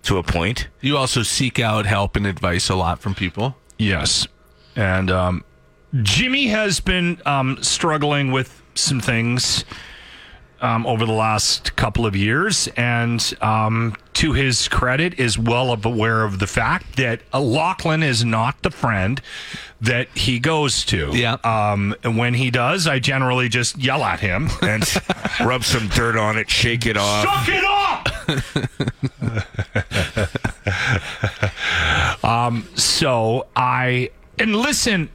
to 0.04 0.18
a 0.18 0.22
point. 0.22 0.68
you 0.80 0.96
also 0.96 1.22
seek 1.22 1.58
out 1.58 1.86
help 1.86 2.14
and 2.16 2.26
advice 2.26 2.68
a 2.68 2.74
lot 2.76 3.00
from 3.00 3.14
people. 3.14 3.56
Yes. 3.78 4.26
And 4.76 5.10
um, 5.10 5.44
Jimmy 6.02 6.46
has 6.48 6.78
been 6.80 7.20
um, 7.26 7.58
struggling 7.62 8.30
with 8.30 8.62
some 8.78 9.00
things 9.00 9.64
um, 10.60 10.86
over 10.86 11.06
the 11.06 11.12
last 11.12 11.76
couple 11.76 12.04
of 12.04 12.16
years, 12.16 12.68
and 12.76 13.34
um, 13.40 13.94
to 14.14 14.32
his 14.32 14.68
credit, 14.68 15.18
is 15.18 15.38
well 15.38 15.72
aware 15.84 16.24
of 16.24 16.38
the 16.38 16.46
fact 16.46 16.96
that 16.96 17.20
uh, 17.32 17.40
Lachlan 17.40 18.02
is 18.02 18.24
not 18.24 18.62
the 18.62 18.70
friend 18.70 19.20
that 19.80 20.08
he 20.16 20.40
goes 20.40 20.84
to. 20.86 21.10
Yeah. 21.14 21.36
Um, 21.44 21.94
and 22.02 22.16
when 22.18 22.34
he 22.34 22.50
does, 22.50 22.86
I 22.88 22.98
generally 22.98 23.48
just 23.48 23.78
yell 23.78 24.02
at 24.02 24.20
him 24.20 24.48
and 24.62 24.84
Rub 25.40 25.62
some 25.64 25.88
dirt 25.88 26.16
on 26.16 26.36
it, 26.36 26.50
shake 26.50 26.86
it 26.86 26.96
off. 26.96 27.24
Suck 27.24 27.48
it 27.48 27.64
up. 27.64 28.08
um, 32.24 32.68
so 32.74 33.46
I 33.54 34.10
and 34.38 34.56
listen. 34.56 35.10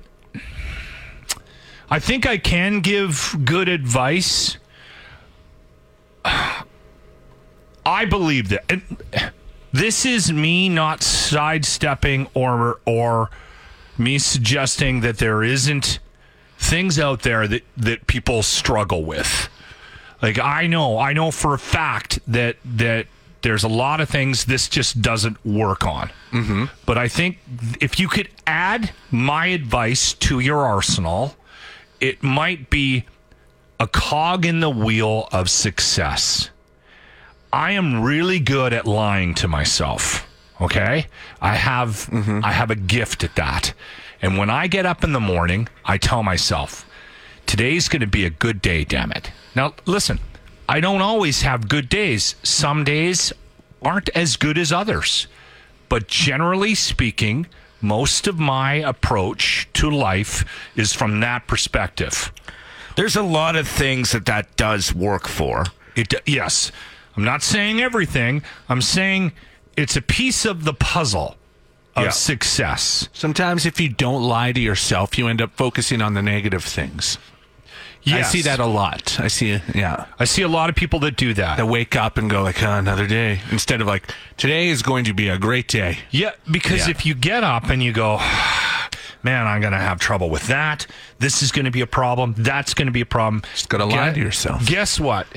I 1.93 1.99
think 1.99 2.25
I 2.25 2.39
can 2.39 2.79
give 2.79 3.35
good 3.45 3.69
advice. 3.69 4.57
I 6.25 8.05
believe 8.09 8.49
that 8.49 8.63
and 8.67 8.81
this 9.71 10.03
is 10.03 10.33
me 10.33 10.69
not 10.69 11.03
sidestepping 11.03 12.29
or 12.33 12.79
or 12.87 13.29
me 13.95 14.17
suggesting 14.17 15.01
that 15.01 15.19
there 15.19 15.43
isn't 15.43 15.99
things 16.57 16.97
out 16.97 17.21
there 17.21 17.47
that 17.47 17.61
that 17.77 18.07
people 18.07 18.41
struggle 18.41 19.03
with. 19.03 19.47
Like 20.19 20.39
I 20.39 20.65
know, 20.65 20.97
I 20.97 21.13
know 21.13 21.29
for 21.29 21.53
a 21.53 21.59
fact 21.59 22.17
that 22.25 22.57
that 22.65 23.05
there's 23.43 23.63
a 23.63 23.67
lot 23.67 24.01
of 24.01 24.09
things 24.09 24.45
this 24.45 24.67
just 24.67 24.99
doesn't 25.03 25.45
work 25.45 25.85
on. 25.85 26.09
Mm-hmm. 26.31 26.65
But 26.87 26.97
I 26.97 27.07
think 27.07 27.37
if 27.79 27.99
you 27.99 28.07
could 28.07 28.29
add 28.47 28.89
my 29.11 29.45
advice 29.45 30.13
to 30.13 30.39
your 30.39 30.65
arsenal, 30.65 31.35
it 32.03 32.21
might 32.21 32.69
be 32.69 33.05
a 33.79 33.87
cog 33.87 34.45
in 34.45 34.59
the 34.59 34.69
wheel 34.69 35.29
of 35.31 35.49
success. 35.49 36.49
I 37.53 37.71
am 37.71 38.03
really 38.03 38.39
good 38.39 38.73
at 38.73 38.85
lying 38.85 39.33
to 39.35 39.47
myself. 39.47 40.27
Okay? 40.59 41.07
I 41.41 41.55
have 41.55 42.07
mm-hmm. 42.07 42.41
I 42.43 42.51
have 42.51 42.69
a 42.69 42.75
gift 42.75 43.23
at 43.23 43.35
that. 43.35 43.73
And 44.21 44.37
when 44.37 44.49
I 44.49 44.67
get 44.67 44.85
up 44.85 45.05
in 45.05 45.13
the 45.13 45.21
morning, 45.21 45.69
I 45.85 45.97
tell 45.97 46.23
myself, 46.23 46.85
today's 47.45 47.87
going 47.87 48.01
to 48.01 48.07
be 48.07 48.25
a 48.25 48.29
good 48.29 48.61
day, 48.61 48.83
damn 48.83 49.13
it. 49.13 49.31
Now, 49.55 49.73
listen, 49.85 50.19
I 50.67 50.81
don't 50.81 51.01
always 51.01 51.43
have 51.43 51.69
good 51.69 51.87
days. 51.87 52.35
Some 52.43 52.83
days 52.83 53.31
aren't 53.81 54.09
as 54.09 54.35
good 54.35 54.57
as 54.57 54.73
others. 54.73 55.27
But 55.87 56.07
generally 56.07 56.75
speaking, 56.75 57.47
most 57.83 58.27
of 58.27 58.39
my 58.39 58.75
approach 58.75 59.67
to 59.73 59.89
life 59.91 60.45
is 60.75 60.93
from 60.93 61.19
that 61.19 61.45
perspective. 61.47 62.31
There's 62.95 63.15
a 63.15 63.23
lot 63.23 63.55
of 63.55 63.67
things 63.67 64.11
that 64.11 64.25
that 64.25 64.55
does 64.55 64.93
work 64.93 65.27
for. 65.27 65.65
It 65.95 66.13
yes. 66.25 66.71
I'm 67.15 67.23
not 67.23 67.43
saying 67.43 67.81
everything. 67.81 68.41
I'm 68.69 68.81
saying 68.81 69.33
it's 69.77 69.95
a 69.95 70.01
piece 70.01 70.45
of 70.45 70.63
the 70.63 70.73
puzzle 70.73 71.35
of 71.95 72.05
Yeah. 72.05 72.09
success. 72.09 73.09
Sometimes, 73.13 73.65
if 73.67 73.79
you 73.79 73.89
don't 73.89 74.23
lie 74.23 74.51
to 74.51 74.59
yourself, 74.59 75.17
you 75.17 75.27
end 75.27 75.41
up 75.41 75.51
focusing 75.55 76.01
on 76.01 76.13
the 76.15 76.21
negative 76.23 76.63
things. 76.63 77.17
I 78.07 78.21
see 78.23 78.41
that 78.41 78.59
a 78.59 78.65
lot. 78.65 79.19
I 79.19 79.27
see, 79.27 79.59
yeah. 79.73 80.05
I 80.19 80.25
see 80.25 80.41
a 80.41 80.47
lot 80.47 80.69
of 80.69 80.75
people 80.75 80.99
that 80.99 81.15
do 81.15 81.33
that. 81.35 81.57
That 81.57 81.67
wake 81.67 81.95
up 81.95 82.17
and 82.17 82.29
go 82.29 82.43
like, 82.43 82.61
oh, 82.61 82.71
another 82.73 83.07
day, 83.07 83.39
instead 83.51 83.79
of 83.81 83.87
like, 83.87 84.11
today 84.37 84.67
is 84.69 84.81
going 84.81 85.05
to 85.05 85.13
be 85.13 85.29
a 85.29 85.37
great 85.37 85.67
day. 85.67 85.99
Yeah, 86.11 86.31
because 86.51 86.85
Yeah. 86.87 86.91
if 86.91 87.05
you 87.05 87.15
get 87.15 87.43
up 87.43 87.69
and 87.69 87.81
you 87.81 87.93
go, 87.93 88.17
man, 89.23 89.47
I'm 89.47 89.61
going 89.61 89.73
to 89.73 89.79
have 89.79 89.99
trouble 89.99 90.29
with 90.29 90.47
that. 90.47 90.85
This 91.19 91.41
is 91.41 91.51
going 91.51 91.65
to 91.65 91.71
be 91.71 91.81
a 91.81 91.87
problem. 91.87 92.35
That's 92.37 92.73
going 92.73 92.87
to 92.87 92.91
be 92.91 93.01
a 93.01 93.05
problem. 93.05 93.41
Just 93.53 93.69
gotta 93.69 93.85
lie 93.85 94.11
to 94.11 94.19
yourself. 94.19 94.65
Guess 94.65 94.99
what? 94.99 95.27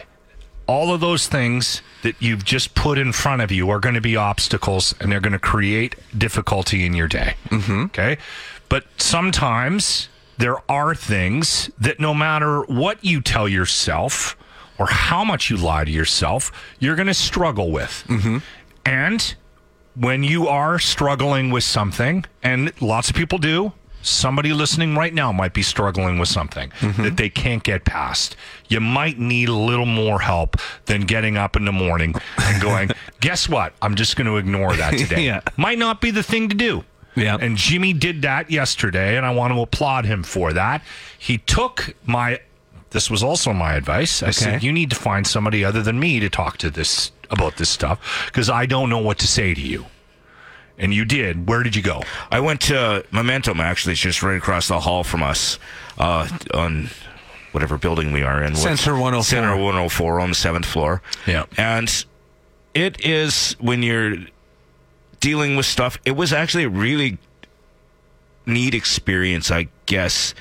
All 0.66 0.92
of 0.92 1.00
those 1.00 1.28
things 1.28 1.80
that 2.02 2.20
you've 2.20 2.44
just 2.44 2.74
put 2.74 2.98
in 2.98 3.12
front 3.12 3.40
of 3.42 3.52
you 3.52 3.70
are 3.70 3.78
going 3.78 3.94
to 3.94 4.00
be 4.00 4.16
obstacles 4.16 4.92
and 5.00 5.12
they're 5.12 5.20
going 5.20 5.32
to 5.32 5.38
create 5.38 5.94
difficulty 6.18 6.84
in 6.84 6.92
your 6.94 7.06
day. 7.06 7.36
Mm-hmm. 7.50 7.84
Okay. 7.84 8.18
But 8.68 8.84
sometimes 8.96 10.08
there 10.38 10.56
are 10.70 10.94
things 10.94 11.70
that 11.78 12.00
no 12.00 12.14
matter 12.14 12.62
what 12.62 13.04
you 13.04 13.20
tell 13.20 13.48
yourself 13.48 14.36
or 14.78 14.86
how 14.86 15.24
much 15.24 15.50
you 15.50 15.56
lie 15.56 15.84
to 15.84 15.90
yourself, 15.90 16.52
you're 16.78 16.96
going 16.96 17.06
to 17.06 17.14
struggle 17.14 17.70
with. 17.70 18.04
Mm-hmm. 18.08 18.38
And 18.84 19.34
when 19.94 20.22
you 20.22 20.48
are 20.48 20.78
struggling 20.78 21.50
with 21.50 21.64
something, 21.64 22.24
and 22.42 22.70
lots 22.82 23.08
of 23.08 23.16
people 23.16 23.38
do, 23.38 23.72
somebody 24.02 24.52
listening 24.52 24.94
right 24.94 25.12
now 25.12 25.32
might 25.32 25.52
be 25.52 25.62
struggling 25.62 26.18
with 26.18 26.28
something 26.28 26.70
that 26.98 27.16
they 27.16 27.28
can't 27.28 27.64
get 27.64 27.84
past. 27.84 28.36
You 28.68 28.80
might 28.80 29.18
need 29.18 29.48
a 29.48 29.54
little 29.54 29.86
more 29.86 30.20
help 30.20 30.56
than 30.84 31.02
getting 31.02 31.36
up 31.36 31.56
in 31.56 31.64
the 31.64 31.72
morning 31.72 32.14
and 32.38 32.62
going, 32.62 32.90
guess 33.20 33.48
what? 33.48 33.72
I'm 33.82 33.96
just 33.96 34.16
going 34.16 34.26
to 34.26 34.36
ignore 34.36 34.74
that 34.76 34.92
today. 34.98 35.24
Yeah. 35.24 35.40
Might 35.56 35.78
not 35.78 36.00
be 36.00 36.10
the 36.10 36.22
thing 36.22 36.48
to 36.50 36.54
do. 36.54 36.84
Yeah. 37.16 37.36
And 37.40 37.56
Jimmy 37.56 37.92
did 37.92 38.22
that 38.22 38.50
yesterday, 38.50 39.16
and 39.16 39.24
I 39.24 39.32
want 39.32 39.52
to 39.54 39.60
applaud 39.60 40.04
him 40.04 40.22
for 40.22 40.52
that. 40.52 40.82
He 41.18 41.38
took 41.38 41.94
my. 42.04 42.40
This 42.90 43.10
was 43.10 43.22
also 43.22 43.52
my 43.52 43.74
advice. 43.74 44.22
I 44.22 44.30
said, 44.30 44.62
you 44.62 44.72
need 44.72 44.90
to 44.90 44.96
find 44.96 45.26
somebody 45.26 45.64
other 45.64 45.82
than 45.82 45.98
me 45.98 46.20
to 46.20 46.30
talk 46.30 46.56
to 46.58 46.70
this 46.70 47.10
about 47.30 47.56
this 47.56 47.68
stuff 47.68 48.26
because 48.26 48.48
I 48.48 48.64
don't 48.66 48.88
know 48.88 48.98
what 48.98 49.18
to 49.18 49.26
say 49.26 49.54
to 49.54 49.60
you. 49.60 49.86
And 50.78 50.94
you 50.94 51.04
did. 51.04 51.48
Where 51.48 51.62
did 51.62 51.74
you 51.74 51.82
go? 51.82 52.02
I 52.30 52.40
went 52.40 52.60
to 52.62 53.04
Momentum, 53.10 53.60
actually, 53.60 53.92
it's 53.92 54.00
just 54.00 54.22
right 54.22 54.36
across 54.36 54.68
the 54.68 54.78
hall 54.78 55.04
from 55.04 55.22
us 55.22 55.58
uh, 55.98 56.28
on 56.54 56.90
whatever 57.52 57.78
building 57.78 58.12
we 58.12 58.22
are 58.22 58.42
in. 58.42 58.54
Center 58.54 58.92
104. 58.92 59.22
Center 59.24 59.56
104 59.56 60.20
on 60.20 60.28
the 60.28 60.34
seventh 60.34 60.66
floor. 60.66 61.00
Yeah. 61.26 61.46
And 61.56 62.04
it 62.74 63.04
is 63.04 63.56
when 63.58 63.82
you're 63.82 64.16
dealing 65.20 65.56
with 65.56 65.66
stuff, 65.66 65.98
it 66.04 66.12
was 66.16 66.32
actually 66.32 66.64
a 66.64 66.68
really 66.68 67.18
neat 68.44 68.74
experience, 68.74 69.50
I 69.50 69.68
guess. 69.86 70.34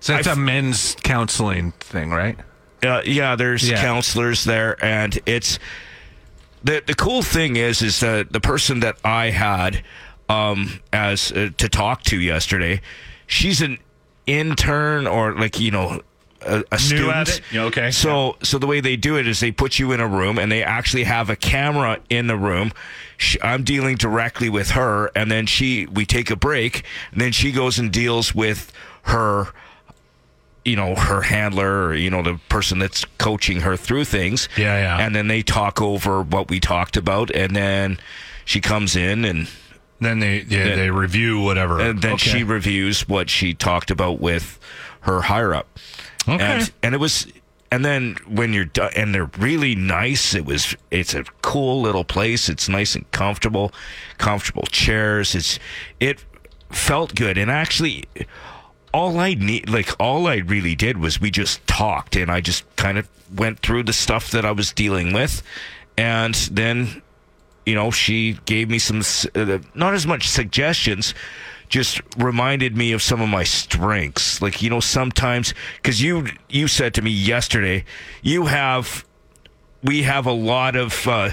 So 0.00 0.14
that's 0.14 0.28
I've- 0.28 0.38
a 0.40 0.42
men's 0.42 0.96
counseling 1.02 1.72
thing, 1.80 2.10
right? 2.10 2.38
Uh, 2.84 3.02
yeah, 3.04 3.34
there's 3.36 3.68
Yeah. 3.68 3.80
counselors 3.80 4.44
there, 4.44 4.76
and 4.84 5.18
it's 5.26 5.58
the 6.62 6.82
the 6.86 6.94
cool 6.94 7.22
thing 7.22 7.56
is 7.56 7.80
is 7.82 8.00
that 8.00 8.32
the 8.32 8.40
person 8.40 8.80
that 8.80 8.96
I 9.04 9.30
had 9.30 9.82
um, 10.28 10.80
as 10.92 11.32
uh, 11.32 11.50
to 11.56 11.68
talk 11.68 12.02
to 12.04 12.20
yesterday, 12.20 12.80
she's 13.26 13.60
an 13.62 13.78
intern 14.26 15.06
or 15.06 15.32
like 15.34 15.58
you 15.58 15.70
know 15.70 16.02
a, 16.42 16.64
a 16.70 16.74
New 16.74 16.78
student. 16.78 17.40
Yeah, 17.52 17.62
okay. 17.64 17.90
So 17.90 18.36
so 18.42 18.58
the 18.58 18.66
way 18.66 18.80
they 18.80 18.96
do 18.96 19.16
it 19.18 19.26
is 19.26 19.40
they 19.40 19.52
put 19.52 19.78
you 19.78 19.92
in 19.92 20.00
a 20.00 20.06
room 20.08 20.38
and 20.38 20.50
they 20.50 20.62
actually 20.62 21.04
have 21.04 21.30
a 21.30 21.36
camera 21.36 21.98
in 22.10 22.26
the 22.26 22.36
room. 22.36 22.72
Sh 23.18 23.36
I'm 23.42 23.64
dealing 23.64 23.96
directly 23.96 24.48
with 24.50 24.70
her, 24.70 25.10
and 25.14 25.30
then 25.30 25.46
she 25.46 25.86
we 25.86 26.04
take 26.06 26.30
a 26.30 26.36
break, 26.36 26.84
and 27.12 27.20
then 27.20 27.32
she 27.32 27.52
goes 27.52 27.78
and 27.78 27.92
deals 27.92 28.34
with 28.34 28.72
her 29.04 29.48
you 30.64 30.74
know 30.76 30.94
her 30.96 31.22
handler 31.22 31.86
or 31.86 31.94
you 31.94 32.10
know 32.10 32.22
the 32.22 32.40
person 32.48 32.78
that's 32.80 33.04
coaching 33.18 33.60
her 33.60 33.76
through 33.76 34.04
things 34.04 34.48
Yeah, 34.56 34.76
yeah. 34.98 35.06
and 35.06 35.14
then 35.14 35.28
they 35.28 35.42
talk 35.42 35.80
over 35.80 36.22
what 36.22 36.50
we 36.50 36.58
talked 36.58 36.96
about 36.96 37.30
and 37.30 37.54
then 37.54 37.98
she 38.44 38.60
comes 38.60 38.96
in 38.96 39.24
and 39.24 39.48
Then 40.00 40.18
they 40.18 40.40
yeah, 40.48 40.74
they 40.74 40.90
review 40.90 41.40
whatever. 41.40 41.78
and 41.80 42.02
then 42.02 42.14
Okay. 42.14 42.30
she 42.38 42.42
reviews 42.42 43.08
what 43.08 43.30
she 43.30 43.54
talked 43.54 43.92
about 43.92 44.18
with 44.20 44.58
her 45.02 45.20
higher 45.22 45.54
up 45.54 45.78
Okay. 46.28 46.42
and 46.42 46.72
and 46.82 46.94
it 46.94 46.98
was 46.98 47.26
and 47.70 47.84
then 47.84 48.16
when 48.26 48.52
you're 48.52 48.64
done 48.64 48.92
and 48.96 49.14
they're 49.14 49.30
really 49.38 49.74
nice 49.74 50.34
it 50.34 50.44
was 50.44 50.76
it's 50.90 51.14
a 51.14 51.24
cool 51.42 51.80
little 51.80 52.04
place. 52.04 52.48
It's 52.48 52.68
nice 52.68 52.94
and 52.94 53.10
comfortable 53.12 53.72
comfortable 54.18 54.66
chairs. 54.66 55.34
It's 55.34 55.58
it 56.00 56.24
felt 56.70 57.14
good. 57.14 57.38
And 57.38 57.50
actually 57.50 58.04
all 58.96 59.18
I 59.18 59.34
need, 59.34 59.68
like 59.68 59.90
all 60.00 60.26
I 60.26 60.36
really 60.36 60.74
did 60.74 60.96
was 60.96 61.20
we 61.20 61.30
just 61.30 61.64
talked, 61.66 62.16
and 62.16 62.30
I 62.30 62.40
just 62.40 62.64
kind 62.76 62.96
of 62.96 63.06
went 63.36 63.60
through 63.60 63.82
the 63.82 63.92
stuff 63.92 64.30
that 64.30 64.46
I 64.46 64.52
was 64.52 64.72
dealing 64.72 65.12
with, 65.12 65.42
and 65.98 66.34
then, 66.50 67.02
you 67.66 67.74
know, 67.74 67.90
she 67.90 68.38
gave 68.46 68.70
me 68.70 68.78
some, 68.78 69.02
uh, 69.34 69.58
not 69.74 69.92
as 69.92 70.06
much 70.06 70.28
suggestions, 70.28 71.12
just 71.68 72.00
reminded 72.16 72.76
me 72.76 72.92
of 72.92 73.02
some 73.02 73.20
of 73.20 73.28
my 73.28 73.44
strengths. 73.44 74.40
Like 74.42 74.62
you 74.62 74.70
know, 74.70 74.80
sometimes 74.80 75.54
because 75.76 76.02
you 76.02 76.26
you 76.48 76.68
said 76.68 76.94
to 76.94 77.02
me 77.02 77.10
yesterday, 77.10 77.84
you 78.22 78.46
have, 78.46 79.04
we 79.82 80.02
have 80.02 80.26
a 80.26 80.32
lot 80.32 80.76
of 80.76 81.06
uh, 81.06 81.30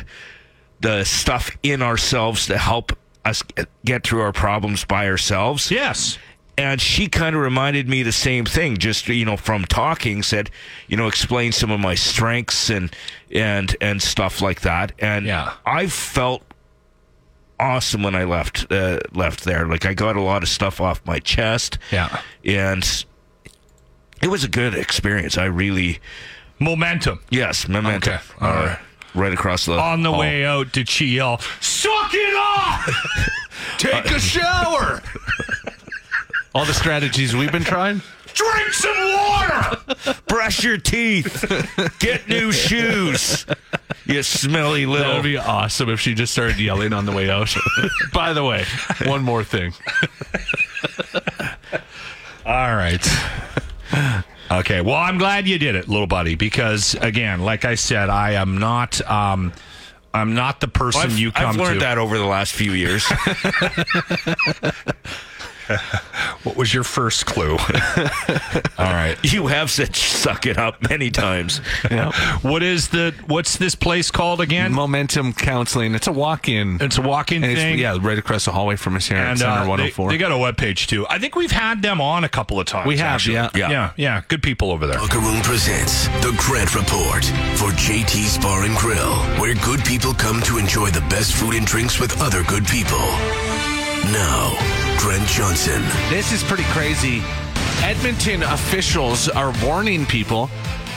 the 0.79 1.03
stuff 1.03 1.51
in 1.63 1.81
ourselves 1.81 2.47
to 2.47 2.57
help 2.57 2.91
us 3.25 3.41
get 3.85 4.03
through 4.05 4.19
our 4.21 4.33
problems 4.33 4.83
by 4.83 5.07
ourselves 5.07 5.71
yes. 5.71 6.17
and 6.57 6.81
she 6.81 7.07
kind 7.07 7.33
of 7.37 7.41
reminded 7.41 7.87
me 7.87 8.03
the 8.03 8.11
same 8.11 8.43
thing 8.43 8.75
just 8.75 9.07
you 9.07 9.23
know 9.23 9.37
from 9.37 9.63
talking 9.63 10.21
said 10.21 10.49
you 10.89 10.97
know 10.97 11.07
explain 11.07 11.53
some 11.53 11.71
of 11.71 11.79
my 11.79 11.95
strengths 11.95 12.69
and 12.69 12.93
and 13.31 13.77
and 13.79 14.01
stuff 14.01 14.41
like 14.41 14.59
that 14.59 14.91
and 14.99 15.25
Yeah. 15.25 15.53
i 15.65 15.87
felt 15.87 16.43
awesome 17.59 18.03
when 18.03 18.15
i 18.15 18.23
left 18.23 18.65
uh, 18.71 18.99
left 19.13 19.43
there 19.45 19.67
like 19.67 19.85
i 19.85 19.93
got 19.93 20.15
a 20.15 20.21
lot 20.21 20.43
of 20.43 20.49
stuff 20.49 20.81
off 20.81 21.01
my 21.05 21.19
chest 21.19 21.77
Yeah. 21.91 22.21
and 22.43 23.05
it 24.21 24.27
was 24.27 24.43
a 24.43 24.47
good 24.49 24.73
experience 24.73 25.37
i 25.37 25.45
really 25.45 25.99
Momentum. 26.59 27.19
yes 27.29 27.67
momentum 27.67 28.13
Okay, 28.13 28.23
all 28.41 28.49
Uh, 28.49 28.65
right. 28.65 28.79
right 29.15 29.33
across 29.33 29.65
the 29.65 29.73
On 29.73 30.01
the 30.03 30.11
hall. 30.11 30.19
way 30.19 30.45
out, 30.45 30.71
did 30.71 30.87
she 30.89 31.05
yell, 31.07 31.39
"Suck 31.59 32.11
it 32.13 32.35
off"? 32.35 33.29
Take 33.77 34.05
a 34.11 34.19
shower. 34.19 35.01
All 36.55 36.65
the 36.65 36.73
strategies 36.73 37.35
we've 37.35 37.51
been 37.51 37.63
trying. 37.63 38.01
Drink 38.33 38.73
some 38.73 39.13
water. 39.13 40.21
brush 40.27 40.63
your 40.63 40.77
teeth 40.77 41.45
get 41.99 42.27
new 42.27 42.51
shoes 42.51 43.45
you 44.05 44.23
smelly 44.23 44.85
little. 44.85 45.07
That 45.07 45.15
would 45.15 45.23
be 45.23 45.37
awesome 45.37 45.89
if 45.89 45.99
she 45.99 46.13
just 46.13 46.33
started 46.33 46.59
yelling 46.59 46.93
on 46.93 47.05
the 47.05 47.11
way 47.11 47.29
out. 47.29 47.55
By 48.13 48.33
the 48.33 48.43
way, 48.43 48.65
one 49.05 49.23
more 49.23 49.43
thing. 49.43 49.73
All 52.45 52.75
right. 52.75 53.05
Okay. 54.51 54.81
Well, 54.81 54.95
I'm 54.95 55.17
glad 55.17 55.47
you 55.47 55.57
did 55.57 55.75
it, 55.75 55.87
little 55.87 56.07
buddy, 56.07 56.35
because 56.35 56.95
again, 56.95 57.41
like 57.41 57.65
I 57.65 57.75
said, 57.75 58.09
I 58.09 58.31
am 58.33 58.57
not. 58.57 58.99
Um, 59.09 59.53
I'm 60.13 60.35
not 60.35 60.59
the 60.59 60.67
person 60.67 61.01
I've, 61.01 61.17
you 61.17 61.31
come 61.31 61.49
I've 61.49 61.55
learned 61.55 61.79
to. 61.79 61.85
that 61.85 61.97
over 61.97 62.17
the 62.17 62.25
last 62.25 62.53
few 62.53 62.73
years. 62.73 63.03
What 66.43 66.57
was 66.57 66.73
your 66.73 66.83
first 66.83 67.25
clue? 67.25 67.51
All 68.77 68.91
right. 68.91 69.15
you 69.23 69.47
have 69.47 69.71
said 69.71 69.95
suck 69.95 70.45
it 70.45 70.57
up 70.57 70.89
many 70.89 71.09
times. 71.09 71.61
What 72.41 72.63
is 72.63 72.89
the? 72.89 73.13
What's 73.27 73.57
this 73.57 73.75
place 73.75 74.11
called 74.11 74.41
again? 74.41 74.73
Momentum 74.73 75.33
Counseling. 75.33 75.95
It's 75.95 76.07
a 76.07 76.11
walk-in. 76.11 76.79
It's 76.81 76.97
a 76.97 77.01
walk-in 77.01 77.43
And 77.43 77.51
it's- 77.53 77.65
thing. 77.65 77.79
yeah, 77.79 77.97
right 78.01 78.17
across 78.17 78.45
the 78.45 78.51
hallway 78.51 78.75
from 78.75 78.95
us 78.97 79.07
here 79.07 79.17
at 79.17 79.37
Center 79.37 79.51
uh, 79.51 79.63
they, 79.63 79.69
104. 79.69 80.09
they 80.09 80.17
got 80.17 80.31
a 80.31 80.35
webpage 80.35 80.87
too. 80.87 81.07
I 81.09 81.17
think 81.19 81.35
we've 81.35 81.51
had 81.51 81.81
them 81.81 82.01
on 82.01 82.23
a 82.25 82.29
couple 82.29 82.59
of 82.59 82.65
times. 82.67 82.87
We 82.87 82.97
have, 82.97 83.15
actually. 83.15 83.35
yeah. 83.35 83.49
Yeah. 83.55 83.69
yeah, 83.71 83.91
yeah. 83.95 84.21
Good 84.27 84.43
people 84.43 84.71
over 84.71 84.85
there. 84.85 84.99
Locker 84.99 85.19
Room 85.19 85.41
presents 85.41 86.07
The 86.21 86.33
Grant 86.37 86.75
Report 86.75 87.23
for 87.57 87.71
JT's 87.79 88.37
Bar 88.39 88.63
and 88.63 88.75
Grill, 88.75 89.15
where 89.39 89.55
good 89.55 89.83
people 89.85 90.13
come 90.13 90.41
to 90.43 90.57
enjoy 90.57 90.89
the 90.89 91.01
best 91.09 91.33
food 91.33 91.55
and 91.55 91.65
drinks 91.65 91.99
with 91.99 92.19
other 92.21 92.43
good 92.43 92.65
people. 92.67 92.99
Now, 94.11 94.57
Grant 94.99 95.25
Johnson. 95.29 95.81
This 96.09 96.33
is 96.33 96.43
pretty 96.43 96.65
crazy. 96.65 97.21
Edmonton 97.81 98.43
officials 98.43 99.29
are 99.29 99.53
warning 99.63 100.05
people 100.05 100.49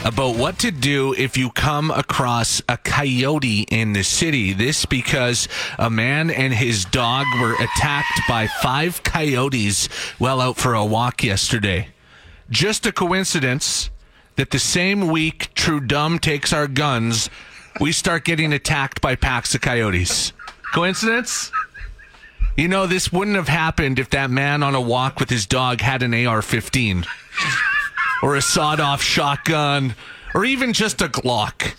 about 0.04 0.34
what 0.34 0.58
to 0.58 0.72
do 0.72 1.14
if 1.16 1.36
you 1.36 1.50
come 1.50 1.92
across 1.92 2.60
a 2.68 2.76
coyote 2.76 3.60
in 3.70 3.92
the 3.92 4.02
city. 4.02 4.52
This 4.52 4.84
because 4.86 5.48
a 5.78 5.88
man 5.88 6.30
and 6.30 6.52
his 6.52 6.84
dog 6.84 7.26
were 7.40 7.54
attacked 7.54 8.22
by 8.28 8.48
five 8.48 9.04
coyotes 9.04 9.86
while 10.18 10.40
out 10.40 10.56
for 10.56 10.74
a 10.74 10.84
walk 10.84 11.22
yesterday. 11.22 11.88
Just 12.50 12.86
a 12.86 12.92
coincidence 12.92 13.88
that 14.34 14.50
the 14.50 14.58
same 14.58 15.06
week 15.06 15.54
Trudeau 15.54 16.18
takes 16.18 16.52
our 16.52 16.66
guns, 16.66 17.30
we 17.80 17.92
start 17.92 18.24
getting 18.24 18.52
attacked 18.52 19.00
by 19.00 19.14
packs 19.14 19.54
of 19.54 19.60
coyotes. 19.60 20.32
Coincidence? 20.74 21.52
You 22.56 22.68
know, 22.68 22.86
this 22.86 23.12
wouldn't 23.12 23.36
have 23.36 23.48
happened 23.48 23.98
if 23.98 24.08
that 24.10 24.30
man 24.30 24.62
on 24.62 24.74
a 24.74 24.80
walk 24.80 25.20
with 25.20 25.28
his 25.28 25.44
dog 25.44 25.82
had 25.82 26.02
an 26.02 26.14
AR 26.14 26.40
15 26.40 27.04
or 28.22 28.34
a 28.34 28.40
sawed 28.40 28.80
off 28.80 29.02
shotgun 29.02 29.94
or 30.34 30.44
even 30.44 30.72
just 30.72 31.02
a 31.02 31.08
Glock. 31.08 31.74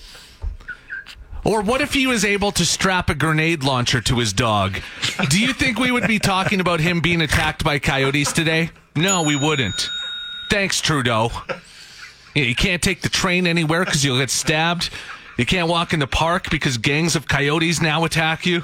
Or 1.44 1.62
what 1.62 1.82
if 1.82 1.94
he 1.94 2.06
was 2.06 2.24
able 2.24 2.52
to 2.52 2.66
strap 2.66 3.10
a 3.10 3.16
grenade 3.16 3.64
launcher 3.64 4.02
to 4.02 4.20
his 4.20 4.34
dog? 4.34 4.80
Do 5.30 5.40
you 5.40 5.54
think 5.54 5.80
we 5.80 5.92
would 5.92 6.08
be 6.08 6.20
talking 6.20 6.60
about 6.60 6.80
him 6.80 7.00
being 7.00 7.22
attacked 7.22 7.64
by 7.64 7.80
coyotes 7.80 8.32
today? 8.32 8.70
No, 8.96 9.24
we 9.24 9.36
wouldn't. 9.36 9.90
Thanks, 10.50 10.80
Trudeau. 10.82 11.32
You 12.36 12.54
can't 12.54 12.84
take 12.84 13.02
the 13.02 13.10
train 13.10 13.48
anywhere 13.48 13.84
because 13.84 14.06
you'll 14.06 14.20
get 14.20 14.30
stabbed. 14.30 14.92
You 15.38 15.46
can't 15.46 15.70
walk 15.70 15.94
in 15.94 16.00
the 16.00 16.08
park 16.08 16.50
because 16.52 16.78
gangs 16.78 17.16
of 17.16 17.28
coyotes 17.28 17.82
now 17.82 18.04
attack 18.04 18.46
you. 18.46 18.64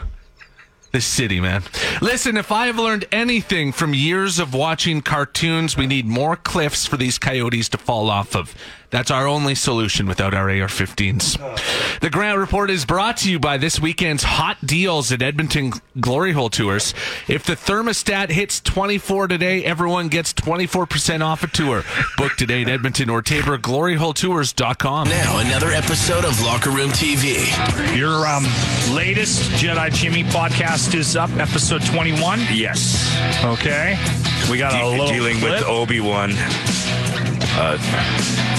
This 0.93 1.08
city, 1.08 1.41
man. 1.41 1.63
Listen, 2.03 2.38
if 2.38 2.51
I 2.51 2.67
have 2.67 2.77
learned 2.77 3.06
anything 3.12 3.71
from 3.71 3.95
years 3.95 4.38
of 4.38 4.53
watching 4.53 5.01
cartoons, 5.01 5.75
we 5.75 5.88
need 5.88 6.06
more 6.06 6.36
cliffs 6.36 6.86
for 6.86 6.97
these 6.97 7.17
coyotes 7.17 7.67
to 7.69 7.79
fall 7.79 8.12
off 8.12 8.36
of. 8.36 8.53
That's 8.93 9.10
our 9.10 9.25
only 9.27 9.56
solution 9.56 10.06
without 10.06 10.36
our 10.36 10.51
AR 10.51 10.67
15s. 10.67 11.99
The 11.99 12.12
Grant 12.12 12.38
Report 12.38 12.69
is 12.69 12.86
brought 12.86 13.17
to 13.17 13.32
you 13.32 13.39
by 13.39 13.58
this 13.58 13.79
weekend's 13.79 14.21
hot 14.21 14.63
deals 14.63 15.12
at 15.12 15.23
Edmonton 15.23 15.73
Glory 15.99 16.34
Hole 16.34 16.51
Tours. 16.51 16.93
If 17.27 17.43
the 17.43 17.53
thermostat 17.56 18.29
hits 18.29 18.60
24 18.62 19.29
today, 19.29 19.63
everyone 19.65 20.10
gets 20.10 20.32
24% 20.34 21.25
off 21.25 21.41
a 21.43 21.47
tour. 21.47 21.84
Book 22.17 22.34
today 22.34 22.62
at 22.62 22.69
Edmonton 22.69 23.10
or 23.10 23.23
Taber, 23.23 23.58
gloryholetours.com. 23.58 25.10
Now, 25.10 25.39
another 25.39 25.71
episode 25.71 26.23
of 26.23 26.39
Locker 26.43 26.69
Room 26.69 26.91
TV. 26.91 27.97
Your 27.97 28.27
um, 28.27 28.43
latest 28.95 29.41
Jedi 29.53 29.91
Jimmy 29.91 30.23
podcast 30.25 30.93
is 30.93 31.15
up, 31.15 31.32
episode 31.38 31.82
21. 31.84 32.41
Yes. 32.53 33.10
Okay. 33.43 33.97
We 34.51 34.60
got 34.60 34.75
a 34.75 34.77
De- 34.77 34.88
little 34.88 35.08
dealing 35.08 35.38
clip. 35.39 35.53
with 35.53 35.63
Obi 35.63 35.99
Wan. 35.99 36.34
Uh, 37.55 37.77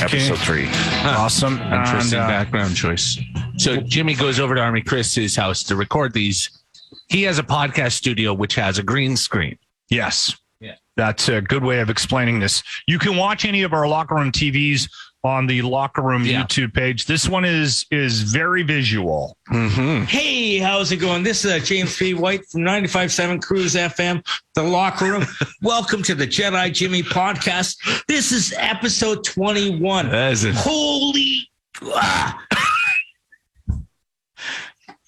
episode 0.02 0.38
three. 0.38 0.68
awesome. 1.04 1.54
Interesting 1.54 2.18
And, 2.18 2.26
uh, 2.26 2.28
background 2.28 2.76
choice. 2.76 3.18
So 3.57 3.76
Jimmy 3.78 4.14
goes 4.14 4.38
over 4.38 4.54
to 4.54 4.61
Army 4.61 4.83
Chris's 4.83 5.35
house 5.35 5.62
to 5.64 5.76
record 5.76 6.12
these. 6.12 6.62
He 7.09 7.22
has 7.24 7.38
a 7.38 7.42
podcast 7.42 7.92
studio 7.92 8.33
which 8.33 8.54
has 8.54 8.78
a 8.78 8.83
green 8.83 9.16
screen. 9.16 9.59
Yes. 9.90 10.37
Yeah. 10.61 10.76
That's 10.96 11.28
a 11.28 11.40
good 11.40 11.64
way 11.64 11.80
of 11.80 11.90
explaining 11.90 12.38
this. 12.38 12.62
You 12.87 12.98
can 13.00 13.16
watch 13.16 13.44
any 13.44 13.62
of 13.62 13.72
our 13.72 13.88
locker 13.88 14.14
room 14.14 14.30
TVs 14.30 14.88
on 15.25 15.47
the 15.47 15.63
locker 15.63 16.03
room 16.03 16.25
Yeah. 16.25 16.43
YouTube 16.45 16.75
page. 16.75 17.07
This 17.07 17.29
one 17.29 17.45
is 17.45 17.87
is 17.91 18.23
very 18.23 18.63
visual. 18.63 19.37
Hey, 19.51 20.59
how's 20.59 20.93
it 20.93 20.99
going? 20.99 21.23
This 21.23 21.45
is 21.47 21.51
uh, 21.53 21.59
James 21.65 21.97
P. 21.97 22.13
White 22.15 22.45
from 22.47 22.61
95.7 22.61 23.43
Cruise 23.43 23.75
FM, 23.75 24.23
The 24.55 24.63
Locker 24.63 25.07
Room. 25.07 25.25
Welcome 25.63 26.03
to 26.05 26.15
the 26.15 26.27
Jedi 26.27 26.73
Jimmy 26.73 27.03
podcast. 27.03 28.05
This 28.07 28.33
is 28.33 28.55
episode 28.59 29.25
21. 29.25 30.11
That 30.11 30.33
is 30.33 30.45
a- 30.45 30.53
Holy. 30.53 31.49
Ah. 31.83 32.39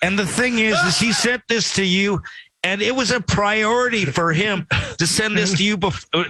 And 0.03 0.19
the 0.19 0.27
thing 0.27 0.59
is, 0.59 0.79
is 0.81 0.99
he 0.99 1.11
sent 1.13 1.43
this 1.49 1.75
to 1.77 1.85
you, 1.85 2.21
and 2.67 2.83
it 2.83 2.95
was 2.95 3.13
a 3.13 3.21
priority 3.21 4.05
for 4.05 4.33
him 4.33 4.67
to 4.99 5.07
send 5.07 5.39
this 5.39 5.57
to 5.57 5.63
you. 5.63 5.77
Before 5.77 6.27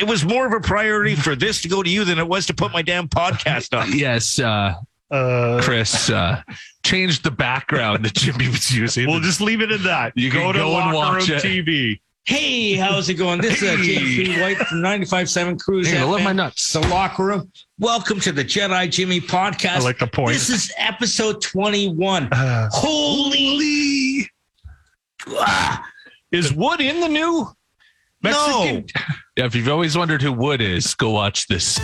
it 0.00 0.08
was 0.08 0.24
more 0.24 0.46
of 0.46 0.52
a 0.52 0.60
priority 0.60 1.14
for 1.14 1.36
this 1.36 1.60
to 1.62 1.68
go 1.68 1.82
to 1.82 1.90
you 1.90 2.04
than 2.04 2.18
it 2.18 2.26
was 2.26 2.46
to 2.46 2.54
put 2.54 2.72
my 2.72 2.80
damn 2.80 3.06
podcast 3.06 3.78
on. 3.78 3.96
Yes, 3.96 4.38
uh, 4.38 4.74
Chris 5.62 6.08
uh, 6.08 6.42
changed 6.84 7.22
the 7.22 7.30
background 7.30 8.04
that 8.04 8.14
Jimmy 8.14 8.48
was 8.48 8.74
using. 8.74 9.06
We'll 9.06 9.20
just 9.20 9.42
leave 9.42 9.60
it 9.60 9.70
at 9.70 9.82
that. 9.82 10.14
You 10.16 10.30
go 10.30 10.40
can 10.40 10.54
to 10.54 10.58
go 10.60 10.80
and 10.80 10.92
locker 10.94 11.18
watch 11.18 11.28
room 11.28 11.38
it. 11.38 11.42
TV. 11.42 12.00
Hey, 12.24 12.72
how's 12.72 13.10
it 13.10 13.14
going? 13.14 13.42
This 13.42 13.60
is 13.60 13.68
uh, 13.68 13.82
James 13.82 14.40
White 14.40 14.56
from 14.56 14.78
95.7 14.78 15.60
Cruise 15.60 15.90
Hey, 15.90 15.98
I 15.98 16.04
love 16.04 16.22
my 16.22 16.32
nuts. 16.32 16.72
The 16.72 16.80
Locker 16.80 17.26
Room. 17.26 17.52
Welcome 17.78 18.18
to 18.20 18.32
the 18.32 18.42
Jedi 18.42 18.90
Jimmy 18.90 19.20
podcast. 19.20 19.76
I 19.76 19.80
like 19.80 19.98
the 19.98 20.06
point. 20.06 20.32
This 20.32 20.48
is 20.48 20.72
episode 20.78 21.42
21. 21.42 22.30
Holy. 22.72 24.26
Ah. 25.28 25.84
Is 26.32 26.52
Wood 26.52 26.80
in 26.80 27.00
the 27.00 27.08
new 27.08 27.48
Mexican? 28.22 28.86
Yeah, 29.36 29.46
if 29.46 29.56
you've 29.56 29.68
always 29.68 29.98
wondered 29.98 30.22
who 30.22 30.32
Wood 30.32 30.60
is, 30.60 30.94
go 30.94 31.10
watch 31.10 31.48
this. 31.48 31.80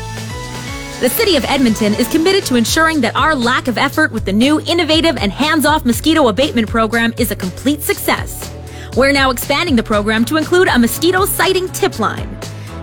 The 1.00 1.08
City 1.08 1.34
of 1.34 1.44
Edmonton 1.46 1.94
is 1.94 2.06
committed 2.06 2.44
to 2.44 2.54
ensuring 2.54 3.00
that 3.00 3.16
our 3.16 3.34
lack 3.34 3.66
of 3.66 3.76
effort 3.76 4.12
with 4.12 4.24
the 4.24 4.32
new 4.32 4.60
innovative 4.60 5.16
and 5.16 5.32
hands 5.32 5.66
off 5.66 5.84
mosquito 5.84 6.28
abatement 6.28 6.68
program 6.68 7.12
is 7.18 7.32
a 7.32 7.36
complete 7.36 7.82
success. 7.82 8.54
We're 8.96 9.10
now 9.10 9.30
expanding 9.30 9.74
the 9.74 9.82
program 9.82 10.24
to 10.26 10.36
include 10.36 10.68
a 10.68 10.78
mosquito 10.78 11.24
sighting 11.24 11.68
tip 11.70 11.98
line. 11.98 12.38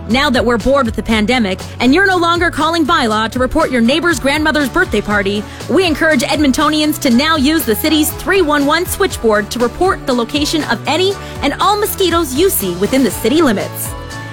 Now 0.08 0.30
that 0.30 0.42
we're 0.46 0.56
bored 0.56 0.86
with 0.86 0.96
the 0.96 1.02
pandemic 1.02 1.60
and 1.80 1.94
you're 1.94 2.06
no 2.06 2.16
longer 2.16 2.50
calling 2.50 2.86
bylaw 2.86 3.30
to 3.30 3.38
report 3.38 3.70
your 3.70 3.82
neighbor's 3.82 4.18
grandmother's 4.18 4.70
birthday 4.70 5.02
party, 5.02 5.44
we 5.68 5.86
encourage 5.86 6.22
Edmontonians 6.22 6.98
to 7.02 7.10
now 7.10 7.36
use 7.36 7.66
the 7.66 7.76
city's 7.76 8.10
311 8.14 8.86
switchboard 8.86 9.50
to 9.50 9.58
report 9.58 10.06
the 10.06 10.14
location 10.14 10.64
of 10.64 10.82
any 10.88 11.12
and 11.42 11.52
all 11.60 11.78
mosquitoes 11.78 12.34
you 12.34 12.48
see 12.48 12.74
within 12.76 13.04
the 13.04 13.10
city 13.10 13.42
limits. 13.42 13.90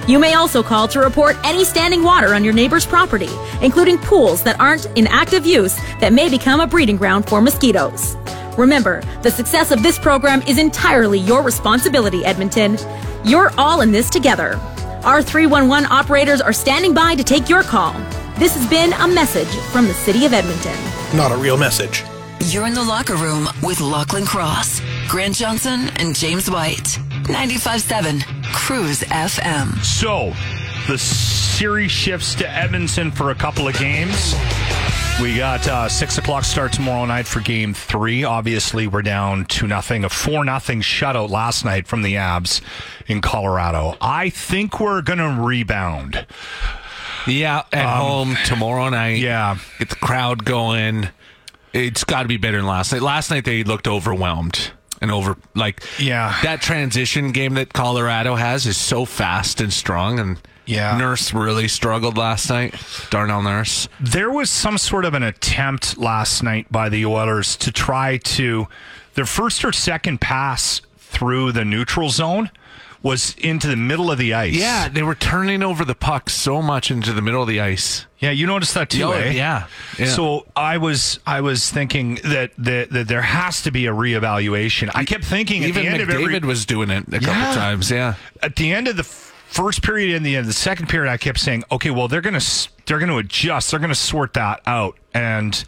You 0.08 0.18
may 0.18 0.36
also 0.36 0.64
call 0.64 0.88
to 0.88 1.02
report 1.02 1.36
any 1.44 1.66
standing 1.66 2.04
water 2.04 2.34
on 2.34 2.46
your 2.46 2.54
neighbor's 2.54 2.86
property, 2.86 3.30
including 3.62 3.98
pools 3.98 4.44
that 4.44 4.58
aren't 4.62 4.86
in 4.98 5.08
active 5.08 5.46
use 5.46 5.76
that 6.00 6.14
may 6.14 6.30
become 6.30 6.62
a 6.62 6.68
breeding 6.68 6.96
ground 6.96 7.28
for 7.28 7.42
mosquitoes. 7.42 8.16
Remember, 8.58 9.02
the 9.24 9.32
success 9.32 9.72
of 9.72 9.84
this 9.84 10.00
program 10.00 10.42
is 10.44 10.58
entirely 10.58 11.20
your 11.20 11.42
responsibility, 11.42 12.24
Edmonton. 12.24 12.78
You're 13.26 13.52
all 13.58 13.82
in 13.82 13.92
this 13.92 14.10
together. 14.10 14.58
Our 15.06 15.22
311 15.22 15.92
operators 15.92 16.42
are 16.42 16.52
standing 16.52 16.92
by 16.92 17.14
to 17.14 17.24
take 17.24 17.48
your 17.48 17.62
call. 17.62 17.94
This 18.40 18.56
has 18.56 18.68
been 18.68 18.92
a 18.94 19.08
message 19.08 19.48
from 19.72 19.86
the 19.86 19.94
City 19.94 20.26
of 20.26 20.34
Edmonton. 20.34 20.76
Not 21.16 21.32
a 21.32 21.38
real 21.38 21.58
message. 21.58 22.04
You're 22.46 22.66
in 22.66 22.74
the 22.74 22.84
locker 22.84 23.14
room 23.14 23.48
with 23.62 23.80
Lachlan 23.82 24.26
Cross, 24.26 24.82
Grant 25.08 25.36
Johnson, 25.36 25.92
and 25.98 26.16
James 26.16 26.50
White. 26.50 26.98
95.7 27.28 28.24
Cruise 28.52 29.02
FM. 29.02 29.78
So, 29.84 30.34
the 30.92 30.98
series 30.98 31.92
shifts 31.92 32.34
to 32.36 32.50
Edmonton 32.50 33.12
for 33.12 33.30
a 33.30 33.36
couple 33.36 33.68
of 33.68 33.78
games. 33.78 34.34
We 35.22 35.38
got 35.38 35.66
uh, 35.66 35.88
six 35.88 36.18
o'clock 36.18 36.44
start 36.44 36.74
tomorrow 36.74 37.06
night 37.06 37.26
for 37.26 37.40
Game 37.40 37.74
Three. 37.74 38.26
Obviously, 38.26 38.86
we're 38.86 39.02
down 39.02 39.46
two 39.46 39.66
nothing, 39.66 40.04
a 40.04 40.10
four 40.10 40.44
nothing 40.44 40.82
shutout 40.82 41.30
last 41.30 41.64
night 41.64 41.88
from 41.88 42.02
the 42.02 42.18
Abs 42.18 42.62
in 43.08 43.22
Colorado. 43.22 43.96
I 44.02 44.30
think 44.30 44.82
we're 44.82 45.02
gonna 45.02 45.42
rebound. 45.42 46.28
Yeah, 47.28 47.64
at 47.72 47.98
home 47.98 48.36
tomorrow 48.46 48.90
night. 48.90 49.20
Yeah, 49.20 49.58
get 49.80 49.90
the 49.90 49.96
crowd 49.96 50.44
going. 50.44 51.10
It's 51.72 52.04
got 52.04 52.24
to 52.24 52.28
be 52.28 52.38
better 52.38 52.58
than 52.58 52.68
last 52.68 52.92
night. 52.92 53.02
Last 53.02 53.32
night 53.32 53.46
they 53.46 53.64
looked 53.64 53.88
overwhelmed 53.88 54.72
and 55.02 55.12
over 55.12 55.38
like 55.56 55.82
yeah 55.98 56.38
that 56.44 56.62
transition 56.62 57.32
game 57.32 57.54
that 57.54 57.72
Colorado 57.72 58.36
has 58.36 58.66
is 58.66 58.76
so 58.78 59.06
fast 59.06 59.62
and 59.62 59.72
strong 59.72 60.20
and 60.20 60.42
Yeah. 60.66 60.98
Nurse 60.98 61.34
really 61.34 61.68
struggled 61.68 62.18
last 62.18 62.50
night. 62.50 62.76
Darnell 63.10 63.42
Nurse. 63.42 63.88
There 64.00 64.32
was 64.32 64.50
some 64.50 64.78
sort 64.78 65.06
of 65.06 65.14
an 65.14 65.24
attempt 65.24 65.98
last 65.98 66.42
night 66.44 66.72
by 66.72 66.90
the 66.90 67.06
Oilers 67.06 67.56
to 67.58 67.72
try 67.72 68.18
to 68.18 68.68
their 69.14 69.26
first 69.26 69.64
or 69.64 69.72
second 69.72 70.22
pass 70.22 70.82
through 70.98 71.52
the 71.54 71.64
neutral 71.64 72.10
zone 72.10 72.50
was 73.02 73.36
into 73.38 73.68
the 73.68 73.76
middle 73.76 74.10
of 74.12 74.18
the 74.18 74.34
ice. 74.34 74.56
Yeah, 74.56 74.90
they 74.90 75.04
were 75.04 75.14
turning 75.14 75.62
over 75.62 75.86
the 75.86 75.94
puck 75.94 76.28
so 76.28 76.60
much 76.60 76.90
into 76.90 77.14
the 77.14 77.22
middle 77.22 77.44
of 77.44 77.48
the 77.48 77.62
ice. 77.62 78.08
Yeah, 78.18 78.32
you 78.32 78.48
noticed 78.48 78.74
that 78.74 78.90
too, 78.90 79.04
Oh, 79.04 79.12
eh? 79.12 79.30
yeah, 79.30 79.68
yeah. 80.00 80.08
So 80.08 80.48
I 80.56 80.78
was 80.80 81.20
I 81.28 81.42
was 81.42 81.70
thinking 81.70 82.16
that, 82.24 82.52
that 82.58 82.90
that 82.90 83.08
there 83.08 83.22
has 83.22 83.62
to 83.62 83.70
be 83.72 83.86
a 83.86 83.92
reevaluation. 83.94 84.90
I 84.96 85.06
kept 85.06 85.24
thinking 85.24 85.64
at 85.64 85.70
Even 85.70 85.84
the 85.84 85.90
end 85.92 86.02
of 86.02 86.10
every 86.10 86.34
McDavid 86.34 86.46
was 86.46 86.66
doing 86.66 86.90
it 86.90 87.08
a 87.10 87.20
couple 87.20 87.28
Yeah. 87.42 87.54
times. 87.54 87.92
Yeah. 87.92 88.16
at 88.42 88.56
the 88.56 88.74
end 88.74 88.88
of 88.88 88.98
the 88.98 89.04
first 89.56 89.82
period 89.84 90.16
and 90.16 90.26
the 90.26 90.36
end 90.36 90.42
of 90.42 90.48
the 90.48 90.54
second 90.54 90.88
period, 90.90 91.10
I 91.12 91.18
kept 91.18 91.40
saying, 91.40 91.64
okay, 91.72 91.90
well 91.92 92.08
they're 92.08 92.22
gonna 92.22 92.42
they're 92.86 93.00
gonna 93.00 93.18
adjust, 93.18 93.72
they're 93.72 93.80
gonna 93.80 93.96
sort 93.96 94.34
that 94.34 94.62
out, 94.66 94.98
and 95.14 95.64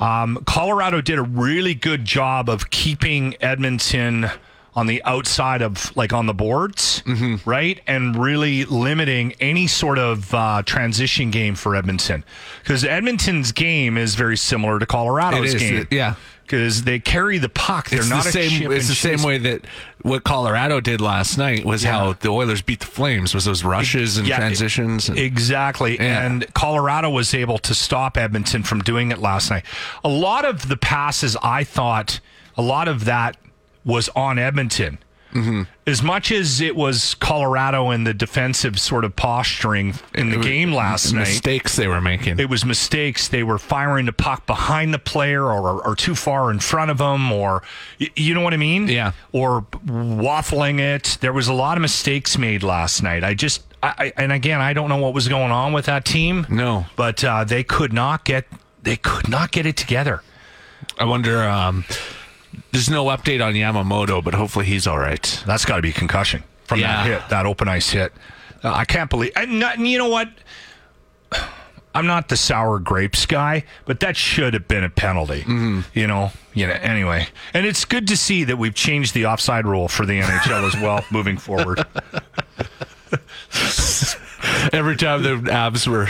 um, 0.00 0.42
Colorado 0.46 1.00
did 1.00 1.18
a 1.18 1.22
really 1.22 1.74
good 1.74 2.04
job 2.04 2.48
of 2.48 2.70
keeping 2.70 3.34
Edmonton 3.40 4.30
on 4.76 4.86
the 4.86 5.02
outside 5.02 5.60
of 5.60 5.94
like 5.96 6.12
on 6.12 6.26
the 6.26 6.34
boards, 6.34 7.02
Mm-hmm. 7.04 7.48
right, 7.50 7.80
and 7.88 8.16
really 8.16 8.64
limiting 8.64 9.32
any 9.40 9.66
sort 9.66 9.98
of 9.98 10.32
uh, 10.32 10.62
transition 10.64 11.30
game 11.32 11.56
for 11.56 11.74
Edmonton 11.74 12.22
because 12.62 12.84
Edmonton's 12.84 13.50
game 13.50 13.98
is 13.98 14.14
very 14.14 14.36
similar 14.36 14.78
to 14.78 14.86
Colorado's 14.86 15.54
It 15.54 15.58
game. 15.58 15.86
yeah. 15.90 16.14
Because 16.42 16.84
they 16.84 16.98
carry 16.98 17.36
the 17.36 17.50
puck, 17.50 17.90
they're 17.90 17.98
it's 18.00 18.08
not 18.08 18.22
the 18.22 18.28
a 18.30 18.32
same. 18.32 18.72
It's 18.72 18.88
the 18.88 18.94
same 18.94 19.22
way 19.22 19.36
that 19.36 19.66
what 20.02 20.24
Colorado 20.24 20.80
did 20.80 21.00
last 21.00 21.36
night 21.38 21.64
was 21.64 21.82
how 21.82 22.12
the 22.14 22.28
Oilers 22.28 22.62
beat 22.62 22.80
the 22.80 22.86
Flames 22.86 23.34
was 23.34 23.44
those 23.44 23.64
rushes 23.64 24.16
and 24.16 24.26
Yeah, 24.28 24.36
transitions. 24.38 25.08
and- 25.08 25.18
Exactly. 25.18 25.96
Yeah. 25.96 26.24
And 26.24 26.52
Colorado 26.54 27.10
was 27.10 27.34
able 27.34 27.58
to 27.58 27.74
stop 27.74 28.16
Edmonton 28.16 28.62
from 28.62 28.80
doing 28.82 29.10
it 29.10 29.18
last 29.18 29.50
night. 29.50 29.64
A 30.04 30.08
lot 30.08 30.44
of 30.44 30.68
the 30.68 30.76
passes, 30.76 31.36
I 31.42 31.64
thought, 31.64 32.20
a 32.56 32.62
lot 32.62 32.86
of 32.88 33.04
that 33.06 33.36
was 33.84 34.08
on 34.16 34.38
Edmonton. 34.38 34.98
Mm-hmm. 35.34 35.62
As 35.86 36.02
much 36.02 36.32
as 36.32 36.60
it 36.60 36.74
was 36.74 37.14
Colorado 37.16 37.90
and 37.90 38.06
the 38.06 38.14
defensive 38.14 38.80
sort 38.80 39.04
of 39.04 39.14
posturing 39.14 39.94
in 40.14 40.30
the 40.30 40.38
was 40.38 40.46
game 40.46 40.72
last 40.72 41.12
night, 41.12 41.20
mistakes 41.20 41.76
they 41.76 41.86
were 41.86 42.00
making. 42.00 42.38
it 42.40 42.48
was 42.48 42.64
mistakes. 42.64 43.28
They 43.28 43.42
were 43.42 43.58
firing 43.58 44.06
the 44.06 44.12
puck 44.12 44.46
behind 44.46 44.94
the 44.94 44.98
player 44.98 45.44
or, 45.44 45.86
or 45.86 45.94
too 45.94 46.14
far 46.14 46.50
in 46.50 46.60
front 46.60 46.90
of 46.90 46.98
them, 46.98 47.30
or 47.30 47.62
you 47.98 48.34
know 48.34 48.40
what 48.40 48.54
I 48.54 48.56
mean? 48.58 48.88
Yeah. 48.88 49.12
Or 49.32 49.66
waffling 49.86 50.78
it. 50.80 51.18
There 51.20 51.32
was 51.32 51.48
a 51.48 51.52
lot 51.54 51.76
of 51.76 51.82
mistakes 51.82 52.38
made 52.38 52.62
last 52.62 53.02
night. 53.02 53.22
I 53.24 53.34
just, 53.34 53.62
I- 53.82 54.12
and 54.16 54.32
again, 54.32 54.60
I 54.60 54.72
don't 54.72 54.88
know 54.88 54.96
what 54.98 55.14
was 55.14 55.28
going 55.28 55.52
on 55.52 55.72
with 55.72 55.86
that 55.86 56.04
team. 56.04 56.46
No. 56.48 56.86
but 56.96 57.22
uh, 57.22 57.44
they 57.44 57.62
could 57.64 57.92
not 57.92 58.24
get, 58.24 58.46
they 58.82 58.96
could 58.96 59.28
not 59.28 59.50
get 59.52 59.66
it 59.66 59.76
together. 59.76 60.22
I 60.98 61.04
wonder. 61.04 61.42
Um, 61.48 61.84
there's 62.72 62.90
no 62.90 63.06
update 63.06 63.44
on 63.44 63.54
Yamamoto, 63.54 64.22
but 64.22 64.34
hopefully 64.34 64.66
he's 64.66 64.86
all 64.86 64.98
right. 64.98 65.42
That's 65.46 65.64
got 65.64 65.76
to 65.76 65.82
be 65.82 65.92
concussion 65.92 66.42
from 66.64 66.80
Yeah. 66.80 66.88
that 66.88 67.06
hit, 67.22 67.28
that 67.30 67.46
open 67.46 67.68
ice 67.68 67.90
hit. 67.90 68.12
Uh, 68.62 68.72
I 68.72 68.84
can't 68.84 69.08
believe. 69.10 69.32
And, 69.36 69.60
not, 69.60 69.76
and 69.78 69.86
you 69.86 69.98
know 69.98 70.08
what? 70.08 70.28
I'm 71.94 72.06
not 72.06 72.28
the 72.28 72.36
sour 72.36 72.78
grapes 72.78 73.26
guy, 73.26 73.64
but 73.86 74.00
that 74.00 74.16
should 74.16 74.54
have 74.54 74.68
been 74.68 74.84
a 74.84 74.90
penalty. 74.90 75.40
Mm-hmm. 75.40 75.80
You 75.94 76.06
know, 76.06 76.30
you 76.54 76.66
know. 76.66 76.74
Anyway, 76.74 77.26
and 77.54 77.66
it's 77.66 77.84
good 77.84 78.06
to 78.08 78.16
see 78.16 78.44
that 78.44 78.56
we've 78.56 78.74
changed 78.74 79.14
the 79.14 79.26
offside 79.26 79.66
rule 79.66 79.88
for 79.88 80.06
the 80.06 80.20
NHL 80.20 80.66
as 80.68 80.80
well 80.80 81.04
moving 81.10 81.38
forward. 81.38 81.84
Every 84.72 84.96
time 84.96 85.22
the 85.22 85.50
Abs 85.52 85.86
were 85.88 86.08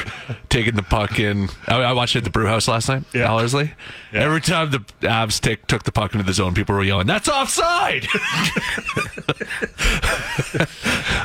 taking 0.49 0.75
the 0.77 0.83
puck 0.83 1.19
in, 1.19 1.49
I, 1.67 1.77
I 1.77 1.93
watched 1.93 2.15
it 2.15 2.19
at 2.19 2.25
the 2.25 2.31
Brew 2.31 2.47
House 2.47 2.69
last 2.69 2.89
night. 2.89 3.05
Yeah. 3.15 3.29
Ellerslie. 3.29 3.73
Every 4.13 4.41
time 4.41 4.71
the 4.71 4.85
Abs 5.09 5.41
take, 5.41 5.67
took 5.67 5.85
the 5.85 5.93
puck 5.93 6.13
into 6.15 6.25
the 6.27 6.33
zone, 6.33 6.55
people 6.55 6.75
were 6.75 6.83
yelling, 6.85 7.07
"That's 7.07 7.29
offside!" 7.29 8.07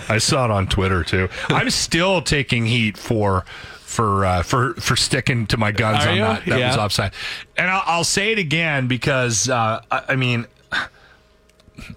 I 0.10 0.18
saw 0.20 0.46
it 0.46 0.52
on 0.52 0.68
Twitter 0.68 1.04
too. 1.04 1.30
I'm 1.50 1.70
still 1.70 2.22
taking 2.22 2.66
heat 2.66 2.98
for 2.98 3.46
for 3.82 4.26
uh, 4.26 4.44
for 4.44 4.74
for 4.76 4.96
sticking 4.96 5.48
to 5.48 5.58
my 5.58 5.72
guns 5.72 6.06
Are 6.06 6.10
on 6.10 6.16
you? 6.16 6.22
that. 6.24 6.46
That 6.46 6.60
Yeah. 6.60 6.68
was 6.70 6.78
offside, 6.78 7.14
and 7.58 7.70
I'll, 7.70 7.84
I'll 7.86 8.04
say 8.04 8.32
it 8.32 8.40
again 8.40 8.88
because 8.88 9.50
uh, 9.50 9.82
I, 9.92 10.04
I 10.10 10.16
mean. 10.16 10.46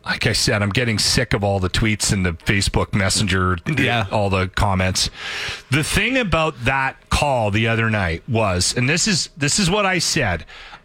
Like 0.05 0.27
I 0.27 0.33
said, 0.33 0.63
I'm 0.63 0.71
getting 0.71 0.99
sick 0.99 1.35
of 1.35 1.45
all 1.45 1.61
the 1.61 1.69
tweets 1.71 2.13
and 2.13 2.25
the 2.25 2.33
Facebook 2.33 2.95
Messenger, 2.95 3.59
Yeah. 3.79 4.07
all 4.11 4.31
the 4.31 4.49
comments. 4.49 5.11
The 5.71 5.85
thing 5.85 6.17
about 6.17 6.65
that 6.65 6.97
call 7.11 7.51
the 7.51 7.69
other 7.69 7.91
night 7.91 8.23
was, 8.29 8.75
and 8.77 8.89
this 8.89 9.07
is 9.07 9.29
this 9.37 9.59
is 9.59 9.71
what 9.71 9.85
I 9.87 9.99
said. 9.99 10.45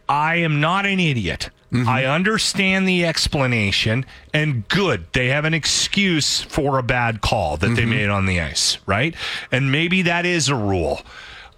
I 0.09 0.35
am 0.37 0.59
not 0.59 0.85
an 0.85 0.99
idiot. 0.99 1.49
I 1.73 2.03
understand 2.03 2.85
the 2.85 3.05
explanation, 3.05 4.05
and 4.33 4.67
good. 4.67 5.05
They 5.13 5.29
have 5.29 5.45
an 5.45 5.53
excuse 5.53 6.41
for 6.41 6.77
a 6.77 6.83
bad 6.83 7.21
call 7.21 7.55
that 7.55 7.75
they 7.77 7.85
made 7.85 8.09
on 8.09 8.25
the 8.25 8.41
ice, 8.41 8.77
right? 8.85 9.15
And 9.53 9.71
maybe 9.71 10.01
that 10.01 10.25
is 10.25 10.49
a 10.49 10.55
rule. 10.55 11.01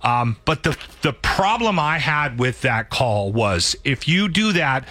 Um, 0.04 0.38
but 0.46 0.62
the 0.62 0.78
the 1.02 1.14
problem 1.14 1.80
I 1.80 1.98
had 1.98 2.38
with 2.38 2.62
that 2.62 2.92
call 2.92 3.32
was 3.32 3.76
if 3.84 4.08
you 4.08 4.30
do 4.30 4.54
that, 4.54 4.88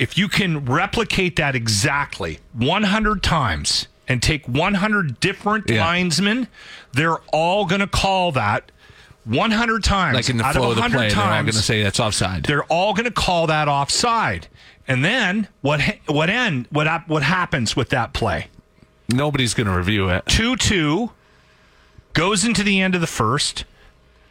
if 0.00 0.16
you 0.18 0.26
can 0.28 0.64
replicate 0.64 1.36
that 1.36 1.54
exactly 1.54 2.38
100 2.54 3.22
times 3.22 3.86
and 4.08 4.22
take 4.22 4.46
100 4.48 5.20
different 5.20 5.68
Yeah. 5.70 5.84
linesmen, 5.86 6.48
they're 6.92 7.18
all 7.32 7.66
going 7.66 7.80
to 7.82 7.86
call 7.86 8.32
that 8.32 8.72
100 9.24 9.84
times. 9.84 10.14
Like 10.16 10.28
in 10.30 10.38
the 10.38 10.44
out 10.44 10.54
flow 10.54 10.70
of 10.70 10.76
the 10.76 10.80
100 10.80 10.96
play, 10.96 11.08
they're 11.10 11.22
all 11.22 11.30
going 11.42 11.46
to 11.46 11.52
say 11.52 11.82
that's 11.82 12.00
offside. 12.00 12.44
they're 12.44 12.64
all 12.64 12.94
going 12.94 13.04
to 13.04 13.10
call 13.12 13.46
that 13.48 13.68
offside. 13.68 14.48
And 14.88 15.04
then 15.04 15.46
what 15.60 15.80
what 16.06 16.30
end 16.30 16.66
what 16.70 17.06
what 17.08 17.22
happens 17.22 17.76
with 17.76 17.90
that 17.90 18.12
play? 18.12 18.48
Nobody's 19.08 19.54
going 19.54 19.66
to 19.68 19.72
review 19.76 20.08
it. 20.08 20.24
2 20.26 20.56
2 20.56 21.10
goes 22.14 22.44
into 22.44 22.62
the 22.64 22.80
end 22.80 22.94
of 22.96 23.00
the 23.00 23.06
first. 23.06 23.64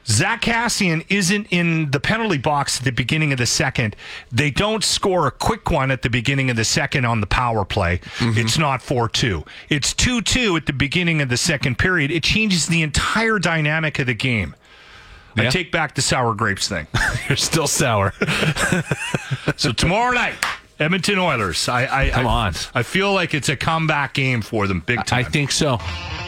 Zack 0.10 0.42
Kassian 0.42 1.06
isn't 1.10 1.48
in 1.52 1.92
the 1.92 2.00
penalty 2.00 2.40
box 2.40 2.80
at 2.80 2.84
the 2.84 2.92
beginning 2.92 3.32
of 3.32 3.38
the 3.38 3.46
second. 3.46 3.96
They 4.32 4.50
don't 4.50 4.84
score 4.84 5.28
a 5.28 5.32
quick 5.32 5.70
one 5.70 5.92
at 5.92 6.02
the 6.02 6.10
beginning 6.10 6.50
of 6.50 6.56
the 6.58 6.66
second 6.66 7.06
on 7.06 7.22
the 7.22 7.28
power 7.28 7.64
play. 7.64 8.00
Mm-hmm. 8.18 8.40
It's 8.40 8.58
not 8.58 8.82
4 8.82 9.08
2. 9.08 9.46
It's 9.70 9.94
2 9.94 10.22
2 10.22 10.56
at 10.56 10.66
the 10.66 10.74
beginning 10.74 11.22
of 11.22 11.30
the 11.30 11.38
second 11.38 11.78
period. 11.78 12.10
It 12.10 12.24
changes 12.24 12.66
the 12.68 12.82
entire 12.82 13.38
dynamic 13.38 14.00
of 14.00 14.08
the 14.08 14.16
game. 14.16 14.56
I 15.38 15.48
take 15.50 15.72
back 15.72 15.96
the 15.96 16.02
sour 16.02 16.34
grapes 16.34 16.68
thing. 16.68 16.88
You're 17.30 17.38
still 17.38 17.68
sour. 17.68 18.14
So 19.56 19.72
tomorrow 19.74 20.14
night, 20.14 20.36
Edmonton 20.80 21.20
Oilers. 21.20 21.68
I, 21.68 22.06
I 22.06 22.10
Come 22.10 22.28
I, 22.28 22.48
on. 22.48 22.54
I 22.74 22.84
feel 22.84 23.14
like 23.14 23.34
it's 23.34 23.50
a 23.50 23.56
comeback 23.58 24.14
game 24.14 24.42
for 24.42 24.66
them, 24.68 24.80
big 24.80 25.04
time. 25.06 25.20
I 25.26 25.30
think 25.30 25.52
so. 25.52 25.78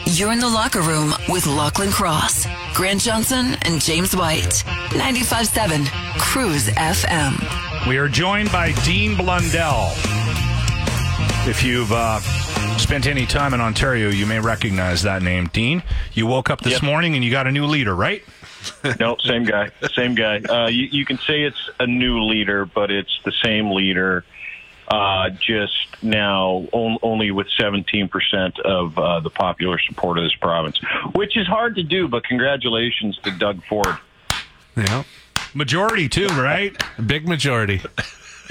You're 0.04 0.32
in 0.32 0.40
the 0.40 0.48
locker 0.48 0.80
room 0.82 1.14
with 1.28 1.46
Lachlan 1.46 1.90
Cross, 1.90 2.46
Grant 2.74 3.00
Johnson, 3.00 3.56
and 3.62 3.80
James 3.80 4.14
White. 4.14 4.62
95.7 4.90 5.86
Cruise 6.18 6.68
FM. 6.68 7.88
We 7.88 7.96
are 7.98 8.08
joined 8.08 8.52
by 8.52 8.72
Dean 8.84 9.16
Blundell. 9.16 9.92
If 11.48 11.64
you've 11.64 11.90
uh, 11.90 12.20
spent 12.78 13.06
any 13.06 13.26
time 13.26 13.54
in 13.54 13.60
Ontario, 13.60 14.10
you 14.10 14.26
may 14.26 14.38
recognize 14.38 15.02
that 15.02 15.22
name. 15.22 15.48
Dean, 15.52 15.82
you 16.12 16.26
woke 16.26 16.50
up 16.50 16.60
this 16.60 16.74
Yep. 16.74 16.82
morning 16.82 17.14
and 17.14 17.24
you 17.24 17.30
got 17.30 17.46
a 17.46 17.52
new 17.52 17.66
leader, 17.66 17.94
right? 17.96 18.22
no, 19.00 19.16
same 19.18 19.44
guy, 19.44 19.70
same 19.94 20.14
guy. 20.14 20.38
Uh, 20.38 20.68
you, 20.68 20.84
you 20.92 21.04
can 21.04 21.18
say 21.18 21.42
it's 21.42 21.70
a 21.80 21.86
new 21.86 22.22
leader, 22.22 22.64
but 22.64 22.90
it's 22.92 23.18
the 23.24 23.32
same 23.42 23.72
leader, 23.72 24.24
uh, 24.88 25.30
just 25.30 26.02
now 26.02 26.66
on, 26.72 26.98
only 27.02 27.30
with 27.30 27.48
17% 27.58 28.58
of 28.60 28.98
uh, 28.98 29.20
the 29.20 29.30
popular 29.30 29.78
support 29.78 30.18
of 30.18 30.24
this 30.24 30.34
province, 30.34 30.78
which 31.14 31.36
is 31.36 31.46
hard 31.46 31.76
to 31.76 31.82
do. 31.82 32.08
But 32.08 32.24
congratulations 32.24 33.18
to 33.24 33.30
Doug 33.30 33.64
Ford. 33.64 33.96
Yeah. 34.76 35.04
Majority, 35.54 36.08
too, 36.08 36.28
right? 36.28 36.80
Big 37.06 37.28
majority. 37.28 37.80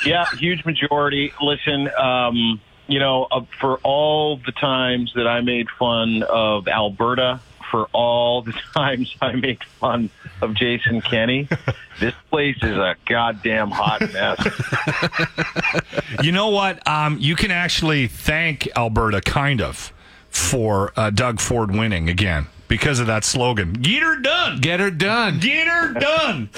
Yeah, 0.05 0.25
huge 0.37 0.65
majority. 0.65 1.33
Listen, 1.41 1.89
um, 1.95 2.61
you 2.87 2.99
know, 2.99 3.27
uh, 3.31 3.41
for 3.59 3.77
all 3.83 4.37
the 4.37 4.51
times 4.51 5.13
that 5.15 5.27
I 5.27 5.41
made 5.41 5.67
fun 5.79 6.23
of 6.23 6.67
Alberta, 6.67 7.39
for 7.71 7.87
all 7.93 8.41
the 8.41 8.53
times 8.75 9.15
I 9.21 9.33
made 9.33 9.63
fun 9.63 10.09
of 10.41 10.53
Jason 10.53 11.01
Kenney, 11.01 11.47
this 12.01 12.13
place 12.29 12.57
is 12.61 12.75
a 12.77 12.95
goddamn 13.07 13.71
hot 13.71 14.01
mess. 14.11 15.81
You 16.21 16.31
know 16.33 16.49
what? 16.49 16.85
Um, 16.87 17.17
you 17.19 17.35
can 17.35 17.51
actually 17.51 18.07
thank 18.07 18.67
Alberta, 18.75 19.21
kind 19.21 19.61
of, 19.61 19.93
for 20.29 20.91
uh, 20.97 21.09
Doug 21.09 21.39
Ford 21.39 21.71
winning 21.71 22.09
again 22.09 22.47
because 22.67 22.99
of 22.99 23.07
that 23.07 23.23
slogan. 23.23 23.73
Get 23.73 24.03
her 24.03 24.17
done. 24.19 24.59
Get 24.59 24.79
her 24.81 24.91
done. 24.91 25.39
Get 25.39 25.67
her 25.67 25.93
done. 25.93 26.49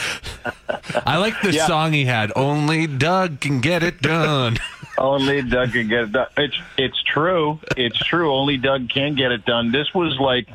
I 1.06 1.18
like 1.18 1.40
the 1.42 1.52
Yeah. 1.54 1.68
song 1.68 1.94
he 1.94 2.06
had. 2.06 2.32
Only 2.36 2.88
Doug 2.88 3.40
can 3.42 3.62
get 3.62 3.84
it 3.84 4.02
done. 4.02 4.58
Only 4.98 5.42
Doug 5.44 5.72
can 5.72 5.88
get 5.88 6.04
it 6.06 6.12
done. 6.12 6.28
It's 6.38 6.58
it's 6.78 7.02
true. 7.04 7.60
It's 7.78 7.98
true. 7.98 8.34
Only 8.34 8.58
Doug 8.58 8.90
can 8.90 9.16
get 9.16 9.32
it 9.32 9.46
done. 9.46 9.72
This 9.72 9.94
was 9.94 10.20
like, 10.20 10.48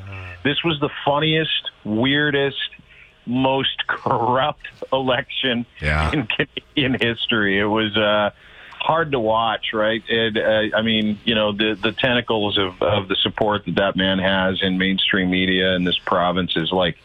this 0.42 0.62
was 0.64 0.78
the 0.80 0.90
funniest, 1.04 1.70
weirdest, 1.84 2.58
most 3.28 3.86
corrupt 3.86 4.66
election 4.92 5.66
Yeah. 5.80 6.10
in 6.12 6.26
Canadian 6.26 6.98
history. 7.00 7.58
It 7.60 7.66
was 7.66 7.96
uh, 7.96 8.30
hard 8.80 9.12
to 9.12 9.20
watch, 9.20 9.72
right? 9.72 10.02
It, 10.08 10.36
uh, 10.36 10.76
I 10.76 10.82
mean, 10.82 11.18
you 11.24 11.34
know, 11.34 11.52
the 11.52 11.74
the 11.80 11.92
tentacles 11.92 12.58
of 12.58 12.80
of 12.82 13.06
the 13.08 13.16
support 13.16 13.66
that 13.66 13.74
that 13.76 13.96
man 13.96 14.18
has 14.18 14.62
in 14.62 14.78
mainstream 14.78 15.30
media 15.30 15.74
in 15.76 15.84
this 15.84 15.98
province 15.98 16.56
is 16.56 16.72
like 16.72 16.96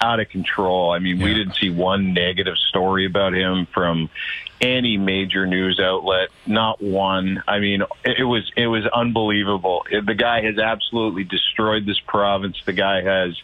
out 0.00 0.20
of 0.20 0.28
control. 0.28 0.90
I 0.90 0.98
mean, 0.98 1.20
we 1.20 1.32
didn't 1.32 1.54
see 1.54 1.70
one 1.70 2.12
negative 2.12 2.58
story 2.58 3.06
about 3.06 3.34
him 3.34 3.66
from 3.72 4.10
any 4.60 4.96
major 4.96 5.46
news 5.46 5.78
outlet. 5.80 6.28
Not 6.44 6.82
one. 6.82 7.42
I 7.46 7.60
mean, 7.60 7.82
it 8.04 8.18
it 8.20 8.24
was 8.24 8.50
it 8.56 8.66
was 8.66 8.84
unbelievable. 8.86 9.86
It- 9.90 10.04
The 10.06 10.14
guy 10.14 10.42
has 10.42 10.58
absolutely 10.58 11.24
destroyed 11.24 11.86
this 11.86 12.00
province. 12.00 12.60
The 12.66 12.72
guy 12.74 13.02
has. 13.02 13.40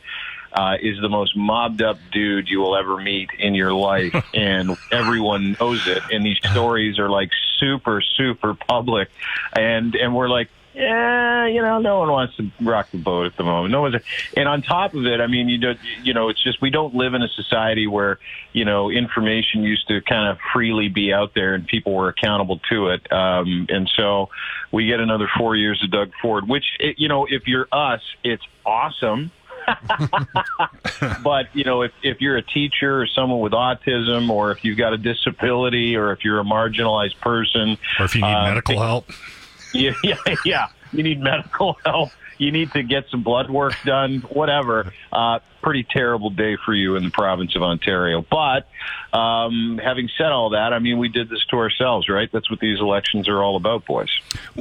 Uh, 0.58 0.76
is 0.82 1.00
the 1.00 1.08
most 1.08 1.36
mobbed 1.36 1.82
up 1.82 1.98
dude 2.10 2.48
you 2.48 2.58
will 2.58 2.76
ever 2.76 2.96
meet 2.96 3.30
in 3.38 3.54
your 3.54 3.72
life, 3.72 4.12
and 4.34 4.76
everyone 4.90 5.56
knows 5.60 5.86
it. 5.86 6.02
And 6.10 6.26
these 6.26 6.38
stories 6.50 6.98
are 6.98 7.08
like 7.08 7.30
super, 7.60 8.02
super 8.16 8.54
public, 8.54 9.08
and 9.52 9.94
and 9.94 10.16
we're 10.16 10.28
like, 10.28 10.48
yeah, 10.74 11.46
you 11.46 11.62
know, 11.62 11.78
no 11.78 12.00
one 12.00 12.10
wants 12.10 12.36
to 12.38 12.50
rock 12.60 12.90
the 12.90 12.98
boat 12.98 13.26
at 13.26 13.36
the 13.36 13.44
moment. 13.44 13.70
No 13.70 13.82
one's, 13.82 14.02
and 14.36 14.48
on 14.48 14.62
top 14.62 14.94
of 14.94 15.06
it, 15.06 15.20
I 15.20 15.28
mean, 15.28 15.48
you 15.48 15.58
don't, 15.58 15.78
you 16.02 16.12
know, 16.12 16.28
it's 16.28 16.42
just 16.42 16.60
we 16.60 16.70
don't 16.70 16.92
live 16.92 17.14
in 17.14 17.22
a 17.22 17.28
society 17.28 17.86
where 17.86 18.18
you 18.52 18.64
know 18.64 18.90
information 18.90 19.62
used 19.62 19.86
to 19.86 20.00
kind 20.00 20.28
of 20.28 20.38
freely 20.52 20.88
be 20.88 21.12
out 21.12 21.34
there 21.34 21.54
and 21.54 21.68
people 21.68 21.94
were 21.94 22.08
accountable 22.08 22.60
to 22.70 22.88
it. 22.88 23.12
Um, 23.12 23.66
and 23.68 23.88
so 23.96 24.30
we 24.72 24.86
get 24.88 24.98
another 24.98 25.28
four 25.38 25.54
years 25.54 25.82
of 25.84 25.92
Doug 25.92 26.10
Ford, 26.20 26.48
which 26.48 26.64
it, 26.80 26.98
you 26.98 27.06
know, 27.06 27.26
if 27.30 27.46
you're 27.46 27.68
us, 27.70 28.02
it's 28.24 28.44
awesome. 28.66 29.30
but 31.22 31.54
you 31.54 31.64
know, 31.64 31.82
if 31.82 31.92
if 32.02 32.20
you're 32.20 32.36
a 32.36 32.42
teacher 32.42 33.00
or 33.00 33.06
someone 33.06 33.40
with 33.40 33.52
autism, 33.52 34.30
or 34.30 34.50
if 34.50 34.64
you've 34.64 34.78
got 34.78 34.92
a 34.92 34.98
disability, 34.98 35.96
or 35.96 36.12
if 36.12 36.24
you're 36.24 36.40
a 36.40 36.44
marginalized 36.44 37.18
person, 37.20 37.76
Or 37.98 38.04
if 38.04 38.14
you 38.14 38.22
need 38.22 38.32
uh, 38.32 38.44
medical 38.44 38.80
help. 38.80 39.10
yeah, 39.74 39.92
yeah, 40.02 40.16
yeah. 40.44 40.68
You 40.92 41.02
need 41.02 41.20
medical 41.20 41.76
help. 41.84 42.10
You 42.38 42.52
need 42.52 42.72
to 42.72 42.82
get 42.82 43.04
some 43.10 43.22
blood 43.22 43.50
work 43.50 43.74
done. 43.84 44.20
Whatever. 44.20 44.92
Uh, 45.12 45.40
pretty 45.60 45.84
terrible 45.84 46.30
day 46.30 46.56
for 46.64 46.72
you 46.72 46.96
in 46.96 47.04
the 47.04 47.10
province 47.10 47.56
of 47.56 47.62
Ontario. 47.62 48.24
But 48.30 48.68
um, 49.16 49.80
having 49.82 50.08
said 50.16 50.28
all 50.28 50.50
that, 50.50 50.72
I 50.72 50.78
mean, 50.78 50.98
we 50.98 51.08
did 51.08 51.28
this 51.28 51.44
to 51.50 51.56
ourselves, 51.56 52.08
right? 52.08 52.30
That's 52.32 52.48
what 52.50 52.60
these 52.60 52.78
elections 52.78 53.28
are 53.28 53.42
all 53.42 53.56
about, 53.56 53.84
boys. 53.84 54.08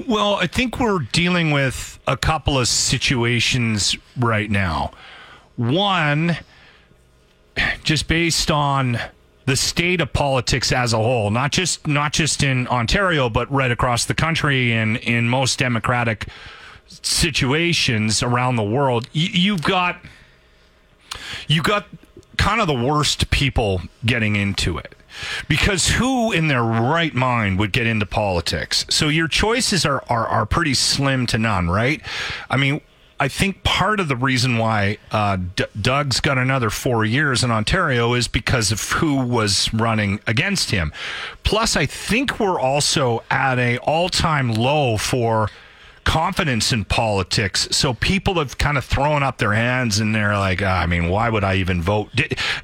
Well, 0.08 0.36
I 0.36 0.48
think 0.48 0.80
we're 0.80 1.00
dealing 1.12 1.52
with 1.52 2.00
a 2.08 2.18
couple 2.18 2.60
of 2.60 2.68
situations 2.68 3.96
right 4.18 4.50
now. 4.50 4.92
One, 5.56 6.38
just 7.84 8.08
based 8.08 8.52
on 8.52 9.00
the 9.46 9.56
state 9.56 10.02
of 10.02 10.12
politics 10.12 10.72
as 10.72 10.94
a 10.94 10.98
whole, 10.98 11.32
not 11.32 11.52
just 11.52 11.88
not 11.88 12.12
just 12.12 12.44
in 12.44 12.68
Ontario, 12.68 13.30
but 13.30 13.50
right 13.52 13.72
across 13.72 14.06
the 14.06 14.14
country 14.14 14.74
and 14.74 14.98
in 14.98 15.30
most 15.30 15.58
democratic 15.60 16.28
situations 16.88 18.24
around 18.24 18.56
the 18.56 18.64
world, 18.64 19.08
you, 19.14 19.28
you've 19.28 19.64
got 19.64 19.98
you've 21.48 21.64
got 21.64 21.88
kind 22.38 22.62
of 22.62 22.68
the 22.68 22.74
worst 22.74 23.30
people 23.32 23.82
getting 24.06 24.36
into 24.36 24.78
it. 24.78 24.94
Because 25.48 25.90
who 25.90 26.32
in 26.32 26.48
their 26.48 26.64
right 26.64 27.14
mind 27.14 27.58
would 27.58 27.72
get 27.72 27.88
into 27.88 28.06
politics? 28.06 28.86
So 28.90 29.10
your 29.10 29.28
choices 29.28 29.86
are, 29.86 30.04
are, 30.10 30.28
are 30.28 30.46
pretty 30.46 30.76
slim 30.76 31.26
to 31.28 31.40
none, 31.40 31.70
right? 31.70 32.02
I 32.52 32.58
mean, 32.58 32.82
I 33.20 33.28
think 33.28 33.64
part 33.64 34.00
of 34.00 34.10
the 34.10 34.16
reason 34.16 34.60
why 34.60 35.00
uh, 35.12 35.38
D- 35.56 35.66
Doug's 35.80 36.20
got 36.20 36.38
another 36.38 36.70
four 36.70 37.04
years 37.04 37.44
in 37.44 37.50
Ontario 37.50 38.14
is 38.14 38.28
because 38.28 38.72
of 38.72 38.92
who 38.92 39.16
was 39.16 39.74
running 39.74 40.20
against 40.28 40.70
him. 40.70 40.94
Plus, 41.44 41.76
I 41.76 41.88
think 41.88 42.40
we're 42.40 42.60
also 42.60 43.24
at 43.32 43.58
a 43.58 43.80
all 43.80 44.10
time 44.10 44.54
low 44.54 44.98
for 44.98 45.50
confidence 46.08 46.72
in 46.72 46.86
politics. 46.86 47.68
So 47.72 47.94
people 47.94 48.36
have 48.36 48.58
kind 48.58 48.78
of 48.78 48.86
thrown 48.86 49.24
up 49.24 49.38
their 49.40 49.52
hands 49.54 50.00
and 50.00 50.16
they're 50.16 50.38
like, 50.38 50.62
"Ah, 50.64 50.82
I 50.82 50.86
mean, 50.86 51.10
why 51.10 51.30
would 51.30 51.44
I 51.44 51.56
even 51.56 51.82
vote? 51.82 52.10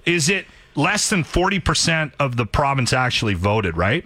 Is 0.06 0.30
it 0.30 0.48
less 0.76 1.10
than 1.10 1.24
40% 1.24 2.14
of 2.20 2.38
the 2.38 2.46
province 2.46 2.94
actually 2.94 3.34
voted, 3.34 3.76
right? 3.76 4.06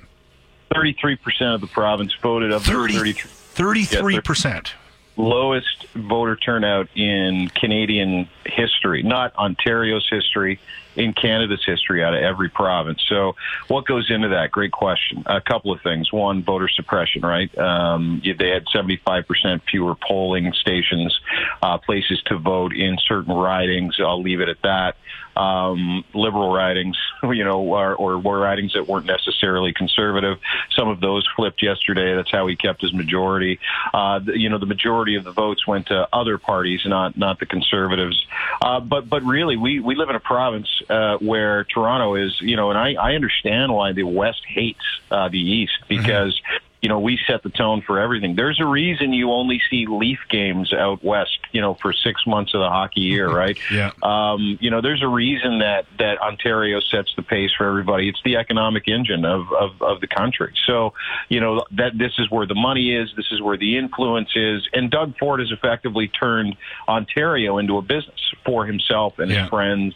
33 0.74 1.16
percent 1.18 1.54
of 1.54 1.62
the 1.62 1.68
province 1.68 2.14
voted. 2.22 2.52
Of 2.52 2.64
30 2.64 2.94
33 2.94 3.30
33 3.30 4.20
percent. 4.22 4.74
lowest 5.16 5.86
voter 5.96 6.36
turnout 6.36 6.90
in 6.96 7.50
Canadian 7.50 8.28
history, 8.46 9.04
not 9.04 9.36
Ontario's 9.38 10.08
history, 10.10 10.60
in 10.98 11.14
Canada's 11.14 11.64
history 11.66 12.04
out 12.04 12.14
of 12.14 12.22
every 12.22 12.50
province. 12.50 13.02
So, 13.08 13.36
what 13.68 13.86
goes 13.86 14.10
into 14.10 14.30
that? 14.30 14.52
Great 14.52 14.72
question. 14.72 15.24
A 15.26 15.40
couple 15.40 15.72
of 15.72 15.82
things. 15.82 16.12
One, 16.12 16.44
voter 16.44 16.68
suppression, 16.68 17.22
right? 17.22 17.56
Um, 17.58 18.22
they 18.24 18.50
had 18.50 18.66
75% 18.66 19.62
fewer 19.70 19.96
polling 19.96 20.52
stations, 20.54 21.18
uh, 21.62 21.78
places 21.78 22.22
to 22.26 22.38
vote 22.38 22.76
in 22.76 22.98
certain 23.08 23.34
ridings. 23.34 23.98
I'll 24.00 24.22
leave 24.22 24.42
it 24.42 24.50
at 24.50 24.62
that. 24.64 24.96
Um, 25.38 26.04
liberal 26.16 26.52
ridings, 26.52 26.98
you 27.24 27.44
know, 27.44 27.60
or, 27.62 27.94
or 27.96 28.18
were 28.18 28.40
ridings 28.40 28.74
that 28.74 28.88
weren't 28.88 29.06
necessarily 29.06 29.72
conservative. 29.72 30.40
Some 30.76 30.88
of 30.88 31.00
those 31.00 31.28
flipped 31.36 31.62
yesterday. 31.62 32.16
That's 32.16 32.32
how 32.32 32.48
he 32.48 32.56
kept 32.56 32.82
his 32.82 32.92
majority. 32.92 33.60
Uh, 33.94 34.20
you 34.26 34.50
know, 34.50 34.58
the 34.58 34.66
majority 34.66 35.16
of 35.16 35.24
the 35.24 35.32
votes 35.32 35.68
went 35.68 35.88
to 35.88 36.08
other 36.12 36.40
parties, 36.40 36.82
not 36.86 37.18
not 37.18 37.40
the 37.40 37.46
conservatives. 37.46 38.26
Uh, 38.62 38.80
but 38.80 39.08
but 39.08 39.24
really, 39.24 39.58
we 39.58 39.80
we 39.80 39.96
live 39.96 40.10
in 40.10 40.16
a 40.16 40.20
province 40.20 40.68
uh, 40.90 41.18
where 41.18 41.64
Toronto 41.66 42.16
is, 42.16 42.36
you 42.42 42.56
know, 42.56 42.70
and 42.70 42.78
I 42.80 42.94
I 42.94 43.16
understand 43.16 43.74
why 43.74 43.92
the 43.94 44.04
West 44.04 44.42
hates 44.48 44.80
uh, 45.12 45.30
the 45.30 45.40
East 45.40 45.74
because 45.88 46.40
you 46.80 46.90
know, 46.90 47.00
we 47.00 47.20
set 47.26 47.42
the 47.42 47.50
tone 47.50 47.82
for 47.82 48.00
everything. 48.00 48.36
There's 48.36 48.62
a 48.62 48.66
reason 48.66 49.12
you 49.12 49.32
only 49.32 49.60
see 49.68 49.88
Leaf 49.88 50.20
games 50.30 50.72
out 50.72 51.04
west, 51.04 51.40
you 51.52 51.60
know, 51.60 51.74
for 51.74 51.92
six 51.92 52.26
months 52.28 52.54
of 52.54 52.60
the 52.60 52.70
hockey 52.70 53.02
year, 53.02 53.28
right? 53.28 53.58
Yeah. 53.72 53.92
Um, 54.04 54.60
you 54.62 54.70
know, 54.70 54.80
there's 54.80 55.02
a 55.02 55.08
reason 55.08 55.58
that 55.60 55.88
that 55.98 56.22
Ontario 56.22 56.80
sets 56.80 57.12
the 57.16 57.24
pace 57.24 57.50
for 57.58 57.68
everybody. 57.68 58.10
It's 58.10 58.22
the 58.24 58.36
economic 58.38 58.88
engine 58.88 59.26
of 59.26 59.52
of, 59.54 59.82
of 59.82 60.02
the 60.02 60.08
country. 60.08 60.54
So, 60.68 60.94
you 61.30 61.40
know, 61.40 61.66
that 61.72 61.98
this 61.98 62.14
is 62.20 62.30
where 62.30 62.46
the 62.46 62.56
money 62.56 62.94
is. 62.96 63.10
This 63.18 63.32
is 63.32 63.42
where 63.42 63.58
the 63.58 63.76
influence 63.76 64.30
is. 64.36 64.68
And 64.72 64.92
Doug 64.92 65.18
Ford 65.18 65.40
has 65.40 65.52
effectively 65.52 66.08
turned 66.10 66.56
Ontario 66.88 67.58
into 67.58 67.78
a 67.78 67.82
business 67.82 68.22
for 68.46 68.68
himself 68.68 69.18
and 69.18 69.32
Yeah. 69.32 69.42
his 69.42 69.50
friends 69.50 69.96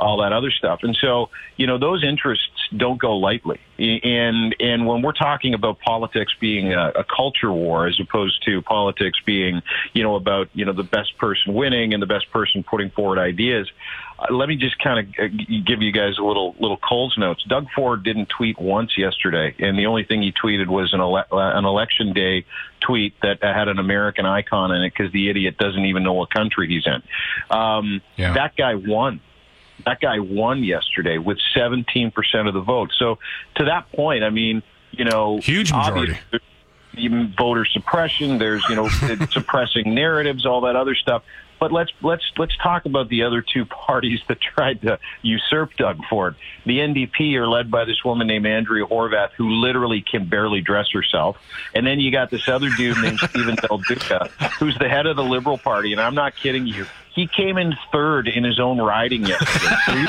all 0.00 0.16
that 0.18 0.32
other 0.32 0.50
stuff. 0.50 0.80
And 0.82 0.96
so, 1.00 1.30
you 1.56 1.66
know, 1.66 1.78
those 1.78 2.02
interests 2.02 2.48
don't 2.76 2.98
go 2.98 3.16
lightly. 3.16 3.60
And 3.78 4.54
and 4.60 4.86
when 4.86 5.02
we're 5.02 5.12
talking 5.12 5.54
about 5.54 5.80
politics 5.80 6.32
being 6.40 6.72
a, 6.72 6.88
a 6.96 7.04
culture 7.04 7.52
war 7.52 7.86
as 7.86 7.98
opposed 8.00 8.44
to 8.44 8.62
politics 8.62 9.18
being, 9.24 9.62
you 9.92 10.02
know, 10.02 10.16
about 10.16 10.48
you 10.52 10.64
know 10.64 10.72
the 10.72 10.82
best 10.82 11.16
person 11.18 11.54
winning 11.54 11.94
and 11.94 12.02
the 12.02 12.06
best 12.06 12.30
person 12.30 12.62
putting 12.62 12.90
forward 12.90 13.18
ideas, 13.18 13.70
uh, 14.18 14.32
let 14.34 14.48
me 14.48 14.56
just 14.56 14.78
kind 14.78 14.98
of 15.00 15.14
uh, 15.18 15.28
give 15.66 15.80
you 15.80 15.92
guys 15.92 16.18
a 16.18 16.22
little 16.22 16.54
little 16.58 16.76
Coles 16.76 17.16
notes. 17.16 17.42
Doug 17.48 17.68
Ford 17.74 18.02
didn't 18.02 18.28
tweet 18.28 18.60
once 18.60 18.98
yesterday, 18.98 19.54
and 19.58 19.78
the 19.78 19.86
only 19.86 20.04
thing 20.04 20.20
he 20.22 20.32
tweeted 20.32 20.66
was 20.66 20.92
an 20.92 21.00
ele- 21.00 21.16
uh, 21.16 21.58
an 21.58 21.64
election 21.64 22.12
day 22.12 22.44
tweet 22.80 23.14
that 23.22 23.42
had 23.42 23.68
an 23.68 23.78
American 23.78 24.26
icon 24.26 24.72
in 24.72 24.82
it 24.82 24.92
because 24.94 25.12
the 25.12 25.30
idiot 25.30 25.56
doesn't 25.58 25.84
even 25.84 26.02
know 26.02 26.12
what 26.14 26.30
country 26.30 26.68
he's 26.68 26.86
in. 26.86 27.02
Um, 27.56 28.02
Yeah. 28.16 28.34
That 28.34 28.56
guy 28.56 28.74
won 28.74 29.20
that 29.86 30.00
guy 30.00 30.18
won 30.18 30.64
yesterday 30.64 31.18
with 31.18 31.38
17% 31.56 32.12
of 32.46 32.54
the 32.54 32.60
vote. 32.60 32.90
So 32.98 33.18
to 33.56 33.64
that 33.66 33.90
point, 33.92 34.24
I 34.24 34.30
mean, 34.30 34.62
you 34.92 35.04
know, 35.04 35.38
Huge 35.38 35.72
majority. 35.72 36.18
Even 36.98 37.32
voter 37.38 37.64
suppression, 37.64 38.38
there's 38.38 38.64
you 38.68 38.74
know 38.74 38.88
suppressing 39.30 39.94
narratives, 39.94 40.44
all 40.44 40.62
that 40.62 40.74
other 40.74 40.96
stuff. 40.96 41.22
But 41.60 41.72
let's 41.72 41.92
let's 42.02 42.24
let's 42.38 42.56
talk 42.56 42.86
about 42.86 43.08
the 43.10 43.22
other 43.22 43.42
two 43.42 43.66
parties 43.66 44.20
that 44.28 44.40
tried 44.40 44.80
to 44.82 44.98
usurp 45.22 45.76
Doug 45.76 45.98
Ford. 46.08 46.34
The 46.66 46.78
NDP 46.78 47.34
are 47.36 47.46
led 47.46 47.70
by 47.70 47.84
this 47.84 48.02
woman 48.02 48.26
named 48.26 48.46
Andrea 48.46 48.86
Horwath, 48.86 49.30
who 49.36 49.50
literally 49.50 50.00
can 50.00 50.26
barely 50.26 50.62
dress 50.62 50.90
herself, 50.90 51.36
and 51.74 51.86
then 51.86 52.00
you 52.00 52.10
got 52.10 52.30
this 52.30 52.48
other 52.48 52.70
dude 52.70 52.98
named 52.98 53.18
Steven 53.30 53.54
Del 53.54 53.78
Duca, 53.78 54.30
who's 54.58 54.76
the 54.78 54.88
head 54.88 55.06
of 55.06 55.16
the 55.16 55.22
Liberal 55.24 55.58
Party, 55.58 55.92
and 55.92 56.00
I'm 56.00 56.14
not 56.14 56.34
kidding 56.34 56.66
you. 56.66 56.86
He 57.14 57.26
came 57.26 57.58
in 57.58 57.74
third 57.92 58.28
in 58.28 58.44
his 58.44 58.60
own 58.60 58.80
riding 58.80 59.24
yesterday. 59.24 60.06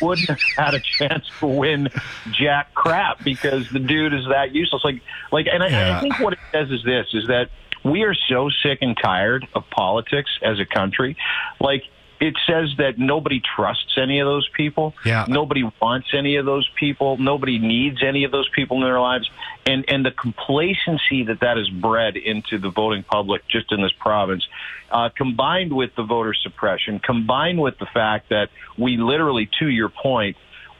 Wouldn't 0.00 0.28
have 0.28 0.40
had 0.56 0.74
a 0.74 0.80
chance 0.80 1.26
to 1.40 1.46
win 1.46 1.88
jack 2.30 2.72
crap 2.74 3.22
because 3.24 3.68
the 3.70 3.78
dude 3.78 4.14
is 4.14 4.26
that 4.28 4.54
useless. 4.54 4.82
Like, 4.84 5.00
like, 5.32 5.46
and 5.52 5.62
I, 5.62 5.68
Yeah. 5.68 5.98
I 5.98 6.00
think 6.00 6.18
what 6.20 6.32
it 6.32 6.38
says 6.52 6.70
is 6.70 6.82
this: 6.84 7.06
is 7.12 7.26
that 7.28 7.50
we 7.84 8.02
are 8.02 8.14
so 8.14 8.48
sick 8.62 8.78
and 8.80 8.96
tired 8.96 9.46
of 9.54 9.68
politics 9.70 10.30
as 10.42 10.60
a 10.60 10.64
country. 10.64 11.16
Like, 11.60 11.82
it 12.22 12.36
says 12.46 12.68
that 12.78 13.00
nobody 13.00 13.40
trusts 13.40 13.98
any 14.00 14.20
of 14.20 14.26
those 14.26 14.48
people. 14.56 14.94
Yeah. 15.04 15.26
Nobody 15.28 15.68
wants 15.80 16.06
any 16.14 16.36
of 16.36 16.46
those 16.46 16.70
people. 16.78 17.16
Nobody 17.16 17.58
needs 17.58 18.00
any 18.00 18.22
of 18.22 18.30
those 18.30 18.48
people 18.50 18.76
in 18.76 18.84
their 18.84 19.00
lives. 19.00 19.28
And 19.66 19.84
and 19.88 20.06
the 20.06 20.12
complacency 20.12 21.24
that 21.24 21.40
that 21.40 21.56
has 21.56 21.68
bred 21.68 22.16
into 22.16 22.58
the 22.58 22.70
voting 22.70 23.02
public 23.02 23.42
just 23.48 23.72
in 23.72 23.82
this 23.82 23.90
province, 23.98 24.46
uh, 24.92 25.08
combined 25.16 25.74
with 25.74 25.96
the 25.96 26.04
voter 26.04 26.32
suppression, 26.32 27.00
combined 27.00 27.60
with 27.60 27.76
the 27.80 27.86
fact 27.86 28.28
that 28.28 28.50
we 28.78 28.98
literally, 28.98 29.50
to 29.58 29.66
your 29.66 29.88
point, 29.88 30.36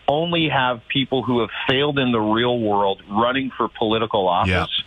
only 0.06 0.48
have 0.48 0.86
people 0.86 1.24
who 1.24 1.40
have 1.40 1.50
failed 1.68 1.98
in 1.98 2.12
the 2.12 2.20
real 2.20 2.60
world 2.60 3.02
running 3.10 3.50
for 3.56 3.68
political 3.68 4.28
office. 4.28 4.82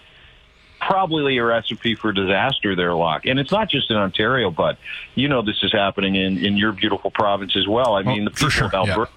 Probably 0.87 1.37
a 1.37 1.43
recipe 1.43 1.95
for 1.95 2.11
disaster 2.11 2.75
there, 2.75 2.93
Locke. 2.93 3.25
And 3.25 3.39
it's 3.39 3.51
not 3.51 3.69
just 3.69 3.89
in 3.89 3.97
Ontario, 3.97 4.51
but 4.51 4.77
you 5.15 5.27
know 5.27 5.41
this 5.41 5.63
is 5.63 5.71
happening 5.71 6.15
in, 6.15 6.37
in 6.43 6.57
your 6.57 6.71
beautiful 6.71 7.11
province 7.11 7.55
as 7.55 7.67
well. 7.67 7.95
I 7.95 8.01
oh, 8.01 8.03
mean, 8.03 8.25
the 8.25 8.31
people 8.31 8.49
sure, 8.49 8.67
of 8.67 8.73
yeah. 8.73 8.91
Alberta 8.91 9.11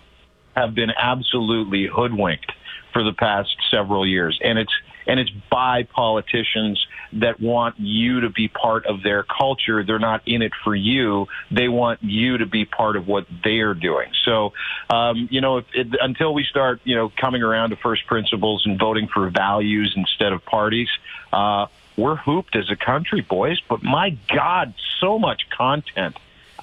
have 0.56 0.74
been 0.74 0.90
absolutely 0.98 1.86
hoodwinked 1.86 2.52
for 2.92 3.02
the 3.04 3.12
past 3.12 3.54
several 3.70 4.06
years, 4.06 4.38
and 4.42 4.58
it's 4.58 4.72
and 5.08 5.18
it's 5.18 5.30
by 5.50 5.82
politicians 5.84 6.86
that 7.14 7.40
want 7.40 7.74
you 7.78 8.20
to 8.20 8.28
be 8.28 8.46
part 8.48 8.86
of 8.86 9.02
their 9.02 9.22
culture. 9.24 9.82
They're 9.82 9.98
not 9.98 10.22
in 10.26 10.42
it 10.42 10.52
for 10.62 10.74
you. 10.74 11.26
They 11.50 11.68
want 11.68 12.02
you 12.02 12.38
to 12.38 12.46
be 12.46 12.66
part 12.66 12.96
of 12.96 13.08
what 13.08 13.26
they're 13.42 13.74
doing. 13.74 14.10
So, 14.24 14.52
um, 14.90 15.26
you 15.30 15.40
know, 15.40 15.58
if, 15.58 15.64
it, 15.74 15.96
until 16.00 16.34
we 16.34 16.44
start, 16.44 16.80
you 16.84 16.94
know, 16.94 17.10
coming 17.16 17.42
around 17.42 17.70
to 17.70 17.76
first 17.76 18.06
principles 18.06 18.62
and 18.66 18.78
voting 18.78 19.08
for 19.08 19.30
values 19.30 19.94
instead 19.96 20.32
of 20.32 20.44
parties, 20.44 20.88
uh, 21.32 21.66
we're 21.96 22.16
hooped 22.16 22.54
as 22.54 22.70
a 22.70 22.76
country, 22.76 23.22
boys. 23.22 23.58
But 23.68 23.82
my 23.82 24.16
God, 24.32 24.74
so 25.00 25.18
much 25.18 25.48
content. 25.50 26.16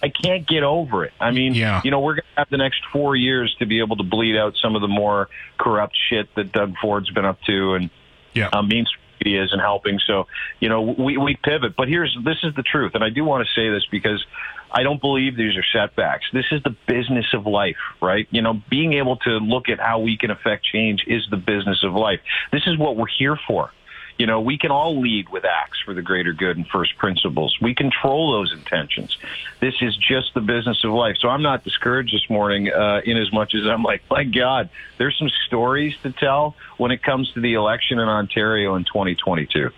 I 0.03 0.09
can't 0.09 0.47
get 0.47 0.61
over 0.63 1.05
it. 1.05 1.13
I 1.19 1.31
mean, 1.31 1.55
Yeah. 1.55 1.81
you 1.83 1.89
know, 1.89 1.99
we're 1.99 2.15
going 2.15 2.27
to 2.35 2.39
have 2.41 2.49
the 2.49 2.57
next 2.57 2.81
four 2.91 3.15
years 3.15 3.55
to 3.59 3.65
be 3.65 3.79
able 3.79 3.95
to 3.95 4.03
bleed 4.03 4.37
out 4.37 4.53
some 4.61 4.75
of 4.75 4.81
the 4.81 4.87
more 4.87 5.29
corrupt 5.57 5.95
shit 6.09 6.33
that 6.35 6.51
Doug 6.51 6.75
Ford's 6.81 7.09
been 7.09 7.25
up 7.25 7.41
to, 7.47 7.73
and 7.73 7.89
Yeah. 8.35 8.49
uh, 8.53 8.61
mainstream 8.61 9.01
media 9.23 9.43
isn't 9.45 9.59
helping. 9.59 9.99
So, 10.05 10.27
you 10.59 10.69
know, 10.69 10.81
we 10.81 11.17
we 11.17 11.35
pivot. 11.43 11.75
But 11.75 11.87
here's 11.87 12.15
this 12.23 12.37
is 12.43 12.53
the 12.55 12.63
truth, 12.63 12.91
and 12.95 13.03
I 13.03 13.09
do 13.09 13.23
want 13.23 13.47
to 13.47 13.53
say 13.53 13.69
this 13.69 13.85
because 13.89 14.23
I 14.71 14.83
don't 14.83 14.99
believe 15.01 15.37
these 15.37 15.55
are 15.55 15.63
setbacks. 15.73 16.25
This 16.33 16.45
is 16.51 16.61
the 16.63 16.75
business 16.87 17.25
of 17.33 17.45
life, 17.45 17.77
right? 18.01 18.27
You 18.31 18.41
know, 18.41 18.61
being 18.69 18.93
able 18.93 19.17
to 19.17 19.37
look 19.37 19.69
at 19.69 19.79
how 19.79 19.99
we 19.99 20.17
can 20.17 20.31
affect 20.31 20.65
change 20.65 21.05
is 21.07 21.25
the 21.31 21.37
business 21.37 21.83
of 21.83 21.93
life. 21.93 22.19
This 22.51 22.63
is 22.67 22.77
what 22.77 22.97
we're 22.97 23.07
here 23.07 23.39
for. 23.47 23.71
You 24.17 24.25
know, 24.25 24.39
we 24.39 24.57
can 24.57 24.71
all 24.71 25.01
lead 25.01 25.27
with 25.29 25.43
acts 25.43 25.79
for 25.83 25.93
the 25.93 26.01
greater 26.01 26.31
good 26.31 26.55
and 26.55 26.65
first 26.67 26.97
principles. 26.97 27.57
We 27.61 27.75
control 27.75 28.31
those 28.31 28.53
intentions. 28.53 29.17
This 29.59 29.73
is 29.81 29.97
just 29.97 30.33
the 30.33 30.41
business 30.41 30.85
of 30.85 30.91
life. 30.91 31.17
So 31.19 31.27
I'm 31.27 31.41
not 31.41 31.65
discouraged 31.65 32.13
this 32.13 32.29
morning, 32.29 32.71
uh, 32.71 33.01
in 33.03 33.17
as 33.17 33.33
much 33.33 33.53
as 33.53 33.65
I'm 33.65 33.83
like, 33.83 34.01
my 34.09 34.23
God, 34.23 34.69
there's 34.97 35.17
some 35.17 35.29
stories 35.47 35.95
to 36.03 36.13
tell 36.13 36.55
when 36.77 36.91
it 36.91 37.03
comes 37.03 37.29
to 37.33 37.41
the 37.41 37.55
election 37.55 37.99
in 37.99 38.07
Ontario 38.07 38.75
in 38.75 38.85
2022. 38.85 39.69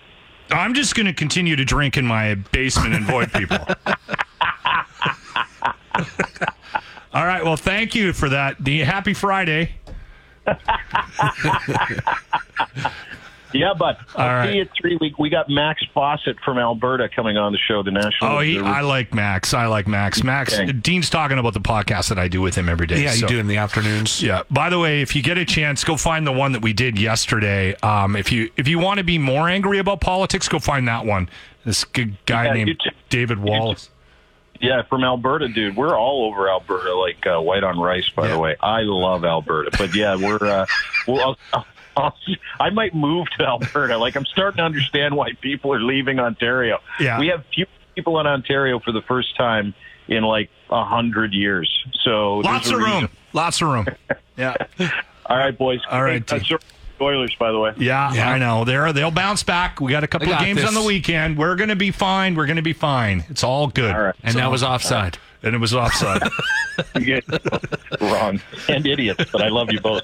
I'm 0.51 0.73
just 0.73 0.95
going 0.95 1.07
to 1.07 1.13
continue 1.13 1.55
to 1.55 1.65
drink 1.65 1.97
in 1.97 2.05
my 2.05 2.35
basement 2.35 2.93
and 2.93 3.03
avoid 3.03 3.33
people. 3.33 3.57
All 7.13 7.25
right. 7.25 7.43
Well, 7.43 7.57
thank 7.57 7.95
you 7.95 8.13
for 8.13 8.29
that. 8.29 8.63
The 8.63 8.81
happy 8.81 9.13
Friday. 9.13 9.71
Yeah, 13.53 13.73
but 13.73 13.97
I'll 14.15 14.27
All 14.27 14.33
right. 14.35 14.51
see 14.51 14.57
you 14.57 14.67
three 14.79 14.97
week. 14.99 15.17
We 15.17 15.29
got 15.29 15.49
Max 15.49 15.81
Fawcett 15.93 16.39
from 16.41 16.57
Alberta 16.57 17.07
coming 17.09 17.37
on 17.37 17.51
the 17.53 17.57
show. 17.57 17.81
The 17.83 17.91
national. 17.91 18.31
Oh, 18.31 18.39
he, 18.39 18.59
I 18.59 18.81
like 18.81 19.13
Max. 19.13 19.53
I 19.53 19.67
like 19.67 19.87
Max. 19.87 20.23
Max. 20.23 20.53
Okay. 20.53 20.71
Dean's 20.71 21.09
talking 21.09 21.37
about 21.39 21.53
the 21.53 21.61
podcast 21.61 22.09
that 22.09 22.19
I 22.19 22.27
do 22.27 22.41
with 22.41 22.55
him 22.55 22.67
every 22.69 22.87
day. 22.87 23.03
Yeah, 23.03 23.11
you 23.13 23.19
so- 23.21 23.27
do 23.27 23.39
in 23.39 23.47
the 23.47 23.57
afternoons. 23.57 24.21
Yeah. 24.21 24.43
By 24.51 24.69
the 24.69 24.79
way, 24.79 25.01
if 25.01 25.15
you 25.15 25.21
get 25.23 25.37
a 25.37 25.45
chance, 25.45 25.83
go 25.83 25.95
find 25.97 26.27
the 26.27 26.31
one 26.31 26.51
that 26.51 26.61
we 26.61 26.73
did 26.73 26.99
yesterday. 26.99 27.75
Um, 27.77 28.15
if 28.15 28.31
you 28.31 28.49
if 28.57 28.67
you 28.67 28.79
want 28.79 28.97
to 28.97 29.03
be 29.03 29.17
more 29.17 29.47
angry 29.49 29.79
about 29.79 30.01
politics, 30.01 30.47
go 30.47 30.59
find 30.59 30.87
that 30.87 31.05
one. 31.05 31.29
This 31.65 31.83
good 31.83 32.17
guy 32.25 32.45
Yeah, 32.45 32.53
named 32.53 32.79
too. 32.83 32.89
David 33.09 33.39
Wallace. 33.39 33.89
Yeah, 34.59 34.81
from 34.89 35.03
Alberta, 35.03 35.49
dude. 35.49 35.75
We're 35.75 35.95
all 35.95 36.25
over 36.25 36.49
Alberta, 36.49 36.95
like 36.95 37.25
uh, 37.27 37.39
white 37.39 37.63
on 37.63 37.79
rice. 37.79 38.09
By 38.09 38.27
the 38.27 38.39
way, 38.39 38.55
I 38.59 38.81
love 38.81 39.23
Alberta. 39.23 39.69
But 39.77 39.93
yeah, 39.93 40.15
we're. 40.15 40.43
Uh, 40.43 40.65
well, 41.07 41.19
I'll, 41.21 41.37
I'll, 41.53 41.59
I'll, 41.59 41.65
I 42.59 42.69
might 42.71 42.93
move 42.95 43.27
to 43.37 43.45
Alberta. 43.45 43.97
Like 43.97 44.15
I'm 44.15 44.25
starting 44.25 44.57
to 44.57 44.63
understand 44.63 45.15
why 45.15 45.33
people 45.41 45.73
are 45.73 45.81
leaving 45.81 46.19
Ontario. 46.19 46.79
Yeah. 46.99 47.19
we 47.19 47.27
have 47.27 47.43
few 47.53 47.65
people 47.95 48.19
in 48.19 48.27
Ontario 48.27 48.79
for 48.79 48.91
the 48.91 49.01
first 49.01 49.35
time 49.37 49.73
in 50.07 50.23
like 50.23 50.49
a 50.69 50.83
hundred 50.85 51.33
years. 51.33 51.69
So 52.03 52.37
Lots 52.37 52.69
of 52.69 52.77
room. 52.79 52.85
reason. 52.93 53.09
Lots 53.33 53.61
of 53.61 53.67
room. 53.69 53.85
Yeah. 54.37 54.53
All 55.25 55.35
right, 55.37 55.57
boys. 55.57 55.79
All 55.89 56.03
right, 56.03 56.23
Hey, 56.29 56.35
uh, 56.35 56.39
T. 56.39 56.45
sorry, 56.47 56.61
Oilers, 57.01 57.35
by 57.39 57.51
the 57.51 57.57
way. 57.57 57.73
Yeah, 57.77 58.13
Yeah. 58.13 58.29
I 58.29 58.37
know. 58.37 58.65
They're 58.65 58.93
they'll 58.93 59.09
bounce 59.11 59.41
back. 59.41 59.81
We 59.81 59.91
got 59.91 60.03
a 60.03 60.07
couple 60.07 60.27
They 60.27 60.33
of 60.33 60.39
games 60.39 60.59
this. 60.59 60.67
on 60.67 60.75
the 60.75 60.83
weekend. 60.83 61.37
We're 61.39 61.55
going 61.55 61.69
to 61.69 61.75
be 61.75 61.89
fine. 61.89 62.35
We're 62.35 62.45
going 62.45 62.55
to 62.57 62.61
be 62.61 62.73
fine. 62.73 63.25
It's 63.29 63.43
all 63.43 63.67
good. 63.67 63.95
All 63.95 64.01
right. 64.01 64.15
And 64.23 64.35
that 64.35 64.51
was 64.51 64.61
offside. 64.63 65.17
And 65.43 65.53
it 65.55 65.59
was 65.59 65.73
offside. 65.73 66.21
You 66.99 67.19
guys 67.19 67.39
wrong 67.99 68.39
and 68.69 68.85
idiots, 68.85 69.31
but 69.31 69.41
I 69.41 69.47
love 69.49 69.71
you 69.71 69.79
both. 69.81 70.03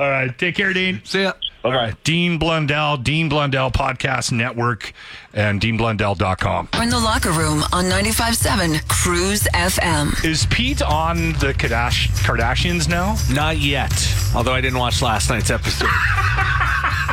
all 0.00 0.08
right. 0.08 0.36
Take 0.38 0.54
care, 0.54 0.72
Dean. 0.72 1.02
See 1.04 1.24
ya. 1.24 1.34
All 1.62 1.72
right. 1.72 1.94
Dean 2.04 2.38
Blundell, 2.38 2.96
Dean 2.96 3.28
Blundell 3.28 3.70
Podcast 3.70 4.32
Network, 4.32 4.94
and 5.34 5.60
DeanBlundell.com. 5.60 6.70
We're 6.72 6.82
in 6.84 6.88
the 6.88 6.98
locker 6.98 7.32
room 7.32 7.64
on 7.70 7.84
95.7 7.84 8.88
Cruise 8.88 9.42
FM. 9.52 10.24
Is 10.24 10.46
Pete 10.46 10.80
on 10.80 11.32
the 11.34 11.52
Kardashian, 11.52 12.08
Kardashians 12.24 12.88
now? 12.88 13.16
Not 13.30 13.58
yet. 13.58 13.92
Although 14.34 14.54
I 14.54 14.62
didn't 14.62 14.78
watch 14.78 15.02
last 15.02 15.28
night's 15.28 15.50
episode. 15.50 15.90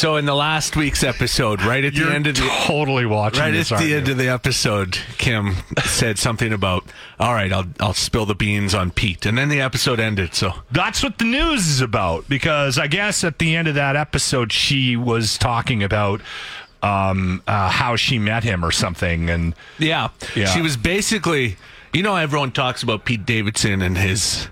so 0.00 0.16
in 0.16 0.24
the 0.24 0.34
last 0.34 0.76
week's 0.76 1.04
episode, 1.04 1.60
right 1.62 1.84
at 1.84 1.94
the 1.94 2.10
end 2.10 2.26
of 2.26 2.36
the 2.36 2.48
totally 2.66 3.04
watching 3.04 3.40
right 3.40 3.54
at 3.54 3.66
the 3.78 3.94
end 3.94 4.06
you? 4.06 4.12
of 4.12 4.18
the 4.18 4.28
episode, 4.28 4.98
Kim 5.18 5.56
said 5.84 6.18
something 6.18 6.52
about, 6.54 6.84
"All 7.18 7.34
right, 7.34 7.52
I'll 7.52 7.66
I'll 7.80 7.92
spill 7.92 8.24
the 8.24 8.34
beans 8.34 8.74
on 8.74 8.92
Pete," 8.92 9.26
and 9.26 9.36
then 9.36 9.50
the 9.50 9.60
episode 9.60 10.00
ended. 10.00 10.34
So 10.34 10.54
That's 10.72 11.02
what 11.02 11.18
the 11.18 11.26
news 11.26 11.68
is 11.68 11.82
about 11.82 12.26
because 12.30 12.78
I 12.78 12.86
guess 12.86 13.24
at 13.24 13.38
the 13.38 13.54
end 13.54 13.68
of 13.68 13.74
that 13.74 13.94
episode, 13.94 14.52
she 14.52 14.96
was 14.96 15.36
talking 15.36 15.82
about 15.82 16.22
um, 16.82 17.42
uh, 17.46 17.68
how 17.68 17.96
she 17.96 18.18
met 18.18 18.42
him 18.42 18.64
or 18.64 18.70
something. 18.72 19.28
And 19.28 19.54
yeah, 19.78 20.08
Yeah. 20.34 20.46
she 20.46 20.62
was 20.62 20.78
basically, 20.78 21.56
you 21.92 22.02
know, 22.02 22.16
everyone 22.16 22.52
talks 22.52 22.82
about 22.82 23.04
Pete 23.04 23.26
Davidson 23.26 23.82
and 23.82 23.98
his. 23.98 24.48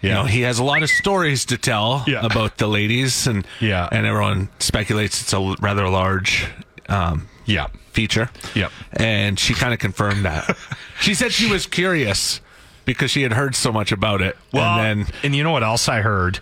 You 0.00 0.10
know, 0.10 0.24
he 0.24 0.42
has 0.42 0.58
a 0.60 0.64
lot 0.64 0.82
of 0.84 0.90
stories 0.90 1.44
to 1.46 1.58
tell 1.58 2.04
Yeah. 2.06 2.24
about 2.24 2.58
the 2.58 2.66
ladies, 2.68 3.26
and 3.26 3.44
Yeah. 3.60 3.88
and 3.90 4.06
everyone 4.06 4.48
speculates 4.60 5.20
it's 5.22 5.32
a 5.32 5.56
rather 5.60 5.88
large 5.88 6.46
um, 6.88 7.28
yeah, 7.46 7.66
feature. 7.92 8.30
Yep. 8.54 8.70
And 8.92 9.38
she 9.38 9.54
kind 9.54 9.72
of 9.74 9.78
confirmed 9.80 10.24
that. 10.24 10.56
she 11.00 11.14
said 11.14 11.32
she 11.32 11.50
was 11.50 11.66
curious 11.66 12.40
because 12.84 13.10
she 13.10 13.22
had 13.22 13.32
heard 13.32 13.54
so 13.54 13.72
much 13.72 13.90
about 13.92 14.22
it. 14.22 14.36
Well, 14.52 14.78
and 14.78 15.06
then 15.06 15.14
and 15.22 15.36
you 15.36 15.42
know 15.42 15.50
what 15.50 15.62
else 15.64 15.88
I 15.88 16.00
heard? 16.00 16.38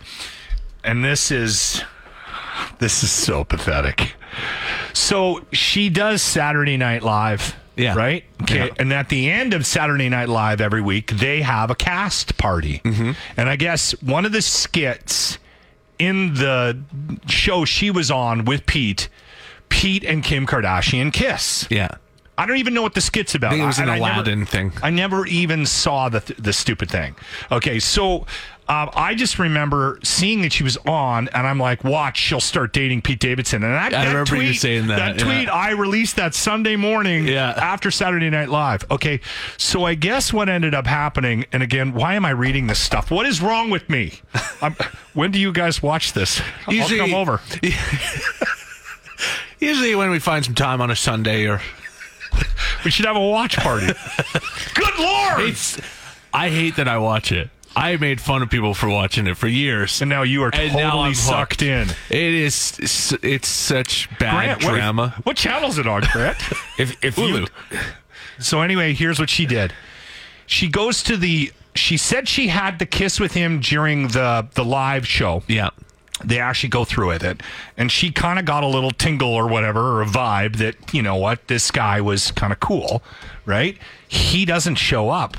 And 0.84 1.04
this 1.04 1.30
is 1.30 1.82
this 2.78 3.02
is 3.02 3.10
so 3.10 3.42
pathetic. 3.42 4.14
So 4.92 5.44
she 5.52 5.88
does 5.88 6.22
Saturday 6.22 6.76
Night 6.76 7.02
Live. 7.02 7.56
Yeah. 7.76 7.94
Right? 7.94 8.24
Okay. 8.42 8.66
Yeah. 8.68 8.74
And 8.78 8.92
at 8.92 9.08
the 9.10 9.30
end 9.30 9.52
of 9.54 9.66
Saturday 9.66 10.08
Night 10.08 10.28
Live 10.28 10.60
every 10.60 10.80
week, 10.80 11.10
they 11.12 11.42
have 11.42 11.70
a 11.70 11.74
cast 11.74 12.38
party. 12.38 12.80
Mm-hmm. 12.84 13.12
And 13.36 13.48
I 13.48 13.56
guess 13.56 13.92
one 14.02 14.24
of 14.24 14.32
the 14.32 14.40
skits 14.42 15.38
in 15.98 16.34
the 16.34 16.78
show 17.28 17.64
she 17.64 17.90
was 17.90 18.10
on 18.10 18.44
with 18.46 18.64
Pete, 18.66 19.08
Pete 19.68 20.04
and 20.04 20.22
Kim 20.24 20.46
Kardashian 20.46 21.12
kiss. 21.12 21.66
yeah. 21.70 21.88
I 22.38 22.44
don't 22.44 22.58
even 22.58 22.74
know 22.74 22.82
what 22.82 22.92
the 22.92 23.00
skit's 23.00 23.34
about. 23.34 23.48
I 23.48 23.54
think 23.54 23.62
it 23.62 23.66
was 23.66 23.78
an 23.78 23.84
and 23.84 23.92
I 23.92 23.98
never- 23.98 24.12
Aladdin 24.20 24.44
thing. 24.44 24.72
I 24.82 24.90
never 24.90 25.24
even 25.26 25.64
saw 25.64 26.10
the 26.10 26.20
the 26.38 26.52
stupid 26.52 26.90
thing. 26.90 27.16
Okay, 27.50 27.78
so 27.78 28.26
um, 28.68 28.90
I 28.94 29.14
just 29.14 29.38
remember 29.38 29.98
seeing 30.02 30.42
that 30.42 30.52
she 30.52 30.64
was 30.64 30.76
on, 30.86 31.28
and 31.28 31.46
I'm 31.46 31.58
like, 31.58 31.84
"Watch, 31.84 32.18
she'll 32.18 32.40
start 32.40 32.72
dating 32.72 33.02
Pete 33.02 33.20
Davidson." 33.20 33.62
And 33.62 33.72
that, 33.74 33.86
I 33.86 33.90
that 34.04 34.08
remember 34.08 34.24
tweet, 34.36 34.48
you 34.48 34.54
saying 34.54 34.86
that, 34.88 34.96
That 34.98 35.18
yeah. 35.18 35.24
tweet 35.24 35.48
I 35.48 35.70
released 35.70 36.16
that 36.16 36.34
Sunday 36.34 36.74
morning 36.76 37.28
Yeah. 37.28 37.50
after 37.50 37.90
Saturday 37.90 38.28
Night 38.30 38.48
Live. 38.48 38.84
Okay, 38.90 39.20
so 39.56 39.84
I 39.84 39.94
guess 39.94 40.32
what 40.32 40.48
ended 40.48 40.74
up 40.74 40.86
happening, 40.86 41.44
and 41.52 41.62
again, 41.62 41.92
why 41.94 42.14
am 42.14 42.24
I 42.24 42.30
reading 42.30 42.66
this 42.66 42.78
stuff? 42.80 43.10
What 43.10 43.26
is 43.26 43.40
wrong 43.40 43.70
with 43.70 43.88
me? 43.88 44.14
I'm, 44.60 44.74
when 45.14 45.30
do 45.30 45.38
you 45.38 45.52
guys 45.52 45.82
watch 45.82 46.12
this? 46.12 46.40
Usually- 46.68 47.00
I'll 47.00 47.06
come 47.06 47.14
over. 47.14 47.40
Usually 49.58 49.94
when 49.94 50.10
we 50.10 50.18
find 50.18 50.44
some 50.44 50.54
time 50.54 50.80
on 50.80 50.90
a 50.90 50.96
Sunday 50.96 51.46
or 51.46 51.60
We 52.84 52.90
should 52.90 53.06
have 53.06 53.16
a 53.16 53.20
watch 53.28 53.56
party. 53.56 53.86
Good 54.74 54.98
lord! 54.98 55.40
it's 55.40 55.80
I 56.32 56.50
hate 56.50 56.76
that 56.76 56.86
I 56.88 56.98
watch 56.98 57.32
it. 57.32 57.48
I 57.76 57.96
made 57.98 58.20
fun 58.22 58.42
of 58.42 58.48
people 58.50 58.72
for 58.74 58.88
watching 58.88 59.26
it 59.26 59.36
for 59.36 59.46
years. 59.48 60.00
and 60.00 60.08
now 60.08 60.22
you 60.22 60.42
are 60.42 60.50
And 60.54 60.72
totally 60.72 61.12
sucked 61.14 61.62
in. 61.62 61.88
It 62.08 62.34
is 62.34 62.78
it's, 62.80 63.12
it's 63.22 63.48
such 63.48 64.08
bad 64.18 64.58
Grant, 64.60 64.64
what- 64.64 64.74
drama. 64.74 65.14
What, 65.24 65.36
channel's 65.36 65.78
it 65.78 65.86
on, 65.86 66.02
Grant? 66.12 66.38
If 66.78 66.96
if 67.04 67.16
you 67.18 67.46
so 68.38 68.60
anyway, 68.62 68.92
here's 68.94 69.18
what 69.18 69.30
she 69.30 69.46
did. 69.46 69.72
She 70.46 70.68
goes 70.68 71.02
to 71.04 71.16
the. 71.16 71.52
She 71.74 71.96
said 71.98 72.28
she 72.28 72.48
had 72.48 72.78
the 72.78 72.86
kiss 72.86 73.18
with 73.20 73.32
him 73.34 73.60
during 73.60 74.08
the 74.08 74.46
the 74.54 74.64
live 74.64 75.06
show. 75.06 75.42
Yeah. 75.46 75.70
They 76.24 76.38
actually 76.38 76.70
go 76.70 76.84
through 76.86 77.08
with 77.08 77.22
it, 77.22 77.42
and 77.76 77.92
she 77.92 78.10
kind 78.10 78.38
of 78.38 78.46
got 78.46 78.62
a 78.64 78.66
little 78.66 78.90
tingle 78.90 79.28
or 79.34 79.48
whatever, 79.48 79.80
or 79.80 80.02
a 80.02 80.06
vibe 80.06 80.56
that 80.56 80.94
you 80.94 81.02
know 81.02 81.16
what 81.16 81.46
this 81.48 81.70
guy 81.70 82.00
was 82.00 82.30
kind 82.30 82.52
of 82.54 82.60
cool, 82.60 83.02
right? 83.44 83.76
He 84.08 84.46
doesn't 84.46 84.76
show 84.76 85.10
up. 85.10 85.36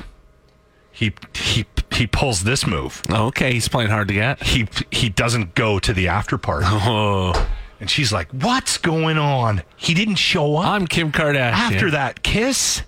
He 0.92 1.14
he 1.34 1.66
he 1.92 2.06
pulls 2.08 2.44
this 2.44 2.66
move. 2.68 3.02
Okay, 3.10 3.54
he's 3.54 3.68
playing 3.68 3.90
hard 3.90 4.08
to 4.10 4.14
get. 4.14 4.42
He 4.44 4.68
he 4.92 5.10
doesn't 5.10 5.56
go 5.56 5.80
to 5.80 5.94
the 5.94 6.08
after 6.08 6.38
party. 6.38 6.66
Oh, 6.70 7.50
And 7.80 7.90
she's 7.90 8.12
like, 8.12 8.30
"What's 8.32 8.78
going 8.78 9.18
on? 9.18 9.62
He 9.76 9.94
didn't 9.94 10.16
show 10.16 10.58
up 10.58 10.66
I'm 10.68 10.88
Kim 10.88 11.12
Kardashian. 11.12 11.52
after 11.54 11.92
that 11.92 12.24
kiss." 12.24 12.82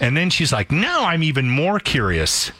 And 0.00 0.16
then 0.16 0.30
she's 0.30 0.52
like, 0.52 0.70
"Now 0.72 1.04
I'm 1.04 1.22
even 1.22 1.48
more 1.50 1.78
curious." 1.78 2.50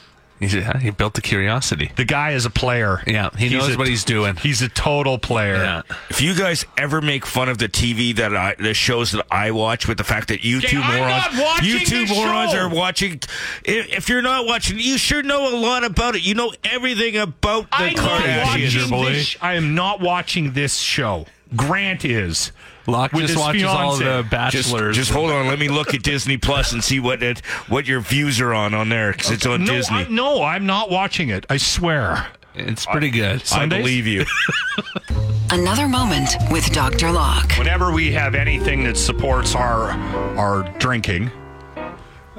He's, 0.40 0.54
yeah, 0.54 0.78
he 0.78 0.90
built 0.90 1.14
the 1.14 1.20
curiosity. 1.20 1.92
The 1.96 2.04
guy 2.04 2.30
is 2.32 2.46
a 2.46 2.50
player. 2.50 3.02
Yeah, 3.06 3.30
he 3.36 3.48
He's 3.48 3.58
knows 3.58 3.74
a- 3.74 3.78
what 3.78 3.86
he's 3.86 4.04
doing. 4.04 4.36
He's 4.36 4.62
a 4.62 4.68
total 4.68 5.18
player. 5.18 5.56
Yeah. 5.56 5.82
if 6.08 6.20
you 6.20 6.34
guys 6.34 6.64
ever 6.78 7.00
make 7.00 7.26
fun 7.26 7.48
of 7.48 7.58
the 7.58 7.68
TV 7.68 8.16
that 8.16 8.34
I 8.34 8.54
the 8.58 8.74
shows 8.74 9.12
that 9.12 9.24
I 9.30 9.50
watch 9.52 9.86
with 9.86 9.98
the 9.98 10.04
fact 10.04 10.28
that 10.28 10.42
you 10.44 10.60
two 10.60 10.80
I'm 10.80 10.96
morons 10.98 11.36
not 11.36 11.62
you 11.62 11.78
two 11.80 12.06
morons 12.06 12.52
show. 12.52 12.58
are 12.58 12.68
watching 12.68 13.20
if, 13.64 13.88
if 13.92 14.08
you're 14.08 14.22
not 14.22 14.46
watching 14.46 14.78
you 14.78 14.96
sure 14.98 15.22
know 15.22 15.54
a 15.54 15.56
lot 15.56 15.84
about 15.84 16.16
it. 16.16 16.22
You 16.26 16.34
know 16.34 16.52
everything 16.64 17.16
about 17.18 17.64
the 17.70 17.76
I'm 17.76 17.94
not 17.94 18.22
Kardashians. 18.22 18.90
watching 18.90 19.12
this. 19.12 19.36
I 19.42 19.54
am 19.54 19.74
not 19.74 20.00
watching 20.00 20.52
this 20.54 20.76
show. 20.78 21.26
Grant 21.54 22.04
is. 22.04 22.52
Locke 22.86 23.12
With 23.12 23.22
just 23.22 23.34
his 23.34 23.40
watches 23.40 23.64
all 23.64 23.96
the 23.96 24.26
bachelors. 24.30 24.96
just 24.96 25.10
hold 25.10 25.30
on. 25.30 25.46
Let 25.46 25.58
me 25.58 25.68
look 25.68 25.94
at 25.94 26.02
Disney 26.02 26.36
Plus 26.36 26.72
and 26.72 26.82
see 26.82 26.98
what 27.00 27.22
it, 27.22 27.40
what 27.68 27.86
your 27.86 28.00
views 28.00 28.40
are 28.40 28.52
on 28.54 28.74
on 28.74 28.88
there 28.88 29.12
because 29.12 29.30
it's 29.30 29.46
on 29.46 29.64
No, 29.64 29.72
Disney. 29.74 29.96
I, 29.98 30.08
no, 30.08 30.42
I'm 30.42 30.66
not 30.66 30.90
watching 30.90 31.28
it. 31.28 31.46
I 31.50 31.56
swear. 31.58 32.26
it's 32.54 32.86
pretty 32.86 33.10
good. 33.10 33.36
I 33.42 33.44
Sundays? 33.44 33.78
believe 33.80 34.06
you. 34.06 34.24
Another 35.52 35.88
moment 35.88 36.30
with 36.50 36.70
Dr. 36.72 37.10
Locke. 37.10 37.52
Whenever 37.58 37.90
we 37.92 38.12
have 38.12 38.34
anything 38.36 38.84
that 38.84 38.96
supports 38.96 39.54
our 39.54 39.90
our 40.38 40.62
drinking, 40.78 41.30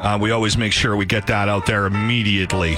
uh, 0.01 0.17
we 0.19 0.31
always 0.31 0.57
make 0.57 0.73
sure 0.73 0.95
we 0.95 1.05
get 1.05 1.27
that 1.27 1.47
out 1.47 1.65
there 1.65 1.85
immediately. 1.85 2.75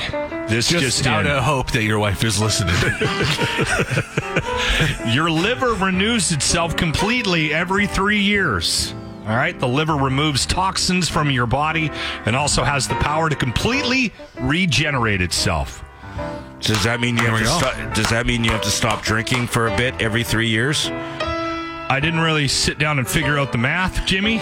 This 0.47 0.67
Just, 0.67 0.83
just, 0.83 1.07
out 1.07 1.25
in. 1.25 1.31
of 1.31 1.43
hope 1.43 1.71
that 1.71 1.83
your 1.83 1.99
wife 1.99 2.23
is 2.23 2.41
listening. 2.41 2.75
Your 5.07 5.31
liver 5.31 5.73
renews 5.73 6.31
itself 6.31 6.75
completely 6.75 7.53
every 7.53 7.87
three 7.87 8.19
years. 8.19 8.93
All 9.21 9.35
right, 9.35 9.57
the 9.57 9.67
liver 9.67 9.95
removes 9.95 10.45
toxins 10.45 11.07
from 11.07 11.31
your 11.31 11.45
body 11.45 11.89
and 12.25 12.35
also 12.35 12.63
has 12.63 12.89
the 12.89 12.95
power 12.95 13.29
to 13.29 13.35
completely 13.37 14.11
regenerate 14.41 15.21
itself. 15.21 15.85
Does 16.59 16.83
that 16.83 16.99
mean 16.99 17.15
you 17.15 17.23
have 17.27 17.39
to 17.39 17.45
go. 17.45 17.93
Does 17.93 18.09
that 18.09 18.25
mean 18.25 18.43
you 18.43 18.51
have 18.51 18.61
to 18.63 18.69
stop 18.69 19.01
drinking 19.01 19.47
for 19.47 19.67
a 19.67 19.77
bit 19.77 20.01
every 20.01 20.23
three 20.23 20.49
years? 20.49 20.89
I 20.89 21.99
didn't 22.01 22.19
really 22.19 22.49
sit 22.49 22.79
down 22.79 22.99
and 22.99 23.07
figure 23.07 23.37
out 23.37 23.53
the 23.53 23.57
math, 23.57 24.05
Jimmy. 24.05 24.39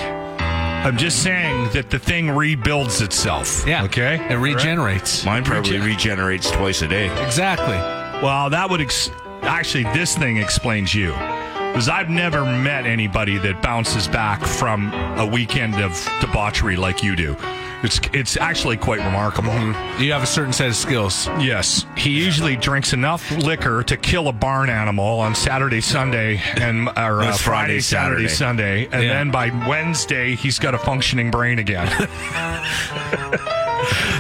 I'm 0.84 0.98
just 0.98 1.22
saying 1.22 1.70
that 1.74 1.90
the 1.92 2.00
thing 2.00 2.32
rebuilds 2.32 3.02
itself. 3.02 3.66
yeah. 3.68 3.84
Okay. 3.84 4.16
It 4.30 4.36
regenerates. 4.38 5.24
Mine 5.24 5.44
probably 5.44 5.74
Regen- 5.74 5.86
regenerates 5.88 6.50
twice 6.50 6.82
a 6.82 6.88
day. 6.88 7.06
Exactly. 7.24 7.76
Well, 8.24 8.50
that 8.50 8.68
would 8.70 8.82
ex- 8.82 9.12
actually 9.44 9.84
this 9.86 10.18
thing 10.18 10.38
explains 10.38 10.94
you. 10.96 11.12
Because 11.12 11.88
I've 11.88 12.10
never 12.10 12.44
met 12.46 12.86
anybody 12.86 13.38
that 13.38 13.62
bounces 13.62 14.08
back 14.08 14.44
from 14.44 14.92
a 15.18 15.26
weekend 15.26 15.76
of 15.76 15.94
debauchery 16.20 16.76
like 16.76 17.02
you 17.04 17.16
do. 17.16 17.36
It's 17.84 18.00
it's 18.14 18.38
actually 18.38 18.78
quite 18.78 19.00
remarkable. 19.00 19.54
You 20.00 20.12
have 20.14 20.22
a 20.22 20.28
certain 20.28 20.54
set 20.54 20.68
of 20.68 20.76
skills. 20.76 21.28
Yes, 21.40 21.86
he 21.98 22.12
usually 22.12 22.56
drinks 22.56 22.94
enough 22.94 23.32
liquor 23.32 23.82
to 23.84 23.98
kill 23.98 24.28
a 24.28 24.34
barn 24.34 24.70
animal 24.70 25.20
on 25.20 25.34
Saturday, 25.34 25.82
Sunday, 25.82 26.42
and 26.56 26.88
or 26.98 27.24
uh, 27.24 27.32
Friday, 27.34 27.38
Friday, 27.38 27.80
Saturday, 27.80 28.28
Saturday. 28.28 28.28
Sunday, 28.28 28.86
and 28.92 29.04
Yeah. 29.04 29.14
then 29.14 29.32
by 29.32 29.50
Wednesday 29.68 30.36
he's 30.36 30.60
got 30.60 30.76
a 30.76 30.78
functioning 30.80 31.32
brain 31.32 31.58
again. 31.60 31.88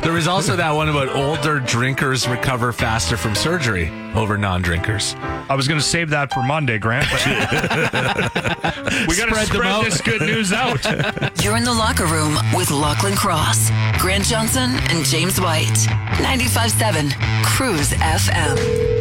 There 0.01 0.14
was 0.14 0.28
also 0.28 0.55
that 0.55 0.72
one 0.72 0.89
about 0.89 1.09
older 1.09 1.59
drinkers 1.59 2.28
recover 2.28 2.72
faster 2.72 3.18
from 3.18 3.36
surgery 3.36 3.89
over 4.16 4.38
non-drinkers. 4.38 5.16
I 5.49 5.55
was 5.55 5.68
going 5.68 5.80
to 5.80 5.86
save 5.86 6.09
that 6.09 6.34
for 6.34 6.43
Monday, 6.43 6.80
Grant. 6.80 7.07
But 7.12 7.26
we 9.07 9.16
got 9.16 9.30
to 9.30 9.36
Spread 9.36 9.45
them 9.45 9.45
spread 9.45 9.86
this 9.86 10.01
good 10.01 10.22
news 10.22 10.51
out. 10.53 10.84
You're 11.43 11.57
in 11.57 11.64
the 11.64 11.74
locker 11.74 12.05
room 12.05 12.38
with 12.53 12.72
Lachlan 12.72 13.16
Cross, 13.16 13.70
Grant 13.99 14.26
Johnson, 14.26 14.72
and 14.89 15.05
James 15.05 15.39
White. 15.39 15.68
95.7 16.18 17.14
Cruise 17.45 17.91
FM. 17.91 19.01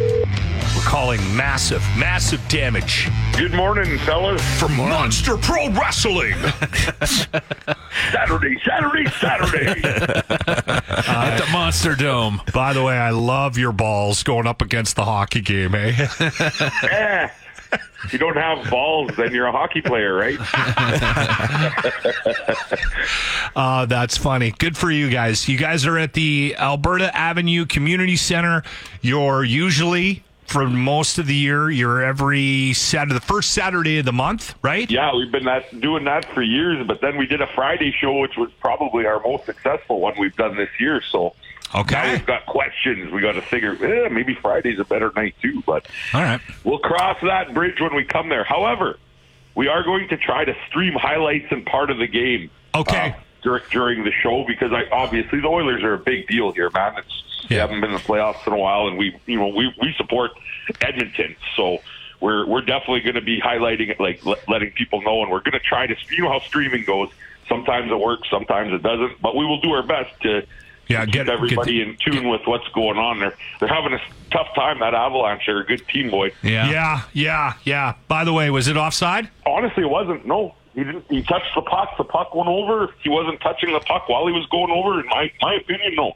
Calling 0.81 1.19
massive, 1.35 1.81
massive 1.97 2.45
damage. 2.47 3.09
Good 3.37 3.53
morning, 3.53 3.97
fellas. 3.99 4.41
From 4.59 4.75
Monster 4.75 5.37
Pro 5.37 5.69
Wrestling. 5.71 6.33
Saturday, 8.11 8.59
Saturday, 8.65 9.05
Saturday. 9.19 9.81
At 11.07 11.37
the 11.37 11.47
Monster 11.51 11.95
Dome. 11.95 12.41
By 12.53 12.73
the 12.73 12.83
way, 12.83 12.97
I 12.97 13.11
love 13.11 13.57
your 13.57 13.71
balls 13.71 14.23
going 14.23 14.47
up 14.47 14.61
against 14.61 14.95
the 14.95 15.05
hockey 15.05 15.41
game, 15.41 15.75
eh? 15.75 16.07
Eh, 16.83 17.29
if 18.03 18.11
you 18.11 18.19
don't 18.19 18.35
have 18.35 18.69
balls, 18.69 19.11
then 19.15 19.31
you're 19.33 19.45
a 19.45 19.51
hockey 19.51 19.81
player, 19.81 20.13
right? 20.13 20.37
Uh, 23.55 23.85
that's 23.85 24.17
funny. 24.17 24.51
Good 24.51 24.75
for 24.75 24.91
you 24.91 25.09
guys. 25.09 25.47
You 25.47 25.57
guys 25.57 25.85
are 25.85 25.97
at 25.97 26.13
the 26.13 26.55
Alberta 26.57 27.15
Avenue 27.15 27.65
Community 27.65 28.15
Center. 28.17 28.63
You're 29.01 29.43
usually 29.43 30.23
for 30.51 30.69
most 30.69 31.17
of 31.17 31.27
the 31.27 31.35
year. 31.35 31.69
You're 31.69 32.03
every 32.03 32.73
Saturday, 32.73 33.13
the 33.13 33.21
first 33.21 33.51
Saturday 33.51 33.99
of 33.99 34.05
the 34.05 34.13
month, 34.13 34.55
right? 34.61 34.89
Yeah, 34.91 35.15
we've 35.15 35.31
been 35.31 35.45
that, 35.45 35.79
doing 35.79 36.03
that 36.05 36.25
for 36.33 36.41
years, 36.41 36.85
but 36.85 37.01
then 37.01 37.17
we 37.17 37.25
did 37.25 37.41
a 37.41 37.47
Friday 37.55 37.93
show, 37.99 38.19
which 38.19 38.35
was 38.37 38.51
probably 38.59 39.05
our 39.05 39.21
most 39.21 39.45
successful 39.45 40.01
one 40.01 40.13
we've 40.19 40.35
done 40.35 40.57
this 40.57 40.69
year. 40.79 41.01
So 41.09 41.33
okay. 41.73 41.95
now 41.95 42.11
we've 42.11 42.25
got 42.25 42.45
questions. 42.45 43.11
We 43.11 43.21
got 43.21 43.33
to 43.33 43.41
figure, 43.41 43.73
eh, 43.83 44.09
maybe 44.09 44.35
Friday's 44.35 44.79
a 44.79 44.85
better 44.85 45.11
night 45.15 45.35
too, 45.41 45.63
but 45.65 45.87
All 46.13 46.21
right. 46.21 46.41
we'll 46.63 46.79
cross 46.79 47.17
that 47.23 47.53
bridge 47.53 47.79
when 47.79 47.95
we 47.95 48.03
come 48.03 48.29
there. 48.29 48.43
However, 48.43 48.97
we 49.55 49.67
are 49.69 49.83
going 49.83 50.09
to 50.09 50.17
try 50.17 50.43
to 50.43 50.53
stream 50.67 50.93
highlights 50.93 51.47
and 51.51 51.65
part 51.65 51.89
of 51.89 51.97
the 51.97 52.07
game. 52.07 52.49
Okay. 52.75 53.15
Uh, 53.17 53.19
dur- 53.41 53.63
during 53.71 54.03
the 54.03 54.11
show 54.11 54.43
because 54.47 54.71
I 54.71 54.85
obviously 54.91 55.39
the 55.39 55.47
Oilers 55.47 55.83
are 55.83 55.93
a 55.93 55.99
big 55.99 56.27
deal 56.27 56.51
here, 56.51 56.69
man. 56.69 56.95
It's 56.97 57.49
we 57.49 57.55
haven't 57.55 57.81
been 57.81 57.89
in 57.91 57.97
the 57.97 58.03
playoffs 58.03 58.45
in 58.47 58.53
a 58.53 58.57
while, 58.57 58.87
and 58.87 58.97
we 58.97 59.15
you 59.25 59.37
know 59.37 59.47
we 59.47 59.73
we 59.81 59.93
support 59.97 60.31
Edmonton, 60.81 61.35
so 61.55 61.79
we're 62.19 62.45
we're 62.45 62.61
definitely 62.61 63.01
going 63.01 63.15
to 63.15 63.21
be 63.21 63.41
highlighting 63.41 63.89
it, 63.89 63.99
like 63.99 64.25
le- 64.25 64.37
letting 64.47 64.71
people 64.71 65.01
know, 65.01 65.21
and 65.21 65.31
we're 65.31 65.41
going 65.41 65.53
to 65.53 65.59
try 65.59 65.87
to 65.87 65.95
you 66.11 66.23
know 66.23 66.29
how 66.29 66.39
streaming 66.39 66.85
goes. 66.85 67.09
Sometimes 67.49 67.91
it 67.91 67.99
works, 67.99 68.29
sometimes 68.29 68.71
it 68.71 68.81
doesn't, 68.81 69.21
but 69.21 69.35
we 69.35 69.45
will 69.45 69.59
do 69.59 69.71
our 69.71 69.83
best 69.83 70.21
to 70.21 70.45
yeah, 70.87 71.05
keep 71.05 71.27
everybody 71.27 71.81
in 71.81 71.97
tune 71.97 72.29
with 72.29 72.41
what's 72.45 72.67
going 72.69 72.97
on. 72.97 73.19
They're 73.19 73.33
they're 73.59 73.69
having 73.69 73.93
a 73.93 74.01
tough 74.29 74.53
time. 74.55 74.79
That 74.79 74.93
Avalanche, 74.93 75.43
they're 75.45 75.59
a 75.59 75.65
good 75.65 75.85
team, 75.87 76.09
boy. 76.09 76.31
Yeah, 76.43 76.69
Yeah, 76.69 77.01
yeah, 77.13 77.53
yeah. 77.63 77.93
By 78.07 78.23
the 78.23 78.33
way, 78.33 78.49
was 78.49 78.67
it 78.67 78.77
offside? 78.77 79.29
Honestly, 79.45 79.83
it 79.83 79.89
wasn't. 79.89 80.25
No, 80.25 80.55
he 80.75 80.83
didn't. 80.83 81.05
He 81.09 81.21
touched 81.23 81.53
the 81.55 81.61
puck. 81.61 81.97
The 81.97 82.03
puck 82.03 82.33
went 82.35 82.49
over. 82.49 82.93
He 83.03 83.09
wasn't 83.09 83.39
touching 83.41 83.71
the 83.73 83.79
puck 83.81 84.07
while 84.09 84.25
he 84.27 84.33
was 84.33 84.45
going 84.47 84.71
over. 84.71 84.99
In 84.99 85.05
my 85.07 85.31
my 85.41 85.55
opinion, 85.55 85.95
no. 85.95 86.13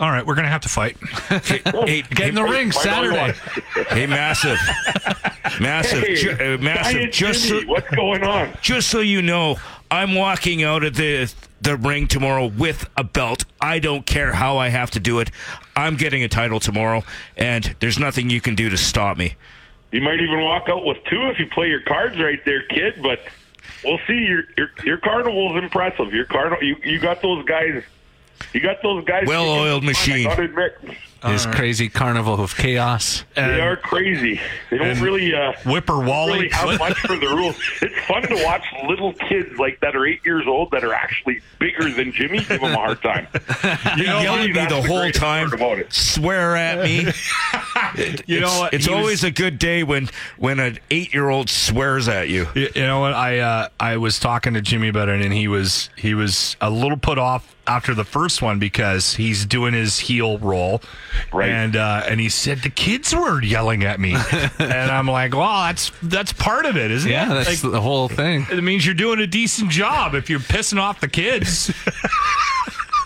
All 0.00 0.10
right, 0.12 0.24
we're 0.24 0.36
gonna 0.36 0.48
have 0.48 0.60
to 0.60 0.68
fight. 0.68 0.96
Hey, 1.28 2.02
Get 2.02 2.28
in 2.28 2.34
the 2.36 2.44
ring 2.44 2.70
Saturday. 2.70 3.32
Hey, 3.88 4.06
massive, 4.06 4.58
massive, 5.60 6.04
Hey, 6.04 6.14
ju- 6.14 6.30
uh, 6.32 6.58
massive. 6.62 7.10
Just 7.10 7.48
so, 7.48 7.60
what's 7.66 7.88
going 7.94 8.22
on? 8.22 8.56
just 8.62 8.88
so 8.90 9.00
you 9.00 9.22
know, 9.22 9.56
I'm 9.90 10.14
walking 10.14 10.62
out 10.62 10.84
of 10.84 10.94
the 10.94 11.32
the 11.60 11.76
ring 11.76 12.06
tomorrow 12.06 12.46
with 12.46 12.88
a 12.96 13.02
belt. 13.04 13.44
I 13.60 13.80
don't 13.80 14.06
care 14.06 14.32
how 14.32 14.56
I 14.58 14.68
have 14.68 14.90
to 14.92 15.00
do 15.00 15.18
it. 15.18 15.30
I'm 15.74 15.96
getting 15.96 16.22
a 16.22 16.28
title 16.28 16.60
tomorrow, 16.60 17.02
and 17.36 17.74
there's 17.80 17.98
nothing 17.98 18.30
you 18.30 18.40
can 18.40 18.54
do 18.54 18.68
to 18.70 18.76
stop 18.76 19.16
me. 19.16 19.34
You 19.90 20.00
might 20.02 20.20
even 20.20 20.42
walk 20.44 20.68
out 20.68 20.84
with 20.84 20.98
two 21.10 21.22
if 21.28 21.38
you 21.40 21.46
play 21.46 21.68
your 21.68 21.80
cards 21.80 22.18
right 22.20 22.44
there, 22.44 22.62
kid. 22.64 23.00
But 23.02 23.20
we'll 23.84 24.00
see. 24.06 24.14
Your 24.14 24.44
your, 24.56 24.70
your 24.84 24.96
carnival's 24.98 25.62
impressive. 25.62 26.12
Your 26.12 26.24
carnival, 26.26 26.62
you 26.62 26.76
you 26.84 26.98
got 26.98 27.22
those 27.22 27.44
guys. 27.44 27.82
You 28.52 28.60
got 28.60 28.82
those 28.82 29.04
guys. 29.04 29.26
Well-oiled 29.26 29.82
kicking 29.82 29.88
I 29.88 29.92
machine. 29.92 30.28
gotta 30.28 30.42
admit, 30.44 30.78
His 31.24 31.46
crazy 31.46 31.88
carnival 31.88 32.40
of 32.40 32.56
chaos. 32.56 33.24
they 33.34 33.60
are 33.60 33.76
crazy. 33.76 34.40
They 34.70 34.78
don't 34.78 35.00
really 35.00 35.34
uh, 35.34 35.52
Whipper 35.66 35.98
Wally. 36.00 36.32
really 36.34 36.48
have 36.50 36.78
much 36.78 36.98
for 36.98 37.16
the 37.16 37.26
rules. 37.28 37.56
It's 37.82 38.06
fun 38.06 38.22
to 38.22 38.44
watch 38.44 38.64
little 38.88 39.12
kids 39.12 39.58
like 39.58 39.80
that 39.80 39.94
are 39.96 40.06
eight 40.06 40.20
years 40.24 40.46
old 40.46 40.70
that 40.70 40.82
are 40.84 40.94
actually 40.94 41.40
bigger 41.58 41.90
than 41.90 42.12
Jimmy 42.12 42.38
give 42.38 42.60
them 42.60 42.72
a 42.72 42.74
hard 42.76 43.02
time. 43.02 43.26
You 43.98 44.04
know, 44.06 44.20
yell 44.20 44.34
at 44.36 44.46
me 44.46 44.52
the 44.52 44.66
the 44.66 44.82
whole 44.82 45.10
time, 45.10 45.52
about 45.52 45.78
it. 45.78 45.92
swear 45.92 46.56
at 46.56 46.84
me. 46.84 47.06
You 48.26 48.40
know 48.40 48.46
it's, 48.48 48.58
what? 48.58 48.74
It's 48.74 48.84
He 48.86 48.90
was- 48.92 48.98
always 49.00 49.24
a 49.24 49.30
good 49.30 49.58
day 49.58 49.82
when 49.82 50.08
when 50.36 50.58
an 50.60 50.78
eight 50.90 51.12
year 51.14 51.28
old 51.28 51.48
swears 51.48 52.08
at 52.08 52.28
you. 52.28 52.46
You, 52.54 52.68
you 52.74 52.82
know 52.82 53.00
what? 53.00 53.12
I 53.14 53.38
uh, 53.38 53.68
I 53.80 53.96
was 53.96 54.18
talking 54.18 54.54
to 54.54 54.60
Jimmy 54.60 54.88
about 54.88 55.08
it, 55.08 55.20
and 55.22 55.32
he 55.32 55.48
was 55.48 55.90
he 55.96 56.14
was 56.14 56.56
a 56.60 56.70
little 56.70 56.96
put 56.98 57.18
off 57.18 57.54
after 57.68 57.94
the 57.94 58.04
first 58.04 58.40
one 58.42 58.58
because 58.58 59.14
he's 59.14 59.44
doing 59.46 59.74
his 59.74 59.98
heel 59.98 60.38
roll, 60.38 60.80
Right. 61.32 61.50
And 61.50 61.76
uh, 61.76 62.04
and 62.08 62.18
he 62.20 62.28
said 62.28 62.58
the 62.62 62.70
kids 62.70 63.14
were 63.14 63.42
yelling 63.42 63.84
at 63.84 64.00
me, 64.00 64.14
and 64.58 64.90
I'm 64.90 65.06
like, 65.06 65.34
well, 65.34 65.64
that's 65.64 65.90
that's 66.02 66.32
part 66.32 66.64
of 66.66 66.76
it, 66.76 66.90
isn't 66.90 67.10
Yeah, 67.10 67.26
it? 67.26 67.28
Yeah, 67.28 67.34
that's 67.44 67.62
Like, 67.62 67.72
the 67.72 67.80
whole 67.80 68.08
thing. 68.08 68.46
it 68.50 68.62
means 68.64 68.86
you're 68.86 68.94
doing 68.94 69.18
a 69.20 69.26
decent 69.26 69.70
job 69.70 70.14
if 70.14 70.30
you're 70.30 70.40
pissing 70.40 70.80
off 70.80 71.00
the 71.00 71.08
kids. 71.08 71.72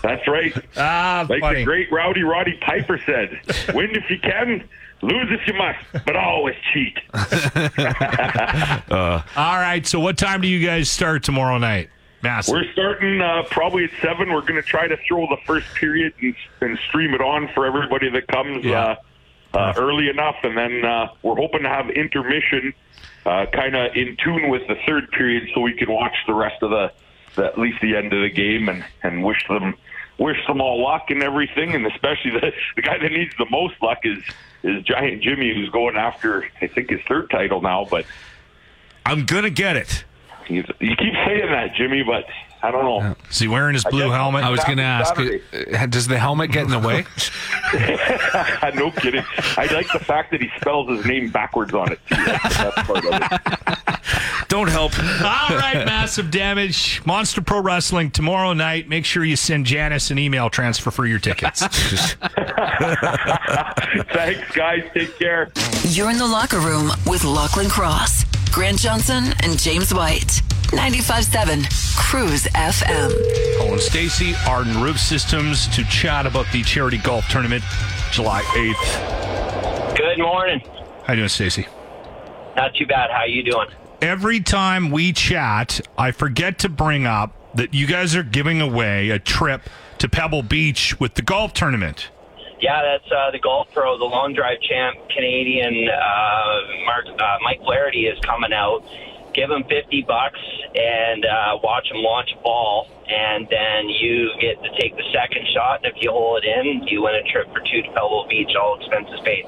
That's 0.03 0.27
right. 0.27 0.53
ah, 0.75 1.25
Like 1.29 1.39
funny. 1.39 1.59
the 1.59 1.63
great 1.65 1.89
Rowdy 1.89 2.23
Roddy 2.23 2.57
Piper 2.59 2.99
said, 3.05 3.39
win 3.73 3.91
if 3.95 4.09
you 4.09 4.19
can, 4.19 4.67
lose 5.01 5.29
if 5.31 5.47
you 5.47 5.53
must, 5.53 5.79
but 6.05 6.17
always 6.17 6.55
cheat. 6.73 6.97
All 8.91 9.23
right. 9.57 9.85
So 9.85 10.01
what 10.01 10.17
time 10.17 10.41
do 10.41 10.47
you 10.49 10.65
guys 10.65 10.89
start 10.89 11.23
tomorrow 11.23 11.57
night? 11.57 11.89
Massive. 12.23 12.53
We're 12.53 12.71
starting 12.71 13.19
uh, 13.21 13.43
probably 13.51 13.83
at 13.83 13.91
7. 14.01 14.31
We're 14.31 14.41
going 14.41 14.55
to 14.55 14.61
try 14.61 14.87
to 14.87 14.95
throw 15.05 15.27
the 15.27 15.37
first 15.45 15.67
period 15.75 16.13
and, 16.21 16.33
and 16.61 16.79
stream 16.87 17.13
it 17.13 17.19
on 17.19 17.49
for 17.53 17.65
everybody 17.65 18.09
that 18.11 18.27
comes 18.27 18.65
uh, 18.65 18.95
uh, 19.53 19.73
early 19.75 20.07
enough. 20.07 20.37
And 20.43 20.57
then 20.57 20.85
uh, 20.85 21.09
we're 21.21 21.35
hoping 21.35 21.63
to 21.63 21.69
have 21.69 21.89
intermission 21.89 22.73
uh, 23.25 23.45
kind 23.53 23.75
of 23.75 23.93
in 23.97 24.15
tune 24.23 24.49
with 24.49 24.65
the 24.69 24.75
third 24.87 25.11
period 25.11 25.49
so 25.53 25.59
we 25.59 25.73
can 25.73 25.91
watch 25.91 26.15
the 26.25 26.33
rest 26.33 26.63
of 26.63 26.69
the, 26.69 26.93
the 27.35 27.45
at 27.45 27.59
least 27.59 27.81
the 27.81 27.97
end 27.97 28.13
of 28.13 28.21
the 28.21 28.29
game 28.29 28.69
and, 28.69 28.85
and 29.03 29.21
wish 29.21 29.45
them 29.49 29.75
wish 30.17 30.37
them 30.47 30.61
all 30.61 30.81
luck 30.81 31.09
and 31.09 31.21
everything. 31.21 31.75
And 31.75 31.85
especially 31.87 32.31
the, 32.31 32.53
the 32.77 32.81
guy 32.83 32.99
that 32.99 33.11
needs 33.11 33.35
the 33.37 33.49
most 33.49 33.75
luck 33.81 33.99
is, 34.03 34.19
is 34.63 34.81
Giant 34.83 35.21
Jimmy, 35.21 35.53
who's 35.53 35.69
going 35.69 35.97
after, 35.97 36.47
I 36.61 36.67
think, 36.67 36.89
his 36.89 37.01
third 37.05 37.29
title 37.29 37.61
now. 37.61 37.85
But 37.89 38.05
I'm 39.05 39.25
gonna 39.25 39.49
get 39.49 39.75
it. 39.75 40.05
He's, 40.45 40.65
you 40.79 40.95
keep 40.95 41.13
saying 41.25 41.51
that, 41.51 41.75
Jimmy, 41.75 42.03
but 42.03 42.25
I 42.61 42.71
don't 42.71 42.85
know. 42.85 43.15
Is 43.29 43.39
he 43.39 43.47
wearing 43.47 43.73
his 43.73 43.83
blue 43.83 44.07
guess 44.07 44.11
helmet? 44.11 44.43
I 44.43 44.49
was 44.49 44.63
going 44.63 44.77
to 44.77 44.83
ask, 44.83 45.15
Saturday. 45.15 45.41
uh, 45.75 45.85
does 45.87 46.07
the 46.07 46.17
helmet 46.17 46.51
get 46.51 46.63
in 46.63 46.69
the 46.69 46.79
way? 46.79 47.05
no 48.75 48.89
kidding. 48.91 49.23
I 49.57 49.65
like 49.73 49.91
the 49.91 49.99
fact 49.99 50.31
that 50.31 50.41
he 50.41 50.49
spells 50.61 50.89
his 50.89 51.05
name 51.05 51.29
backwards 51.29 51.73
on 51.73 51.91
it. 51.91 51.99
Too. 52.07 52.15
That's 52.23 52.87
part 52.87 53.05
of 53.05 53.13
it. 53.13 53.89
Don't 54.47 54.69
help. 54.69 54.97
All 54.99 55.57
right, 55.57 55.83
massive 55.85 56.29
damage. 56.29 57.01
Monster 57.05 57.41
Pro 57.41 57.59
Wrestling 57.59 58.11
tomorrow 58.11 58.53
night. 58.53 58.87
Make 58.87 59.03
sure 59.03 59.25
you 59.25 59.35
send 59.35 59.65
Janice 59.65 60.11
an 60.11 60.19
email 60.19 60.49
transfer 60.49 60.91
for 60.91 61.05
your 61.05 61.19
tickets. 61.19 61.65
Thanks, 64.13 64.55
guys. 64.55 64.83
Take 64.93 65.17
care. 65.17 65.51
You're 65.89 66.11
in 66.11 66.17
the 66.17 66.27
locker 66.27 66.59
room 66.59 66.91
with 67.07 67.23
Lachlan 67.23 67.67
Cross, 67.67 68.25
Grant 68.53 68.77
Johnson, 68.77 69.33
and 69.41 69.57
James 69.57 69.91
White. 69.91 70.43
95.7 70.67 71.97
Cruise 71.97 72.43
FM. 72.43 73.57
Colin 73.57 73.79
Stacy, 73.79 74.35
Arden 74.47 74.79
Roof 74.79 74.99
Systems, 74.99 75.67
to 75.69 75.83
chat 75.85 76.27
about 76.27 76.45
the 76.53 76.61
charity 76.61 76.99
golf 76.99 77.27
tournament, 77.29 77.63
July 78.11 78.43
8th. 78.43 79.97
Good 79.97 80.19
morning. 80.19 80.61
How 81.03 81.13
you 81.13 81.21
doing, 81.21 81.29
Stacy? 81.29 81.65
Not 82.55 82.75
too 82.75 82.85
bad. 82.85 83.09
How 83.09 83.23
you 83.23 83.41
doing? 83.41 83.69
Every 84.03 84.39
time 84.39 84.91
we 84.91 85.13
chat, 85.13 85.81
I 85.97 86.11
forget 86.11 86.59
to 86.59 86.69
bring 86.69 87.07
up 87.07 87.33
that 87.55 87.73
you 87.73 87.87
guys 87.87 88.15
are 88.15 88.21
giving 88.21 88.61
away 88.61 89.09
a 89.09 89.17
trip 89.17 89.67
to 89.97 90.07
Pebble 90.07 90.43
Beach 90.43 90.99
with 90.99 91.15
the 91.15 91.23
golf 91.23 91.53
tournament. 91.53 92.11
Yeah, 92.63 92.81
that's 92.81 93.11
uh, 93.11 93.29
the 93.31 93.39
golf 93.39 93.67
pro, 93.73 93.97
the 93.97 94.05
long 94.05 94.33
drive 94.33 94.61
champ, 94.61 94.95
Canadian 95.13 95.89
uh, 95.89 96.85
Mark 96.85 97.05
uh, 97.19 97.37
Mike 97.43 97.59
Flaherty 97.59 98.07
is 98.07 98.17
coming 98.23 98.53
out. 98.53 98.85
Give 99.33 99.51
him 99.51 99.63
fifty 99.65 100.01
bucks 100.01 100.39
and 100.73 101.25
uh, 101.25 101.59
watch 101.61 101.91
him 101.91 101.97
launch 101.97 102.29
a 102.31 102.41
ball, 102.41 102.87
and 103.09 103.47
then 103.49 103.89
you 103.89 104.29
get 104.39 104.63
to 104.63 104.69
take 104.79 104.95
the 104.95 105.03
second 105.11 105.45
shot. 105.53 105.83
And 105.83 105.93
if 105.93 106.01
you 106.01 106.11
hole 106.11 106.37
it 106.37 106.45
in, 106.45 106.87
you 106.87 107.03
win 107.03 107.15
a 107.15 107.23
trip 107.33 107.51
for 107.51 107.59
two 107.59 107.81
to 107.81 107.89
Pebble 107.89 108.27
Beach, 108.29 108.55
all 108.55 108.79
expenses 108.79 109.19
paid. 109.25 109.45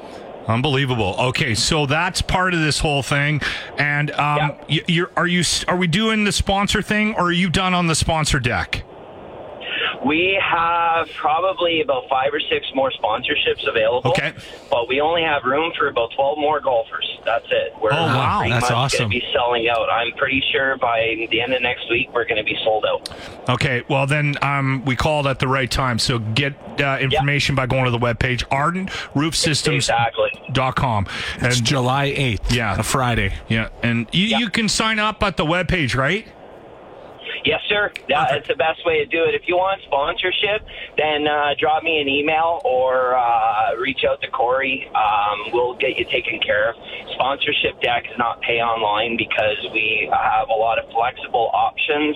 Unbelievable. 0.47 1.15
Okay, 1.17 1.55
so 1.55 1.85
that's 1.85 2.21
part 2.21 2.53
of 2.53 2.59
this 2.59 2.79
whole 2.79 3.01
thing. 3.01 3.39
And 3.77 4.11
um, 4.11 4.55
y- 4.69 4.83
you're, 4.87 5.11
are 5.15 5.27
you 5.27 5.43
are 5.69 5.77
we 5.77 5.87
doing 5.87 6.25
the 6.25 6.33
sponsor 6.33 6.81
thing, 6.81 7.15
or 7.15 7.27
are 7.27 7.31
you 7.31 7.49
done 7.49 7.73
on 7.73 7.87
the 7.87 7.95
sponsor 7.95 8.41
deck? 8.41 8.83
We 10.03 10.39
have 10.43 11.09
probably 11.13 11.81
about 11.81 12.09
five 12.09 12.33
or 12.33 12.39
six 12.39 12.65
more 12.73 12.91
sponsorships 12.91 13.67
available. 13.67 14.11
Okay. 14.11 14.33
But 14.69 14.87
we 14.87 14.99
only 15.01 15.21
have 15.23 15.43
room 15.43 15.71
for 15.77 15.87
about 15.87 16.11
12 16.15 16.37
more 16.37 16.59
golfers. 16.59 17.19
That's 17.23 17.45
it. 17.49 17.73
We're 17.81 17.91
Oh, 17.93 17.95
wow. 18.05 18.39
pretty 18.39 18.51
That's 18.53 18.63
much 18.63 18.71
awesome. 18.71 18.97
going 19.09 19.11
to 19.11 19.19
be 19.19 19.25
selling 19.33 19.67
out. 19.69 19.89
I'm 19.89 20.11
pretty 20.13 20.43
sure 20.51 20.77
by 20.77 21.27
the 21.31 21.41
end 21.41 21.53
of 21.53 21.61
next 21.61 21.89
week, 21.89 22.09
we're 22.13 22.25
going 22.25 22.37
to 22.37 22.43
be 22.43 22.57
sold 22.63 22.85
out. 22.85 23.09
Okay, 23.49 23.83
well 23.89 24.05
then 24.07 24.35
um, 24.41 24.83
we 24.85 24.95
called 24.95 25.27
at 25.27 25.39
the 25.39 25.47
right 25.47 25.69
time. 25.69 25.97
So 25.99 26.19
get 26.19 26.53
uh, 26.81 26.97
information 26.99 27.55
by 27.55 27.65
going 27.67 27.85
to 27.85 27.91
the 27.91 27.99
webpage 27.99 28.43
ardenroofsystems.com. 28.49 29.75
Exactly. 29.75 30.31
com. 30.75 31.07
And 31.37 31.45
It's 31.47 31.59
July 31.61 32.09
8th. 32.11 32.51
Yeah. 32.53 32.79
A 32.79 32.83
Friday. 32.83 33.33
Yeah. 33.49 33.69
And 33.83 34.07
you, 34.11 34.37
you 34.37 34.49
can 34.49 34.67
sign 34.69 34.99
up 34.99 35.21
at 35.23 35.37
the 35.37 35.45
webpage, 35.45 35.95
right? 35.95 36.27
Yes, 37.43 37.61
sir. 37.69 37.91
Yeah, 38.07 38.35
it's 38.35 38.47
the 38.47 38.55
best 38.55 38.85
way 38.85 38.99
to 38.99 39.05
do 39.05 39.23
it. 39.23 39.35
If 39.35 39.47
you 39.47 39.55
want 39.55 39.81
sponsorship, 39.83 40.65
then 40.97 41.27
uh, 41.27 41.53
drop 41.59 41.83
me 41.83 42.01
an 42.01 42.07
email 42.07 42.61
or 42.65 43.15
uh, 43.15 43.75
reach 43.79 44.03
out 44.07 44.21
to 44.21 44.29
Corey. 44.29 44.89
Um, 44.95 45.51
we'll 45.53 45.75
get 45.75 45.97
you 45.97 46.05
taken 46.05 46.39
care 46.39 46.69
of. 46.69 46.75
Sponsorship 47.13 47.81
deck 47.81 48.05
is 48.05 48.17
not 48.17 48.41
pay 48.41 48.61
online 48.61 49.17
because 49.17 49.57
we 49.73 50.09
have 50.11 50.49
a 50.49 50.57
lot 50.57 50.79
of 50.79 50.89
flexible 50.91 51.49
options. 51.53 52.15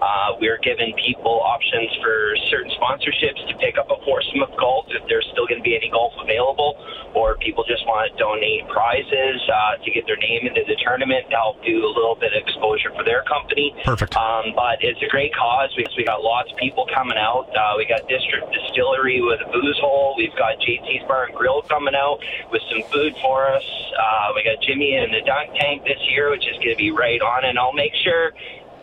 Uh, 0.00 0.32
we're 0.40 0.58
giving 0.64 0.96
people 0.96 1.44
options 1.44 1.92
for 2.00 2.34
certain 2.48 2.72
sponsorships 2.80 3.36
to 3.48 3.54
pick 3.60 3.76
up 3.76 3.90
a 3.90 3.96
Portsmouth 4.00 4.48
golf 4.58 4.86
if 4.88 5.04
there's 5.08 5.28
still 5.32 5.46
going 5.46 5.60
to 5.60 5.62
be 5.62 5.76
any 5.76 5.90
golf 5.90 6.12
available, 6.16 6.72
or 7.14 7.36
people 7.36 7.64
just 7.68 7.84
want 7.84 8.08
to 8.08 8.16
donate 8.16 8.64
prizes 8.72 9.36
uh, 9.52 9.76
to 9.84 9.90
get 9.92 10.06
their 10.06 10.16
name 10.16 10.48
into 10.48 10.64
the 10.64 10.76
tournament 10.80 11.28
to 11.28 11.36
help 11.36 11.60
do 11.64 11.84
a 11.84 11.92
little 11.92 12.16
bit 12.16 12.32
of 12.32 12.40
exposure 12.40 12.88
for 12.96 13.04
their 13.04 13.22
company. 13.28 13.76
Perfect. 13.84 14.16
Um, 14.16 14.49
but 14.54 14.82
it's 14.82 15.02
a 15.02 15.08
great 15.08 15.34
cause. 15.34 15.70
We, 15.76 15.86
we 15.96 16.04
got 16.04 16.22
lots 16.22 16.50
of 16.50 16.56
people 16.58 16.86
coming 16.92 17.18
out. 17.18 17.48
Uh, 17.56 17.74
we 17.76 17.86
got 17.86 18.08
District 18.08 18.46
Distillery 18.52 19.20
with 19.20 19.40
a 19.40 19.50
booze 19.50 19.78
hole. 19.80 20.14
We've 20.16 20.34
got 20.36 20.58
JT's 20.58 21.06
Bar 21.06 21.26
and 21.26 21.34
Grill 21.34 21.62
coming 21.62 21.94
out 21.94 22.20
with 22.50 22.62
some 22.70 22.82
food 22.90 23.14
for 23.22 23.48
us. 23.48 23.64
Uh, 23.98 24.32
we 24.34 24.44
got 24.44 24.62
Jimmy 24.62 24.94
in 24.94 25.10
the 25.10 25.20
dunk 25.22 25.50
tank 25.58 25.84
this 25.84 26.00
year, 26.10 26.30
which 26.30 26.46
is 26.46 26.56
going 26.56 26.70
to 26.70 26.76
be 26.76 26.90
right 26.90 27.20
on. 27.20 27.44
And 27.44 27.58
I'll 27.58 27.72
make 27.72 27.94
sure 28.02 28.32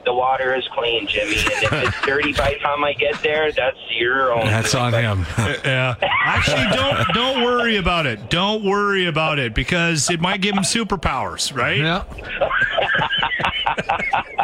the 0.07 0.13
water 0.13 0.55
is 0.55 0.67
clean, 0.69 1.05
Jimmy. 1.05 1.35
And 1.35 1.63
if 1.63 1.73
it's 1.73 2.01
dirty 2.05 2.33
by 2.33 2.53
the 2.53 2.59
time 2.59 2.83
I 2.83 2.93
get 2.93 3.21
there, 3.21 3.51
that's 3.51 3.77
your 3.91 4.33
own. 4.33 4.45
That's 4.45 4.73
on 4.73 4.93
him. 4.93 5.25
yeah. 5.65 5.95
Actually, 6.01 6.75
don't 6.75 7.07
don't 7.13 7.43
worry 7.43 7.75
about 7.75 8.05
it. 8.05 8.29
Don't 8.29 8.63
worry 8.63 9.05
about 9.05 9.37
it 9.37 9.53
because 9.53 10.09
it 10.09 10.21
might 10.21 10.41
give 10.41 10.55
him 10.55 10.63
superpowers, 10.63 11.53
right? 11.55 11.77
Yeah. 11.77 12.03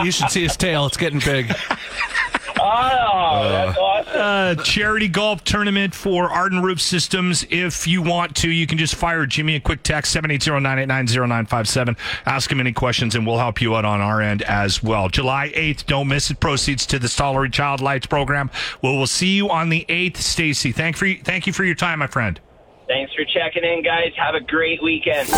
you 0.03 0.11
should 0.11 0.29
see 0.29 0.43
his 0.43 0.57
tail. 0.57 0.85
It's 0.85 0.97
getting 0.97 1.19
big. 1.19 1.53
Oh, 2.65 3.49
that's 3.49 3.77
awesome. 3.77 4.21
Uh, 4.21 4.55
charity 4.63 5.07
golf 5.07 5.43
tournament 5.43 5.93
for 5.93 6.29
Arden 6.29 6.61
Roof 6.61 6.79
Systems. 6.79 7.45
If 7.49 7.87
you 7.87 8.01
want 8.01 8.35
to, 8.37 8.49
you 8.49 8.67
can 8.67 8.77
just 8.77 8.95
fire 8.95 9.25
Jimmy 9.25 9.55
a 9.55 9.59
quick 9.59 9.83
text, 9.83 10.15
780-989-0957. 10.15 11.97
Ask 12.25 12.51
him 12.51 12.59
any 12.59 12.71
questions, 12.71 13.15
and 13.15 13.27
we'll 13.27 13.37
help 13.37 13.61
you 13.61 13.75
out 13.75 13.85
on 13.85 14.01
our 14.01 14.21
end 14.21 14.43
as 14.43 14.81
well. 14.81 15.09
July 15.09 15.51
8th, 15.55 15.85
don't 15.87 16.07
miss 16.07 16.29
it. 16.31 16.39
Proceeds 16.39 16.85
to 16.87 16.99
the 16.99 17.07
Stollery 17.07 17.51
Child 17.51 17.81
Lights 17.81 18.05
program. 18.05 18.49
Well, 18.81 18.95
we'll 18.97 19.07
see 19.07 19.35
you 19.35 19.49
on 19.49 19.69
the 19.69 19.85
8th, 19.89 20.17
Stacy. 20.17 20.71
Thank, 20.71 20.95
for, 20.95 21.11
thank 21.23 21.47
you 21.47 21.53
for 21.53 21.65
your 21.65 21.75
time, 21.75 21.99
my 21.99 22.07
friend. 22.07 22.39
Thanks 22.87 23.13
for 23.13 23.23
checking 23.25 23.63
in, 23.63 23.81
guys. 23.81 24.11
Have 24.17 24.35
a 24.35 24.41
great 24.41 24.81
weekend. 24.83 25.29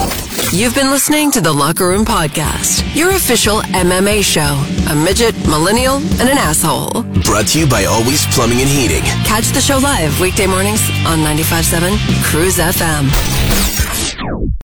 You've 0.51 0.73
been 0.73 0.89
listening 0.89 1.31
to 1.31 1.41
the 1.41 1.51
Locker 1.51 1.87
Room 1.87 2.03
Podcast, 2.05 2.83
your 2.95 3.11
official 3.11 3.59
MMA 3.61 4.23
show. 4.23 4.63
A 4.91 4.95
midget, 4.95 5.35
millennial, 5.47 5.97
and 5.97 6.29
an 6.29 6.37
asshole. 6.37 7.03
Brought 7.23 7.47
to 7.49 7.59
you 7.59 7.67
by 7.67 7.85
Always 7.85 8.25
Plumbing 8.27 8.61
and 8.61 8.69
Heating. 8.69 9.03
Catch 9.25 9.49
the 9.49 9.61
show 9.61 9.77
live 9.77 10.19
weekday 10.19 10.47
mornings 10.47 10.81
on 11.05 11.19
95.7 11.19 12.23
Cruise 12.23 12.57
FM. 12.57 13.74